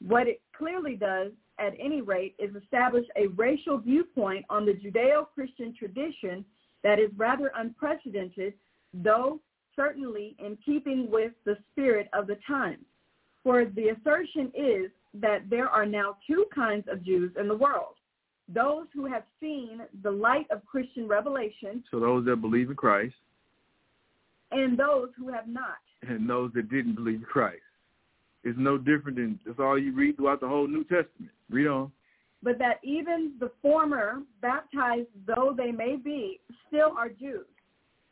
[0.00, 5.74] What it clearly does, at any rate, is establish a racial viewpoint on the Judeo-Christian
[5.78, 6.44] tradition
[6.82, 8.54] that is rather unprecedented,
[8.92, 9.40] though
[9.76, 12.84] certainly in keeping with the spirit of the times.
[13.42, 17.94] For the assertion is that there are now two kinds of Jews in the world.
[18.48, 21.82] Those who have seen the light of Christian revelation.
[21.90, 23.14] So those that believe in Christ.
[24.50, 25.78] And those who have not.
[26.02, 27.62] And those that didn't believe in Christ.
[28.44, 31.32] It's no different than that's all you read throughout the whole New Testament.
[31.50, 31.90] Read on.
[32.42, 37.46] But that even the former, baptized though they may be, still are Jews.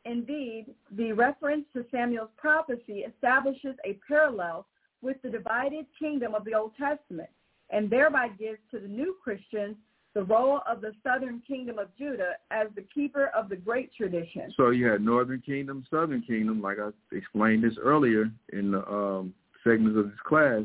[0.05, 4.67] Indeed, the reference to Samuel's prophecy establishes a parallel
[5.03, 7.29] with the divided kingdom of the Old Testament
[7.71, 9.77] and thereby gives to the new Christians
[10.15, 14.53] the role of the southern kingdom of Judah as the keeper of the great tradition.
[14.57, 19.35] So you had northern kingdom, southern kingdom, like I explained this earlier in the um,
[19.65, 20.63] segments of this class.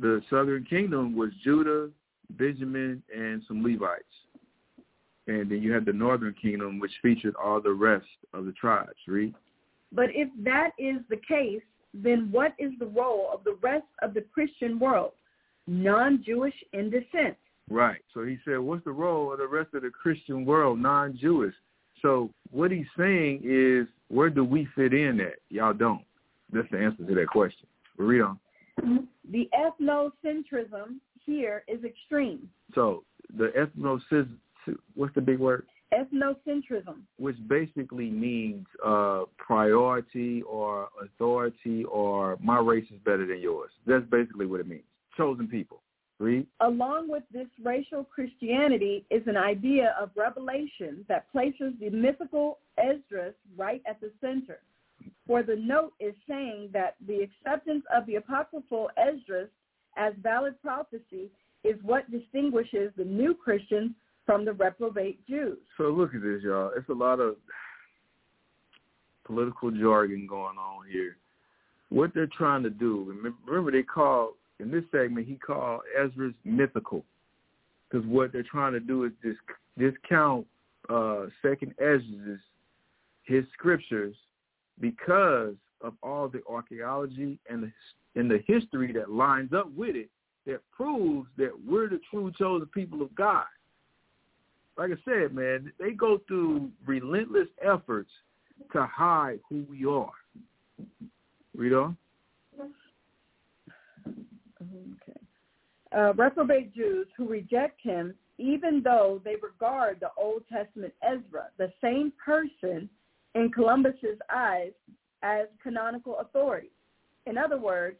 [0.00, 1.90] The southern kingdom was Judah,
[2.30, 4.04] Benjamin, and some Levites.
[5.26, 8.92] And then you had the northern kingdom, which featured all the rest of the tribes.
[9.06, 9.34] Read.
[9.92, 11.62] But if that is the case,
[11.94, 15.12] then what is the role of the rest of the Christian world,
[15.66, 17.36] non-Jewish in descent?
[17.70, 18.00] Right.
[18.12, 21.54] So he said, what's the role of the rest of the Christian world, non-Jewish?
[22.02, 25.36] So what he's saying is, where do we fit in at?
[25.48, 26.02] Y'all don't.
[26.52, 27.66] That's the answer to that question.
[27.96, 28.38] Read on.
[29.30, 32.48] The ethnocentrism here is extreme.
[32.74, 33.04] So
[33.36, 34.36] the ethnocentrism,
[34.94, 35.66] what's the big word?
[35.92, 37.02] Ethnocentrism.
[37.18, 43.70] Which basically means uh, priority or authority or my race is better than yours.
[43.86, 44.84] That's basically what it means.
[45.16, 45.80] Chosen people.
[46.20, 46.46] Read.
[46.60, 53.34] Along with this racial Christianity is an idea of revelation that places the mythical Esdras
[53.56, 54.60] right at the center.
[55.26, 59.48] For the note is saying that the acceptance of the apocryphal Esdras
[59.96, 61.30] as valid prophecy
[61.62, 63.92] is what distinguishes the new Christians
[64.26, 65.58] from the reprobate Jews.
[65.76, 66.72] So look at this, y'all.
[66.76, 67.36] It's a lot of
[69.24, 71.16] political jargon going on here.
[71.88, 73.14] What they're trying to do,
[73.46, 77.04] remember they call in this segment, he called Esdras mythical.
[77.90, 79.36] Because what they're trying to do is dis-
[79.78, 80.46] discount
[80.88, 82.40] uh, Second Esdras,
[83.24, 84.14] his scriptures,
[84.80, 87.72] because of all the archaeology and the,
[88.20, 90.08] and the history that lines up with it
[90.46, 93.44] that proves that we're the true chosen people of God.
[94.76, 98.10] Like I said, man, they go through relentless efforts
[98.72, 100.10] to hide who we are.
[101.54, 101.96] Read on.
[104.06, 105.20] Okay.
[105.96, 111.72] Uh, reprobate Jews who reject him, even though they regard the Old Testament Ezra, the
[111.80, 112.88] same person
[113.34, 114.72] in Columbus's eyes,
[115.22, 116.70] as canonical authority.
[117.26, 117.96] In other words,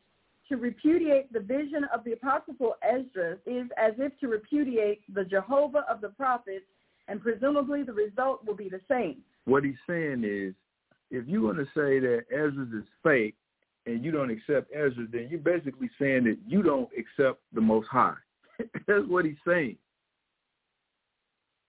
[0.49, 5.87] to repudiate the vision of the apocryphal Esdras is as if to repudiate the Jehovah
[5.89, 6.67] of the prophets,
[7.09, 9.23] and presumably the result will be the same.
[9.47, 10.55] What he's saying is,
[11.11, 13.37] if you want to say that Esdras is fake,
[13.87, 17.89] and you don't accept Ezra, then you're basically saying that you don't accept the Most
[17.89, 18.15] High.
[18.59, 19.77] That's what he's saying.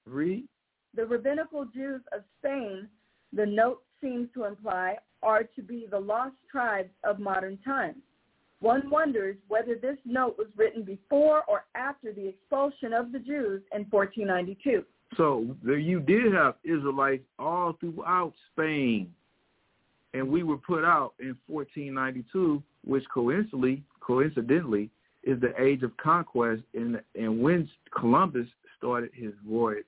[0.05, 0.45] Read.
[0.95, 2.87] The rabbinical Jews of Spain,
[3.35, 7.97] the note seems to imply, are to be the lost tribes of modern times.
[8.59, 13.61] One wonders whether this note was written before or after the expulsion of the Jews
[13.73, 14.83] in 1492.
[15.17, 19.11] So you did have Israelites all throughout Spain
[20.15, 24.89] and we were put out in 1492, which coincidentally, coincidentally,
[25.23, 28.47] is the age of conquest, and and when Columbus
[28.77, 29.83] started his voyage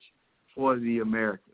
[0.54, 1.47] for the Americas.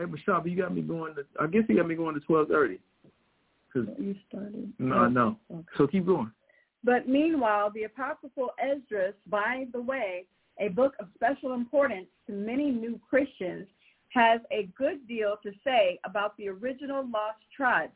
[0.00, 1.26] Hey, Michelle, you got me going to.
[1.38, 2.78] I guess you got me going to twelve thirty.
[3.72, 4.72] Cause you started.
[4.78, 5.36] No, no.
[5.52, 5.62] Okay.
[5.76, 6.32] So keep going.
[6.82, 10.24] But meanwhile, the apocryphal Esdras, by the way,
[10.58, 13.68] a book of special importance to many new Christians,
[14.08, 17.92] has a good deal to say about the original lost tribes,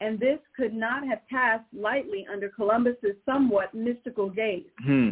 [0.00, 4.66] and this could not have passed lightly under Columbus's somewhat mystical gaze.
[4.84, 5.10] Hmm.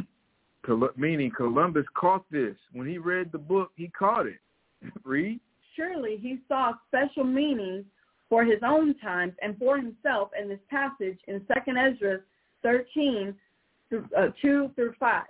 [0.67, 2.57] Col- meaning Columbus caught this.
[2.73, 4.41] When he read the book, he caught it.
[5.05, 5.41] Read.
[5.77, 7.85] Surely he saw special meanings
[8.29, 12.19] for his own times and for himself in this passage in 2nd Ezra
[12.63, 13.35] 13,
[13.89, 15.25] through, uh, 2 through 5.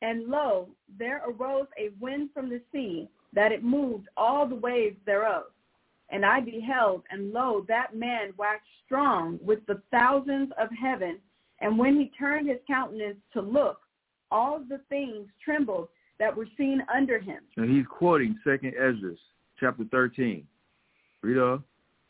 [0.00, 0.68] And lo,
[0.98, 5.44] there arose a wind from the sea, that it moved all the waves thereof.
[6.10, 11.18] And I beheld, and lo, that man waxed strong with the thousands of heaven.
[11.60, 13.80] And when he turned his countenance to look,
[14.30, 15.88] all the things trembled
[16.18, 17.40] that were seen under him.
[17.56, 19.14] And he's quoting Second Ezra,
[19.58, 20.46] chapter 13.
[21.22, 21.64] Read on.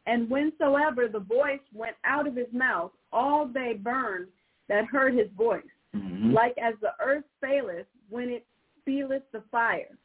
[0.07, 4.29] And whensoever the voice went out of his mouth, all they burned
[4.69, 5.63] that heard his voice,
[5.97, 6.33] Mm-hmm.
[6.33, 8.45] like as the earth faileth when it
[8.85, 9.97] feeleth the fire.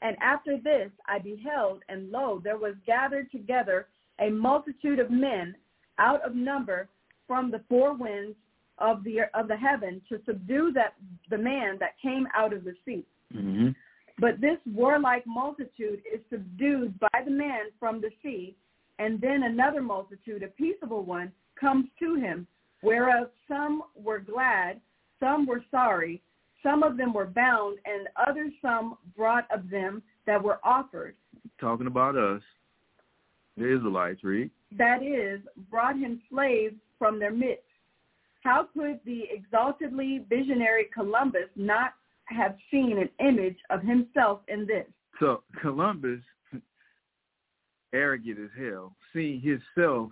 [0.00, 3.88] And after this I beheld, and lo, there was gathered together
[4.20, 5.56] a multitude of men
[5.98, 6.88] out of number
[7.26, 8.36] from the four winds
[8.78, 10.94] of the of the heaven to subdue that
[11.30, 13.04] the man that came out of the sea.
[13.34, 13.68] Mm-hmm.
[14.18, 18.54] But this warlike multitude is subdued by the man from the sea,
[18.98, 22.46] and then another multitude, a peaceable one, comes to him,
[22.82, 24.80] whereof some were glad,
[25.18, 26.22] some were sorry,
[26.62, 31.16] some of them were bound, and others some brought of them that were offered.
[31.60, 32.42] Talking about us,
[33.56, 34.50] the Israelites, read.
[34.76, 35.40] That is,
[35.70, 37.64] brought him slaves from their midst.
[38.42, 41.94] How could the exaltedly visionary Columbus not
[42.26, 44.86] have seen an image of himself in this?
[45.20, 46.20] So Columbus,
[47.92, 50.10] arrogant as hell, seeing himself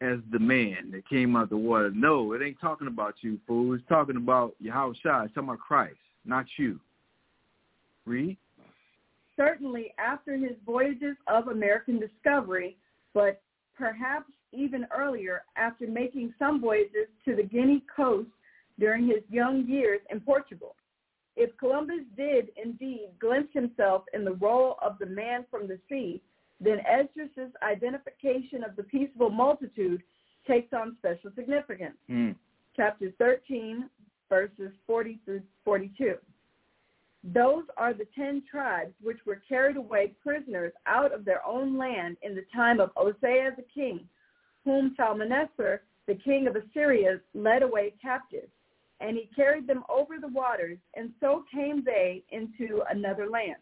[0.00, 1.90] as the man that came out the water.
[1.90, 3.74] No, it ain't talking about you, fool.
[3.74, 5.24] It's talking about Yahawashi.
[5.24, 6.80] It's talking about Christ, not you.
[8.06, 8.38] Read.
[9.36, 12.76] certainly after his voyages of American discovery,
[13.14, 13.42] but
[13.76, 18.28] perhaps even earlier after making some voyages to the Guinea coast
[18.78, 20.74] during his young years in Portugal.
[21.36, 26.20] If Columbus did indeed glimpse himself in the role of the man from the sea,
[26.60, 30.02] then Esdras' identification of the peaceable multitude
[30.46, 31.96] takes on special significance.
[32.10, 32.34] Mm.
[32.76, 33.88] Chapter 13,
[34.28, 36.14] verses 40 through 42.
[37.22, 42.16] Those are the ten tribes which were carried away prisoners out of their own land
[42.22, 44.08] in the time of Osea the king,
[44.64, 48.48] whom Shalmaneser, the king of Assyria, led away captive.
[49.00, 53.56] And he carried them over the waters, and so came they into another land.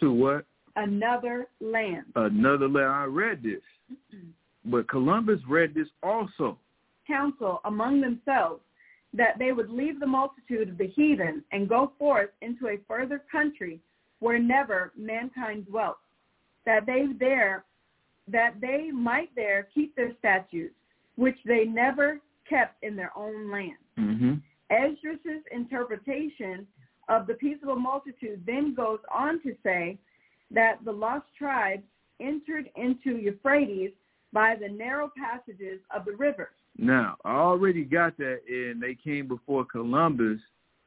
[0.00, 0.44] To what?
[0.76, 2.04] Another land.
[2.14, 2.92] Another land.
[2.92, 3.62] I read this.
[4.64, 6.58] But Columbus read this also.
[7.06, 8.60] Counsel among themselves
[9.14, 13.22] that they would leave the multitude of the heathen and go forth into a further
[13.30, 13.80] country
[14.20, 15.98] where never mankind dwelt,
[16.64, 17.64] that they there
[18.28, 20.74] that they might there keep their statutes,
[21.16, 23.76] which they never kept in their own land.
[23.98, 24.34] Mm-hmm.
[24.72, 26.66] Esdras' interpretation
[27.08, 29.98] of the peaceable multitude then goes on to say
[30.50, 31.82] that the lost tribes
[32.20, 33.90] entered into Euphrates
[34.32, 36.50] by the narrow passages of the river.
[36.78, 40.40] Now, I already got that, and they came before Columbus,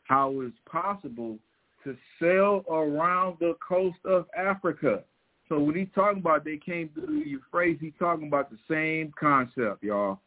[0.06, 1.38] how it's possible
[1.84, 5.03] to sail around the coast of Africa.
[5.48, 9.14] So when he's talking about they came through the Euphrates, he's talking about the same
[9.20, 10.20] concept, y'all.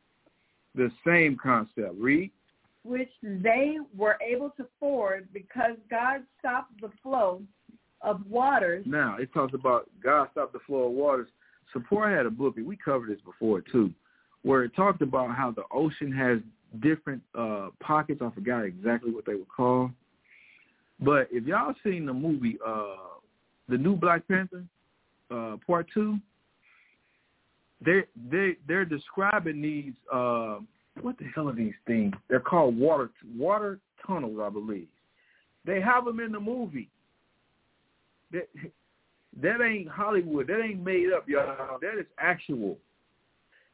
[0.76, 1.94] The same concept.
[1.98, 2.30] Read.
[2.88, 7.42] Which they were able to ford because God stopped the flow
[8.00, 8.84] of waters.
[8.86, 11.28] Now, it talks about God stopped the flow of waters.
[11.72, 13.92] Support had a book, and we covered this before too,
[14.42, 16.38] where it talked about how the ocean has
[16.80, 18.22] different uh pockets.
[18.24, 19.90] I forgot exactly what they were called.
[21.00, 23.18] But if y'all seen the movie uh
[23.68, 24.64] The New Black Panther,
[25.30, 26.18] uh part two,
[27.84, 30.60] they they they're describing these uh
[31.02, 32.14] what the hell are these things?
[32.28, 34.88] They're called water water tunnels, I believe.
[35.64, 36.90] They have them in the movie.
[38.32, 38.48] That
[39.40, 40.46] that ain't Hollywood.
[40.46, 41.78] That ain't made up, y'all.
[41.80, 42.78] That is actual.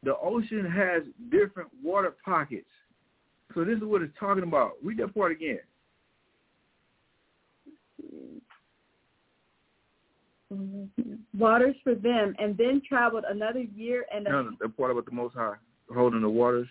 [0.03, 2.67] The ocean has different water pockets.
[3.55, 4.73] So this is what it's talking about.
[4.83, 5.61] Read that part again.
[11.37, 15.07] Waters for them, and then traveled another year and a No, no, the part about
[15.07, 15.55] the Most High
[15.93, 16.69] holding the waters.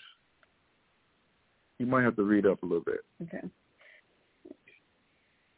[1.83, 3.01] You might have to read up a little bit.
[3.23, 3.45] Okay.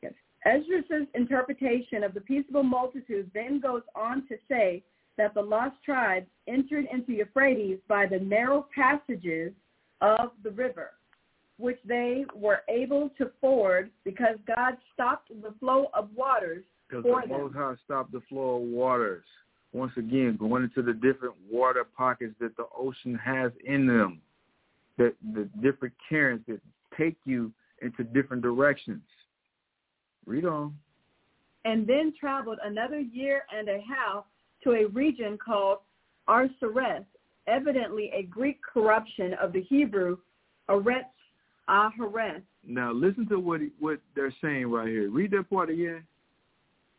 [0.01, 0.13] Yes.
[0.43, 4.81] Esdras' interpretation of the peaceable multitude then goes on to say
[5.19, 9.53] that the lost tribes entered into Euphrates by the narrow passages
[10.01, 10.93] of the river,
[11.59, 17.27] which they were able to ford because God stopped the flow of waters for the
[17.27, 17.41] them.
[17.41, 19.25] Most High stopped the flow of waters.
[19.73, 24.21] Once again, going into the different water pockets that the ocean has in them,
[24.97, 26.61] that the different currents that
[26.97, 27.51] take you
[27.81, 29.01] into different directions.
[30.25, 30.73] Read on.
[31.65, 34.23] and then traveled another year and a half
[34.63, 35.79] to a region called
[36.27, 37.05] Arsares,
[37.47, 40.17] evidently a Greek corruption of the Hebrew
[40.69, 41.03] Aretz
[41.69, 45.09] Ahares, Now listen to what what they're saying right here.
[45.09, 46.03] Read that part again.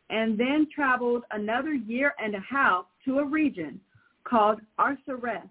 [0.09, 3.79] and then traveled another year and a half to a region
[4.23, 5.49] called Arsares,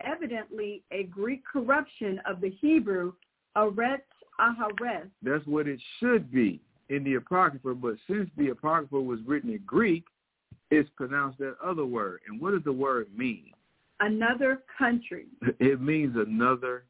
[0.00, 3.12] evidently a Greek corruption of the Hebrew
[3.56, 4.00] Aretz
[4.40, 9.50] Ahares, That's what it should be in the Apocrypha, but since the Apocrypha was written
[9.50, 10.04] in Greek,
[10.70, 12.20] it's pronounced that other word.
[12.28, 13.52] And what does the word mean?
[14.00, 15.26] another country.
[15.60, 16.84] It means another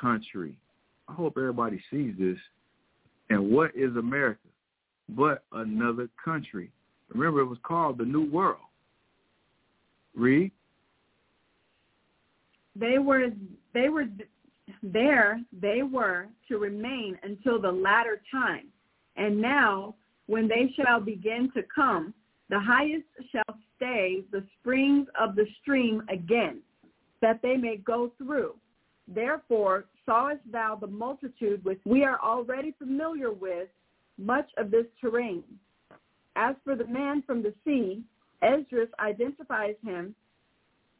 [0.00, 0.56] country.
[1.08, 2.38] I hope everybody sees this.
[3.30, 4.40] And what is America?
[5.08, 6.70] But another country.
[7.12, 8.60] Remember, it was called the New World.
[10.14, 10.50] Read.
[12.78, 13.28] They were
[13.72, 14.06] they were
[14.82, 18.68] there they were to remain until the latter time.
[19.16, 19.94] And now
[20.26, 22.12] when they shall begin to come,
[22.50, 26.60] the highest shall stay the springs of the stream again,
[27.20, 28.54] that they may go through.
[29.08, 33.68] Therefore sawest thou the multitude which we are already familiar with
[34.18, 35.44] much of this terrain.
[36.36, 38.02] As for the man from the sea,
[38.42, 40.14] Esdras identifies him,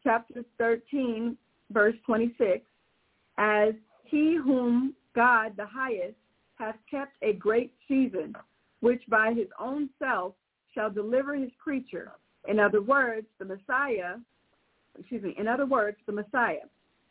[0.03, 1.37] chapter 13,
[1.73, 2.65] verse 26,
[3.39, 3.75] as
[4.05, 6.17] he whom God the highest
[6.57, 8.35] hath kept a great season,
[8.81, 10.35] which by his own self
[10.75, 12.13] shall deliver his creature.
[12.49, 14.17] In other words, the Messiah,
[14.99, 16.67] excuse me, in other words, the Messiah.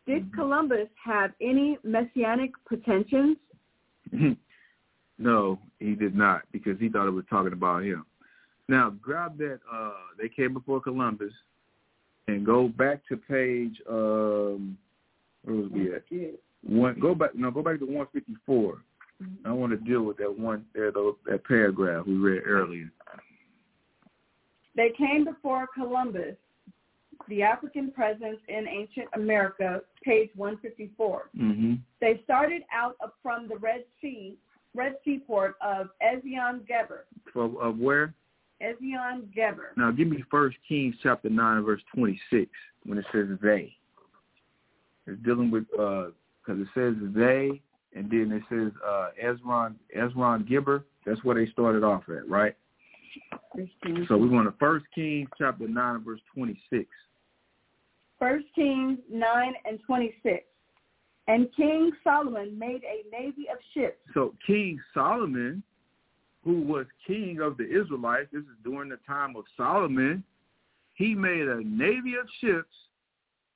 [0.05, 3.37] Did Columbus have any messianic pretensions?
[5.17, 8.05] no, he did not, because he thought it was talking about him.
[8.67, 9.59] Now, grab that.
[9.71, 11.33] Uh, they came before Columbus,
[12.27, 13.81] and go back to page.
[13.89, 14.77] Um,
[15.43, 16.03] where was we at?
[16.63, 16.99] One.
[16.99, 17.35] Go back.
[17.35, 18.79] No, go back to one fifty four.
[19.45, 22.91] I want to deal with that one there, though, that paragraph we read earlier.
[24.75, 26.35] They came before Columbus,
[27.29, 31.29] the African presence in ancient America, page 154.
[31.37, 31.73] Mm-hmm.
[32.01, 34.37] They started out from the Red Sea,
[34.73, 37.05] Red Seaport of Ezion Geber.
[37.35, 38.13] Of, of where?
[38.65, 39.71] Ezion Geber.
[39.77, 42.49] Now, give me First Kings chapter nine, verse twenty six,
[42.85, 43.75] when it says they.
[45.07, 46.15] It's dealing with because
[46.49, 47.61] it says they,
[47.95, 50.85] and then it says uh, Ezron Ezron Gibber.
[51.05, 52.55] That's where they started off at, right?
[54.07, 56.87] So we're going to First Kings chapter nine, verse twenty six.
[58.19, 60.43] First Kings 9 and 26.
[61.27, 63.97] And King Solomon made a navy of ships.
[64.13, 65.63] So King Solomon,
[66.45, 70.23] who was king of the Israelites, this is during the time of Solomon,
[70.93, 72.71] he made a navy of ships.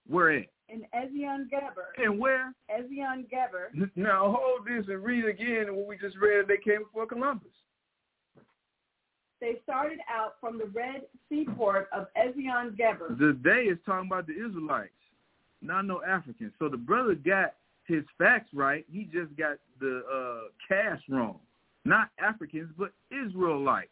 [0.07, 0.45] Where at?
[0.67, 1.93] In Ezion Geber.
[2.03, 2.53] And where?
[2.69, 3.71] Ezion Geber.
[3.95, 6.47] Now hold this and read again what we just read.
[6.47, 7.47] They came before Columbus.
[9.39, 13.15] They started out from the Red Seaport of Ezion Geber.
[13.19, 14.89] The day is talking about the Israelites,
[15.61, 16.51] not no Africans.
[16.59, 17.53] So the brother got
[17.85, 18.85] his facts right.
[18.91, 21.39] He just got the uh, cast wrong.
[21.89, 23.89] Not Africans, but Israelites.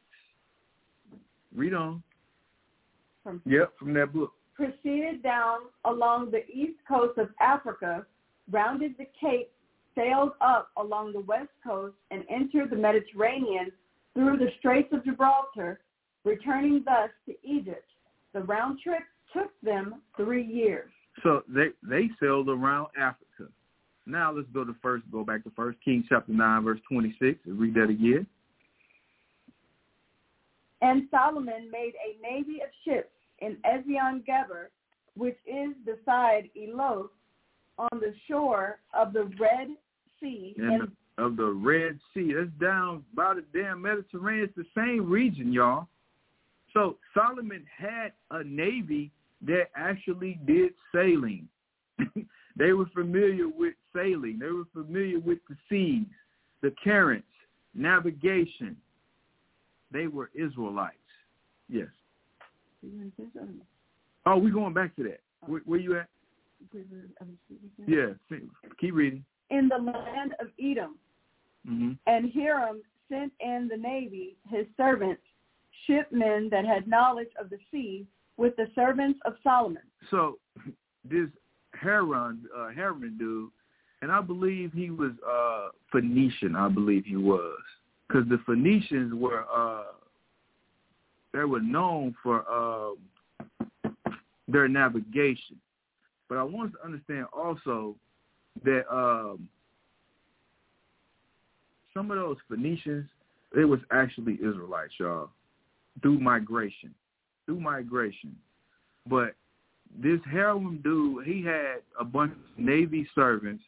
[1.55, 2.03] Read on.
[3.23, 4.33] From Yep, from that book.
[4.53, 8.05] proceeded down along the east coast of Africa,
[8.51, 9.51] rounded the Cape,
[9.95, 13.71] sailed up along the west coast, and entered the Mediterranean
[14.13, 15.79] through the Straits of Gibraltar,
[16.23, 17.89] returning thus to Egypt.
[18.33, 19.03] The round trip
[19.33, 20.91] took them three years.
[21.23, 23.51] So they they sailed around Africa.
[24.07, 27.39] Now let's go to first go back to First Kings chapter nine verse twenty six
[27.45, 28.25] and read that again.
[30.81, 33.09] And Solomon made a navy of ships
[33.39, 34.69] in Ezion Geber,
[35.15, 37.09] which is beside Elos,
[37.77, 39.69] on the shore of the Red
[40.19, 40.53] Sea.
[40.57, 42.33] And in- of the Red Sea.
[42.33, 44.45] That's down by the damn Mediterranean.
[44.45, 45.87] It's the same region, y'all.
[46.73, 49.11] So Solomon had a navy
[49.41, 51.47] that actually did sailing.
[52.57, 54.39] they were familiar with sailing.
[54.39, 56.07] They were familiar with the seas,
[56.61, 57.27] the currents,
[57.73, 58.75] navigation.
[59.91, 60.95] They were Israelites.
[61.69, 61.87] Yes.
[64.25, 65.21] Oh, we going back to that.
[65.45, 66.07] Where, where you at?
[67.87, 68.13] Yeah.
[68.79, 69.23] Keep reading.
[69.49, 70.95] in the land of Edom.
[71.65, 75.21] hmm And Hiram sent in the navy his servants,
[75.85, 78.05] shipmen that had knowledge of the sea,
[78.37, 79.83] with the servants of Solomon.
[80.11, 80.37] So
[81.09, 81.29] this
[81.79, 83.49] Heron, uh, Heron dude,
[84.01, 86.55] and I believe he was uh, Phoenician.
[86.55, 87.57] I believe he was
[88.07, 89.83] because the Phoenicians were uh,
[91.33, 93.59] they were known for uh,
[94.47, 95.57] their navigation.
[96.29, 97.95] But I want to understand also
[98.63, 99.47] that um,
[101.93, 103.07] some of those Phoenicians,
[103.55, 105.29] it was actually Israelites, y'all,
[106.01, 106.93] through migration,
[107.45, 108.35] through migration.
[109.09, 109.35] But
[110.01, 113.63] this Hiram dude, he had a bunch of Navy servants.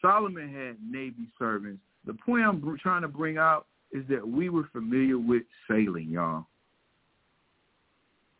[0.00, 1.80] Solomon had Navy servants.
[2.06, 6.46] The point I'm trying to bring out is that we were familiar with sailing, y'all.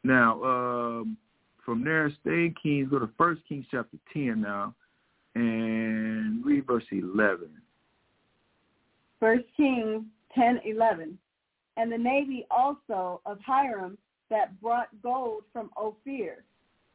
[0.05, 1.17] Now, um,
[1.65, 4.75] from there, stay in Kings, go to First Kings chapter 10 now,
[5.35, 7.49] and read verse 11.
[9.21, 11.19] First Kings 10, 11.
[11.77, 13.99] And the navy also of Hiram
[14.31, 16.45] that brought gold from Ophir,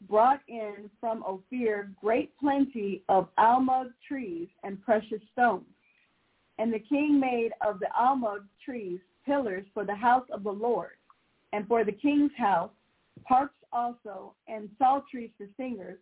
[0.09, 5.65] brought in from Ophir great plenty of almug trees and precious stones.
[6.59, 10.97] And the king made of the almug trees pillars for the house of the Lord,
[11.51, 12.71] and for the king's house
[13.25, 15.97] harps also, and psalteries for singers.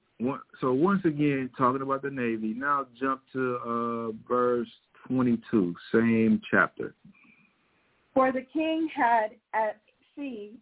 [0.59, 4.67] So once again, talking about the Navy, now jump to uh, verse
[5.07, 6.93] 22, same chapter.
[8.13, 9.79] For the king had at
[10.15, 10.53] sea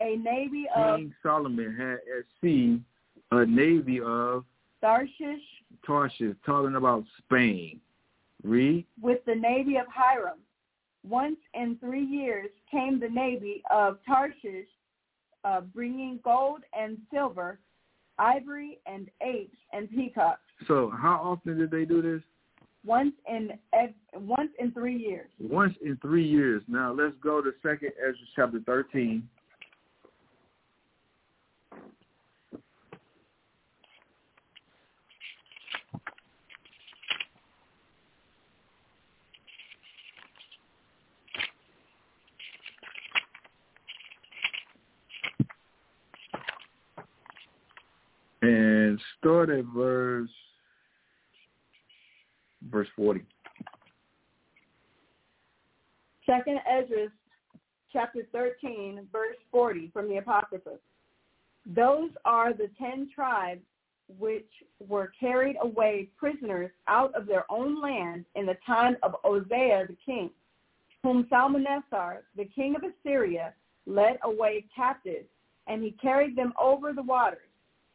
[0.00, 0.98] a navy of...
[0.98, 2.80] King Solomon had at sea
[3.30, 4.44] a navy of...
[4.80, 5.42] Tarshish.
[5.84, 7.80] Tarshish, talking about Spain.
[8.42, 8.84] Read.
[9.00, 10.38] With the navy of Hiram.
[11.08, 14.66] Once in three years came the navy of Tarshish,
[15.44, 17.58] uh, bringing gold and silver,
[18.18, 20.40] ivory and apes and peacocks.
[20.66, 22.22] So how often did they do this?
[22.84, 23.50] Once in
[24.14, 25.28] once in three years.
[25.40, 26.62] Once in three years.
[26.66, 29.28] Now let's go to Second Ezra chapter thirteen.
[48.96, 50.30] And start at verse
[52.70, 53.20] verse 40.
[56.24, 57.08] Second Ezra
[57.92, 60.78] chapter 13, verse 40 from the Apocrypha.
[61.66, 63.60] Those are the ten tribes
[64.18, 64.48] which
[64.88, 69.96] were carried away prisoners out of their own land in the time of Hosea the
[70.04, 70.30] king,
[71.02, 73.52] whom Salmanessar, the king of Assyria,
[73.86, 75.24] led away captive,
[75.66, 77.45] and he carried them over the waters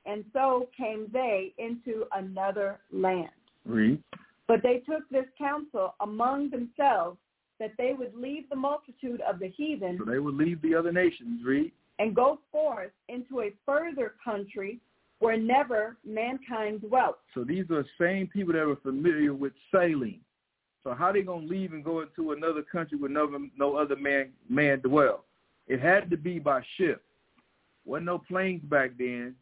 [0.05, 3.29] and so came they into another land.
[3.65, 4.01] Read.
[4.47, 7.17] But they took this counsel among themselves
[7.59, 9.97] that they would leave the multitude of the heathen.
[9.99, 11.71] So they would leave the other nations, read.
[11.99, 14.79] And go forth into a further country
[15.19, 17.19] where never mankind dwelt.
[17.35, 20.19] So these are the same people that were familiar with sailing.
[20.83, 24.29] So how they gonna leave and go into another country where no, no other man
[24.49, 25.25] man dwell?
[25.67, 27.03] It had to be by ship.
[27.85, 29.35] Wasn't no planes back then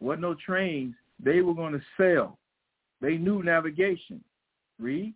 [0.00, 0.94] wasn't no trains.
[1.22, 2.38] They were going to sail.
[3.00, 4.22] They knew navigation.
[4.78, 5.14] Read.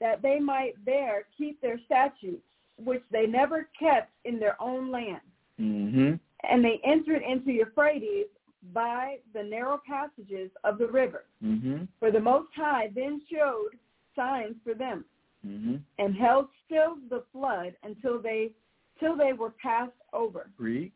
[0.00, 2.42] That they might there keep their statutes,
[2.82, 5.20] which they never kept in their own land.
[5.60, 6.14] Mm-hmm.
[6.48, 8.26] And they entered into Euphrates
[8.72, 11.24] by the narrow passages of the river.
[11.44, 11.84] Mm-hmm.
[11.98, 13.70] For the Most High then showed
[14.14, 15.04] signs for them,
[15.46, 15.76] mm-hmm.
[15.98, 18.50] and held still the flood until they
[19.00, 20.50] till they were passed over.
[20.58, 20.92] Read.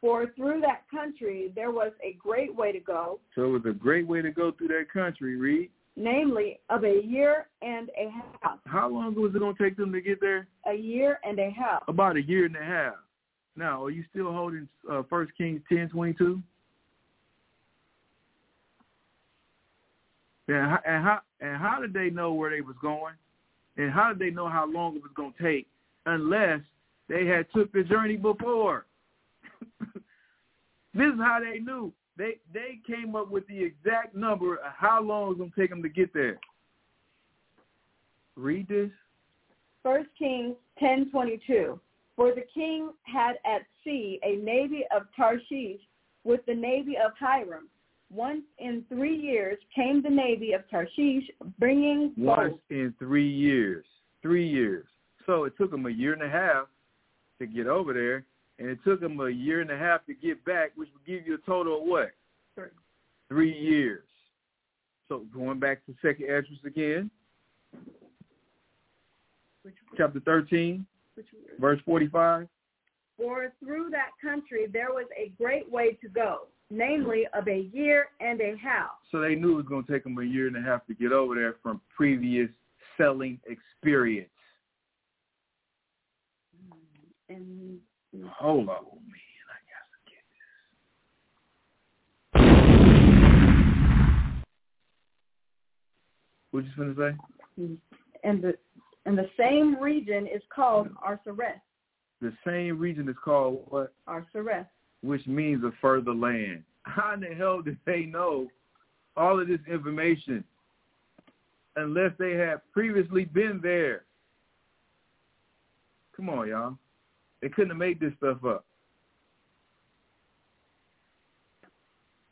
[0.00, 3.20] For through that country there was a great way to go.
[3.34, 5.70] So it was a great way to go through that country, read.
[5.96, 8.60] Namely, of a year and a half.
[8.66, 10.46] How long was it going to take them to get there?
[10.66, 11.82] A year and a half.
[11.88, 12.94] About a year and a half.
[13.56, 16.40] Now, are you still holding uh, 1 Kings ten twenty two?
[20.46, 23.14] And and how and how did they know where they was going?
[23.76, 25.66] And how did they know how long it was going to take
[26.06, 26.60] unless
[27.08, 28.86] they had took the journey before?
[30.94, 31.92] This is how they knew.
[32.16, 35.82] They they came up with the exact number of how long it's gonna take them
[35.82, 36.38] to get there.
[38.36, 38.90] Read this.
[39.82, 41.80] First Kings ten twenty two.
[42.16, 45.80] For the king had at sea a navy of Tarshish
[46.24, 47.68] with the navy of Hiram.
[48.10, 53.84] Once in three years came the navy of Tarshish, bringing once in three years.
[54.22, 54.86] Three years.
[55.26, 56.66] So it took them a year and a half
[57.38, 58.24] to get over there,
[58.58, 61.26] and it took them a year and a half to get back, which would give
[61.26, 62.10] you a total of what?
[62.54, 62.68] Three.
[63.28, 64.04] Three years.
[65.08, 67.10] So going back to second Esdras again,
[69.96, 70.84] chapter 13,
[71.58, 72.48] verse 45.
[73.16, 78.08] For through that country there was a great way to go, namely of a year
[78.20, 78.90] and a half.
[79.10, 80.94] So they knew it was going to take them a year and a half to
[80.94, 82.50] get over there from previous
[82.96, 84.28] selling experience.
[86.70, 87.34] Hmm.
[87.34, 87.78] And
[88.38, 88.84] Hold on, man.
[89.48, 90.22] I gotta get
[92.34, 92.42] this.
[96.50, 97.16] What you gonna say?
[98.24, 98.54] And the
[99.06, 101.60] and the same region is called Arsares.
[102.20, 103.94] The same region is called what?
[104.08, 104.66] Arsares.
[105.02, 106.62] Which means a further land.
[106.82, 108.48] How in the hell did they know
[109.16, 110.44] all of this information
[111.76, 114.04] unless they had previously been there?
[116.16, 116.76] Come on, y'all.
[117.40, 118.64] They couldn't have made this stuff up.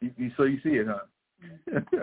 [0.00, 1.06] You, you, so you see it, huh?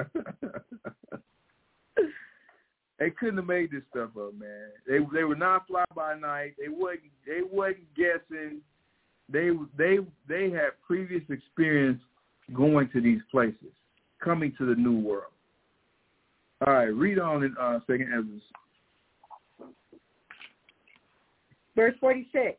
[2.99, 4.69] they couldn't have made this stuff up, man.
[4.87, 6.53] They they were not fly by night.
[6.59, 8.61] They wasn't they wasn't guessing.
[9.29, 9.97] They they
[10.27, 12.01] they had previous experience
[12.53, 13.73] going to these places,
[14.23, 15.31] coming to the new world.
[16.65, 18.39] All right, read on in uh, Second Ezra.
[21.75, 22.57] Verse forty-six.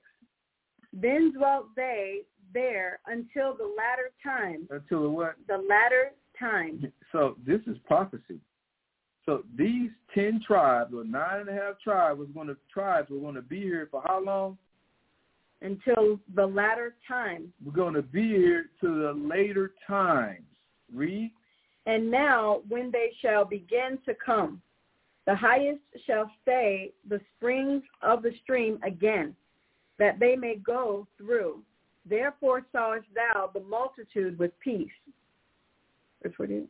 [1.00, 2.20] Then dwelt they
[2.52, 4.68] there until the latter time.
[4.70, 5.34] Until the what?
[5.48, 6.92] The latter time.
[7.12, 8.40] So this is prophecy.
[9.26, 13.20] So these ten tribes or nine and a half tribes was going to tribes were
[13.20, 14.58] going to be here for how long?
[15.62, 17.52] Until the latter time.
[17.64, 20.44] We're going to be here to the later times.
[20.92, 21.32] Read.
[21.86, 24.60] And now, when they shall begin to come,
[25.26, 29.34] the highest shall say the springs of the stream again,
[29.98, 31.60] that they may go through.
[32.08, 34.90] Therefore sawest thou the multitude with peace.
[36.22, 36.68] Verse 48.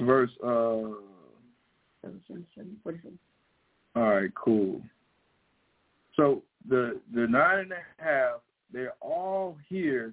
[0.00, 0.90] Verse uh
[3.96, 4.80] all right, cool.
[6.16, 8.40] So the the nine and a half,
[8.72, 10.12] they're all here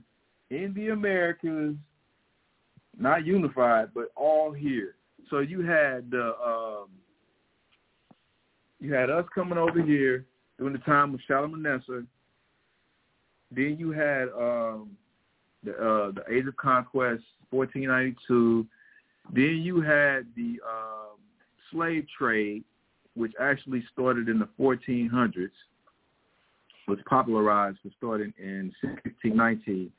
[0.49, 1.76] in the Americas,
[2.98, 4.95] not unified, but all here.
[5.30, 6.88] So you had the um,
[8.80, 10.26] you had us coming over here
[10.57, 12.06] during the time of Shalmaneser.
[13.52, 14.91] Then you had um,
[15.64, 18.65] the uh, the Age of Conquest, 1492.
[19.34, 21.18] Then you had the um,
[21.72, 22.64] slave trade,
[23.15, 25.49] which actually started in the 1400s,
[26.88, 29.91] was popularized and started in 1619.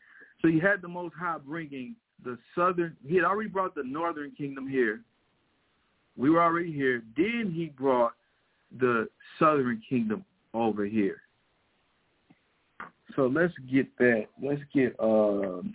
[0.43, 4.31] So you had the Most High bringing the southern, he had already brought the northern
[4.33, 5.01] kingdom here.
[6.17, 7.03] We were already here.
[7.17, 8.13] Then he brought
[8.79, 9.09] the
[9.39, 10.25] southern kingdom
[10.63, 11.23] over here.
[13.15, 14.27] So let's get that.
[14.43, 15.73] Let's get um,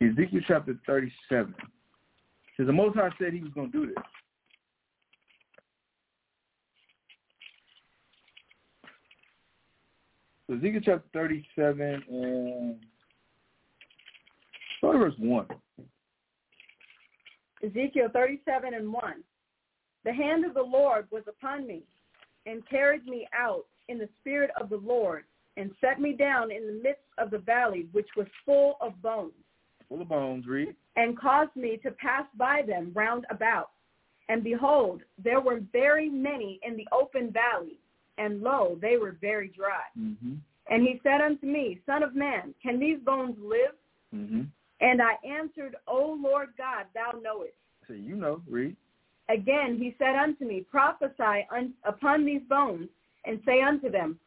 [0.00, 1.54] Ezekiel chapter 37.
[1.54, 4.04] Because the Most High said he was going to do this.
[10.46, 12.76] So Ezekiel chapter 37 and
[14.78, 15.46] start verse 1.
[17.64, 19.02] Ezekiel 37 and 1.
[20.04, 21.84] The hand of the Lord was upon me
[22.46, 25.24] and carried me out in the spirit of the Lord
[25.56, 29.32] and set me down in the midst of the valley, which was full of bones.
[29.88, 33.70] Full of bones, read and caused me to pass by them round about.
[34.28, 37.78] And behold, there were very many in the open valley,
[38.18, 39.84] and lo, they were very dry.
[39.98, 40.34] Mm-hmm.
[40.68, 43.74] And he said unto me, Son of man, can these bones live?
[44.14, 44.42] Mm-hmm.
[44.80, 47.54] And I answered, O Lord God, thou knowest.
[47.88, 48.76] So you know, read.
[49.32, 52.88] Again he said unto me, Prophesy un- upon these bones,
[53.24, 54.18] and say unto them,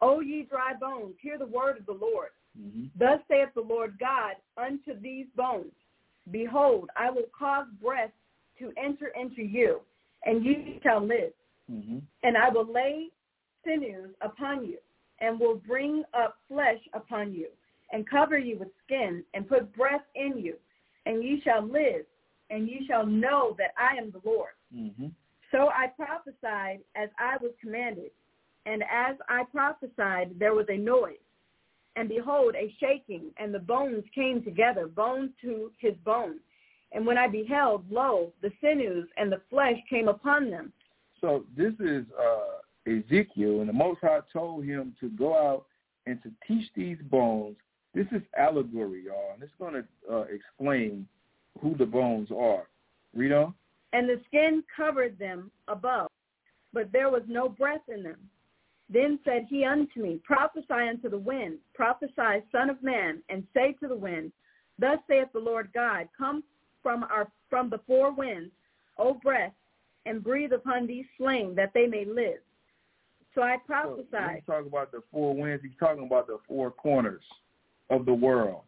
[0.00, 2.30] O ye dry bones, hear the word of the Lord.
[2.58, 2.86] Mm-hmm.
[2.98, 5.72] Thus saith the Lord God unto these bones,
[6.30, 8.12] Behold, I will cause breath
[8.58, 9.80] to enter into you,
[10.24, 11.32] and ye shall live.
[11.70, 11.98] Mm-hmm.
[12.22, 13.08] And I will lay
[13.64, 14.78] sinews upon you,
[15.20, 17.48] and will bring up flesh upon you,
[17.92, 20.54] and cover you with skin, and put breath in you,
[21.06, 22.06] and ye shall live,
[22.54, 24.52] and you shall know that I am the Lord.
[24.74, 25.08] Mm-hmm.
[25.50, 28.10] So I prophesied as I was commanded,
[28.66, 31.16] and as I prophesied, there was a noise
[31.96, 36.40] and behold, a shaking, and the bones came together, bone to his bone.
[36.92, 40.72] And when I beheld, lo, the sinews and the flesh came upon them.
[41.20, 45.66] So this is uh, Ezekiel, and the Most High told him to go out
[46.06, 47.56] and to teach these bones.
[47.94, 51.06] This is allegory, y'all, and it's going to uh, explain
[51.60, 52.68] who the bones are.
[53.14, 53.54] Read on.
[53.92, 56.08] And the skin covered them above,
[56.72, 58.18] but there was no breath in them.
[58.90, 63.72] Then said he unto me, Prophesy unto the wind, prophesy, son of man, and say
[63.80, 64.32] to the wind,
[64.78, 66.42] Thus saith the Lord God, Come
[66.82, 68.50] from our from the four winds,
[68.98, 69.52] O breath,
[70.06, 72.40] and breathe upon these slain, that they may live.
[73.34, 74.04] So I prophesied.
[74.12, 75.62] So he's talking about the four winds.
[75.62, 77.22] He's talking about the four corners
[77.90, 78.62] of the world.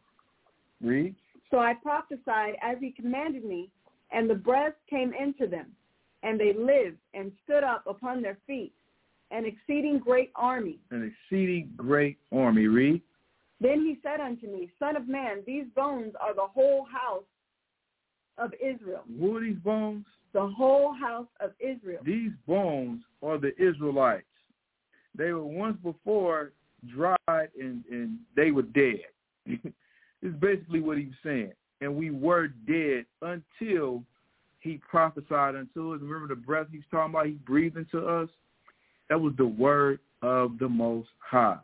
[0.81, 1.15] Read.
[1.51, 3.71] So I prophesied as he commanded me,
[4.11, 5.67] and the breath came into them,
[6.23, 8.73] and they lived and stood up upon their feet
[9.31, 10.79] an exceeding great army.
[10.91, 12.67] An exceeding great army.
[12.67, 13.03] Read.
[13.61, 17.25] Then he said unto me, Son of man, these bones are the whole house
[18.39, 19.03] of Israel.
[19.19, 20.05] Who are these bones?
[20.33, 22.03] The whole house of Israel.
[22.05, 24.27] These bones are the Israelites.
[25.17, 26.53] They were once before
[26.87, 27.17] dried
[27.59, 29.01] and, and they were dead.
[30.27, 31.53] is basically what he's saying.
[31.81, 34.03] And we were dead until
[34.61, 36.01] he prophesied unto us.
[36.03, 37.27] Remember the breath he's talking about?
[37.27, 38.29] He breathed into us.
[39.09, 41.59] That was the word of the Most High.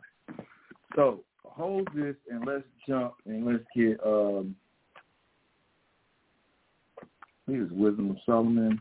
[0.95, 4.55] So hold this and let's jump and let's get um
[7.47, 8.79] here's Wisdom of Solomon.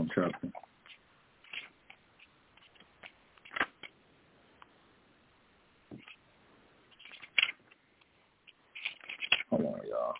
[0.00, 0.48] Oh, I'm in the wrong chapter.
[9.50, 10.14] Hold on, y'all.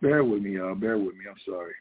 [0.00, 0.74] Bear with me, y'all.
[0.74, 1.24] Bear with me.
[1.28, 1.74] I'm sorry.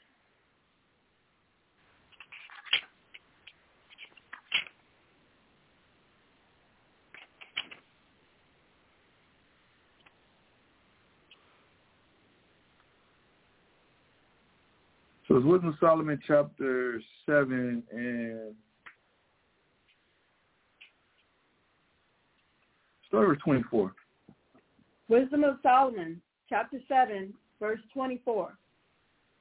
[15.28, 18.56] So it's Wisdom of Solomon chapter 7 and
[23.08, 23.92] start with 24.
[25.10, 28.58] Wisdom of Solomon, chapter 7, verse 24.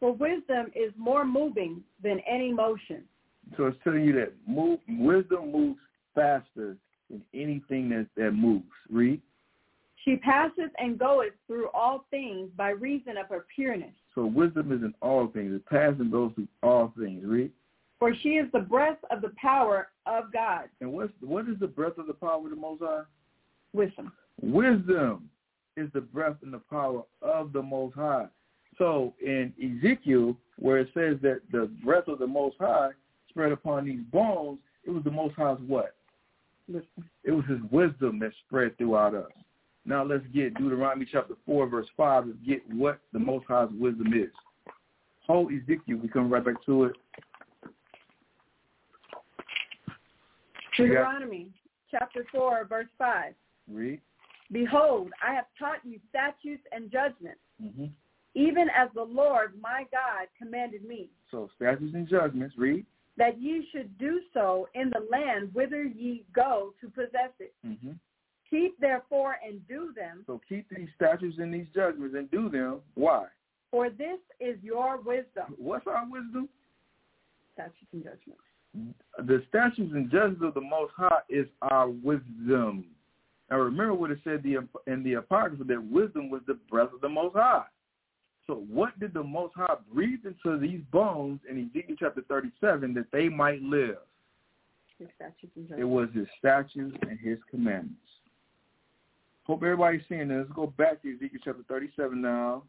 [0.01, 3.05] For wisdom is more moving than any motion.
[3.57, 5.79] So it's telling you that move, wisdom moves
[6.15, 6.77] faster
[7.09, 8.67] than anything that, that moves.
[8.91, 9.21] Read.
[10.05, 13.95] She passeth and goeth through all things by reason of her pureness.
[14.15, 15.55] So wisdom is in all things.
[15.55, 17.25] It passes and goes through all things.
[17.25, 17.51] Read.
[17.99, 20.69] For she is the breath of the power of God.
[20.81, 23.03] And what's what is the breath of the power of the Most High?
[23.73, 24.13] Wisdom.
[24.41, 25.31] Wisdom
[25.77, 28.27] is the breath and the power of the Most High.
[28.79, 32.91] So in Ezekiel, where it says that the breath of the Most High
[33.29, 35.95] spread upon these bones, it was the Most High's what?
[36.69, 39.31] It was his wisdom that spread throughout us.
[39.85, 44.13] Now let's get Deuteronomy chapter 4, verse 5 to get what the Most High's wisdom
[44.13, 44.31] is.
[45.27, 46.97] Whole Ezekiel, we come right back to it.
[50.77, 51.49] Deuteronomy
[51.91, 53.33] chapter 4, verse 5.
[53.73, 54.01] Read.
[54.53, 57.87] Behold, I have taught you statutes and judgments, Mm-hmm.
[58.35, 62.55] even as the Lord my God commanded me, So statutes and judgments.
[62.59, 62.85] Read.
[63.17, 67.55] that ye should do so in the land whither ye go to possess it.
[67.67, 67.93] Mm-hmm.
[68.51, 72.81] Keep therefore and do them, So keep these statutes and these judgments and do them.
[72.95, 73.27] Why?
[73.73, 75.55] for this is your wisdom.
[75.59, 76.49] What's our wisdom?
[77.55, 78.95] Statutes and judgments.
[79.19, 82.85] The statutes and judgments of the Most High is our wisdom.
[83.51, 87.01] Now remember what it said the, in the Apocrypha that wisdom was the breath of
[87.01, 87.65] the Most High.
[88.47, 93.07] So what did the Most High breathe into these bones in Ezekiel chapter 37 that
[93.13, 93.99] they might live?
[94.99, 98.01] His statutes and It was his statutes and his commandments.
[99.45, 100.39] Hope everybody's seeing this.
[100.39, 102.63] Let's go back to Ezekiel chapter 37 now.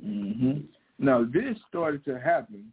[0.00, 0.58] hmm
[0.98, 2.72] Now this started to happen,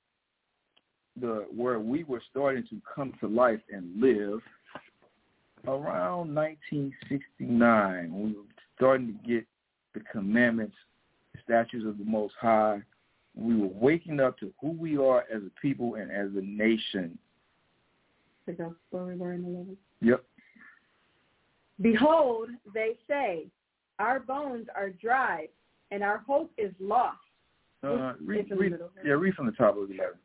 [1.19, 4.39] the where we were starting to come to life and live
[5.67, 8.43] around 1969 we were
[8.77, 9.45] starting to get
[9.93, 10.75] the commandments,
[11.43, 12.81] statutes of the Most High.
[13.35, 17.17] We were waking up to who we are as a people and as a nation.
[18.49, 19.77] Up where we were in 11.
[20.01, 20.23] Yep.
[21.79, 23.45] Behold, they say,
[23.97, 25.47] our bones are dried,
[25.91, 27.17] and our hope is lost.
[27.81, 28.73] Uh, read, the read,
[29.05, 30.17] yeah, read from the top of the letter.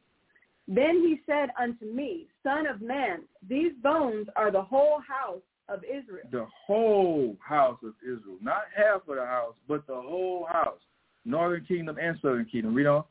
[0.68, 5.84] Then he said unto me, Son of man, these bones are the whole house of
[5.84, 6.24] Israel.
[6.30, 10.80] The whole house of Israel, not half of the house, but the whole house,
[11.24, 12.74] northern kingdom and southern kingdom.
[12.74, 13.04] Read on.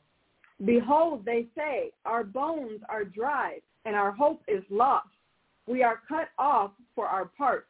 [0.64, 5.08] Behold, they say, Our bones are dried, and our hope is lost.
[5.66, 7.66] We are cut off for our parts.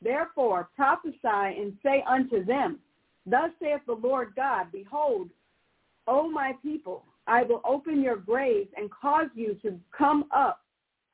[0.00, 2.78] Therefore prophesy and say unto them,
[3.26, 5.28] Thus saith the Lord God, Behold,
[6.06, 10.62] O my people, I will open your graves and cause you to come up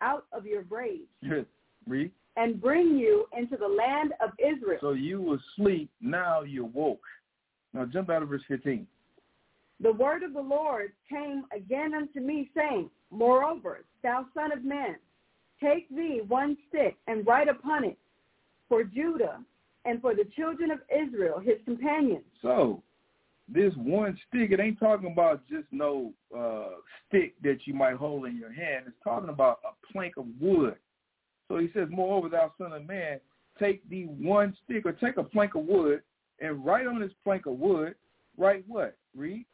[0.01, 1.45] out of your graves Yes.
[1.87, 2.11] Read.
[2.37, 4.79] and bring you into the land of Israel.
[4.81, 7.05] So you were asleep, now you're woke.
[7.75, 8.87] Now jump out of verse 15.
[9.81, 14.97] The word of the Lord came again unto me, saying, Moreover, thou son of man,
[15.61, 17.99] take thee one stick and write upon it
[18.69, 19.41] for Judah
[19.85, 22.25] and for the children of Israel, his companions.
[22.41, 22.83] So
[23.53, 26.77] this one stick, it ain't talking about just no uh,
[27.09, 28.85] stick that you might hold in your hand.
[28.87, 30.77] It's talking about a plank of wood.
[31.49, 33.21] So he says, Moreover, thou son of man,
[33.59, 36.01] take the one stick or take a plank of wood
[36.41, 37.95] and write on this plank of wood,
[38.39, 38.97] write what?
[39.17, 39.45] Read.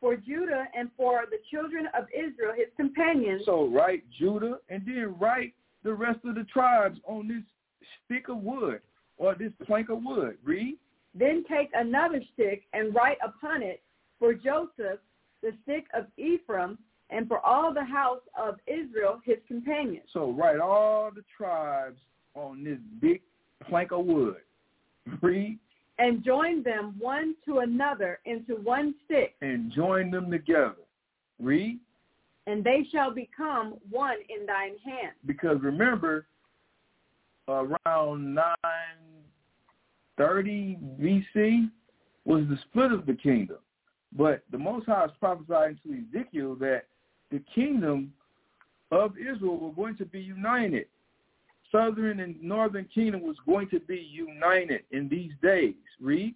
[0.00, 5.14] For Judah and for the children of Israel, his companions, So write Judah and then
[5.18, 5.54] write
[5.84, 7.42] the rest of the tribes on this
[8.04, 8.80] stick of wood
[9.16, 10.36] or this plank of wood.
[10.44, 10.76] Read.
[11.14, 13.82] Then take another stick and write upon it
[14.18, 15.00] for Joseph,
[15.42, 16.78] the stick of Ephraim,
[17.10, 20.06] and for all the house of Israel, his companions.
[20.12, 21.98] So write all the tribes
[22.34, 23.20] on this big
[23.68, 24.36] plank of wood.
[25.20, 25.58] Read
[25.98, 30.76] and join them one to another into one stick, and join them together.
[31.38, 31.78] Read
[32.46, 35.12] and they shall become one in thine hand.
[35.26, 36.26] because remember,
[37.48, 38.38] around
[40.22, 41.70] 930 BC
[42.24, 43.58] was the split of the kingdom.
[44.16, 46.84] But the Most High is prophesying to Ezekiel that
[47.30, 48.12] the kingdom
[48.90, 50.86] of Israel were going to be united.
[51.72, 55.74] Southern and northern kingdom was going to be united in these days.
[56.00, 56.34] Read.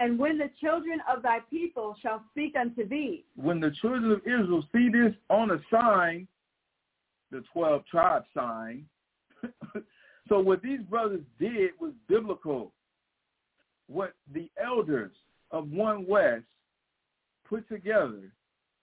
[0.00, 4.20] And when the children of thy people shall speak unto thee, When the children of
[4.20, 6.26] Israel see this on a sign,
[7.30, 8.86] the 12 tribe sign,
[10.28, 12.72] so what these brothers did was biblical.
[13.88, 15.12] What the elders
[15.50, 16.44] of One West
[17.48, 18.32] put together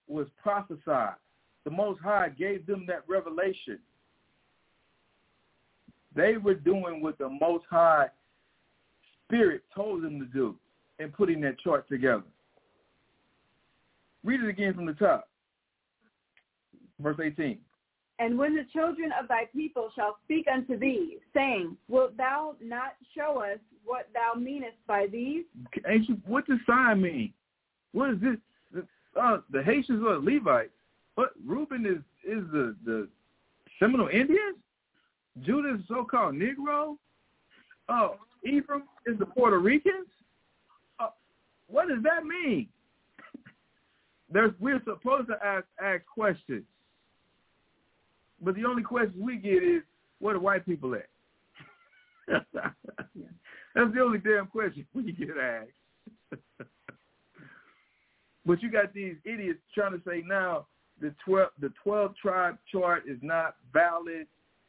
[0.08, 1.16] was prophesied.
[1.64, 3.80] The Most High gave them that revelation.
[6.16, 8.08] They were doing what the Most High
[9.26, 10.56] Spirit told them to do
[11.00, 12.24] and putting that chart together.
[14.24, 15.28] Read it again from the top.
[17.00, 17.60] Verse 18.
[18.20, 22.96] And when the children of thy people shall speak unto thee, saying, Wilt thou not
[23.16, 25.44] show us what thou meanest by these?
[25.86, 27.34] You, what does sign mean?
[27.92, 28.38] What is this?
[28.74, 30.72] The, uh, the Haitians are Levites?
[31.16, 33.08] What Reuben is is the the
[33.80, 34.58] Seminole Indians?
[35.42, 36.98] Judah is so-called Negro.
[37.90, 38.16] Oh,
[38.46, 40.08] Ephraim is the Puerto Ricans.
[41.00, 41.08] Uh,
[41.68, 42.68] what does that mean?
[44.32, 46.64] There's we're supposed to ask ask questions,
[48.42, 49.82] but the only question we get is
[50.20, 51.10] where the white people at.
[53.76, 56.40] That's the only damn question we get asked.
[58.46, 60.66] but you got these idiots trying to say now
[61.02, 64.28] the twelve the twelve tribe chart is not valid,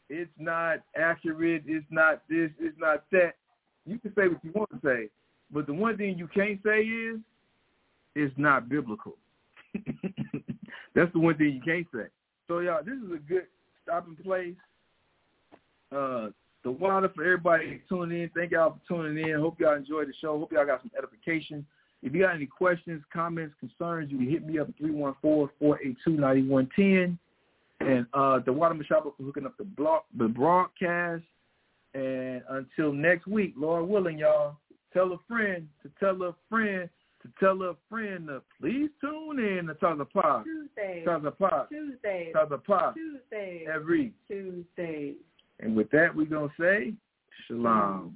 [0.09, 3.35] it's not accurate, it's not this, it's not that.
[3.85, 5.09] You can say what you want to say,
[5.53, 7.21] but the one thing you can't say is
[8.17, 9.17] it's not biblical.
[10.95, 12.09] That's the one thing you can't say.
[12.49, 13.47] So y'all, this is a good
[13.87, 14.55] stopping place.
[15.95, 16.31] Uh
[16.67, 18.31] the water for everybody tuning in.
[18.35, 19.39] Thank y'all for tuning in.
[19.39, 20.37] Hope y'all enjoyed the show.
[20.37, 21.65] Hope y'all got some edification.
[22.03, 27.17] If you got any questions, comments, concerns, you can hit me up at 314-482-9110.
[27.79, 31.23] And uh, the Water Mashaba for hooking up the block, the broadcast.
[31.95, 34.57] And until next week, Lord willing, y'all,
[34.93, 36.91] tell a friend to tell a friend
[37.27, 40.45] to tell a friend to please tune in to Tazapa.
[40.45, 41.69] Tuesday, Tazapa.
[41.69, 42.95] Tuesday, Tazapa.
[42.95, 44.13] Tuesday, Every.
[44.29, 45.15] Tuesday.
[45.61, 46.93] And with that, we're going to say,
[47.47, 48.15] Shalom.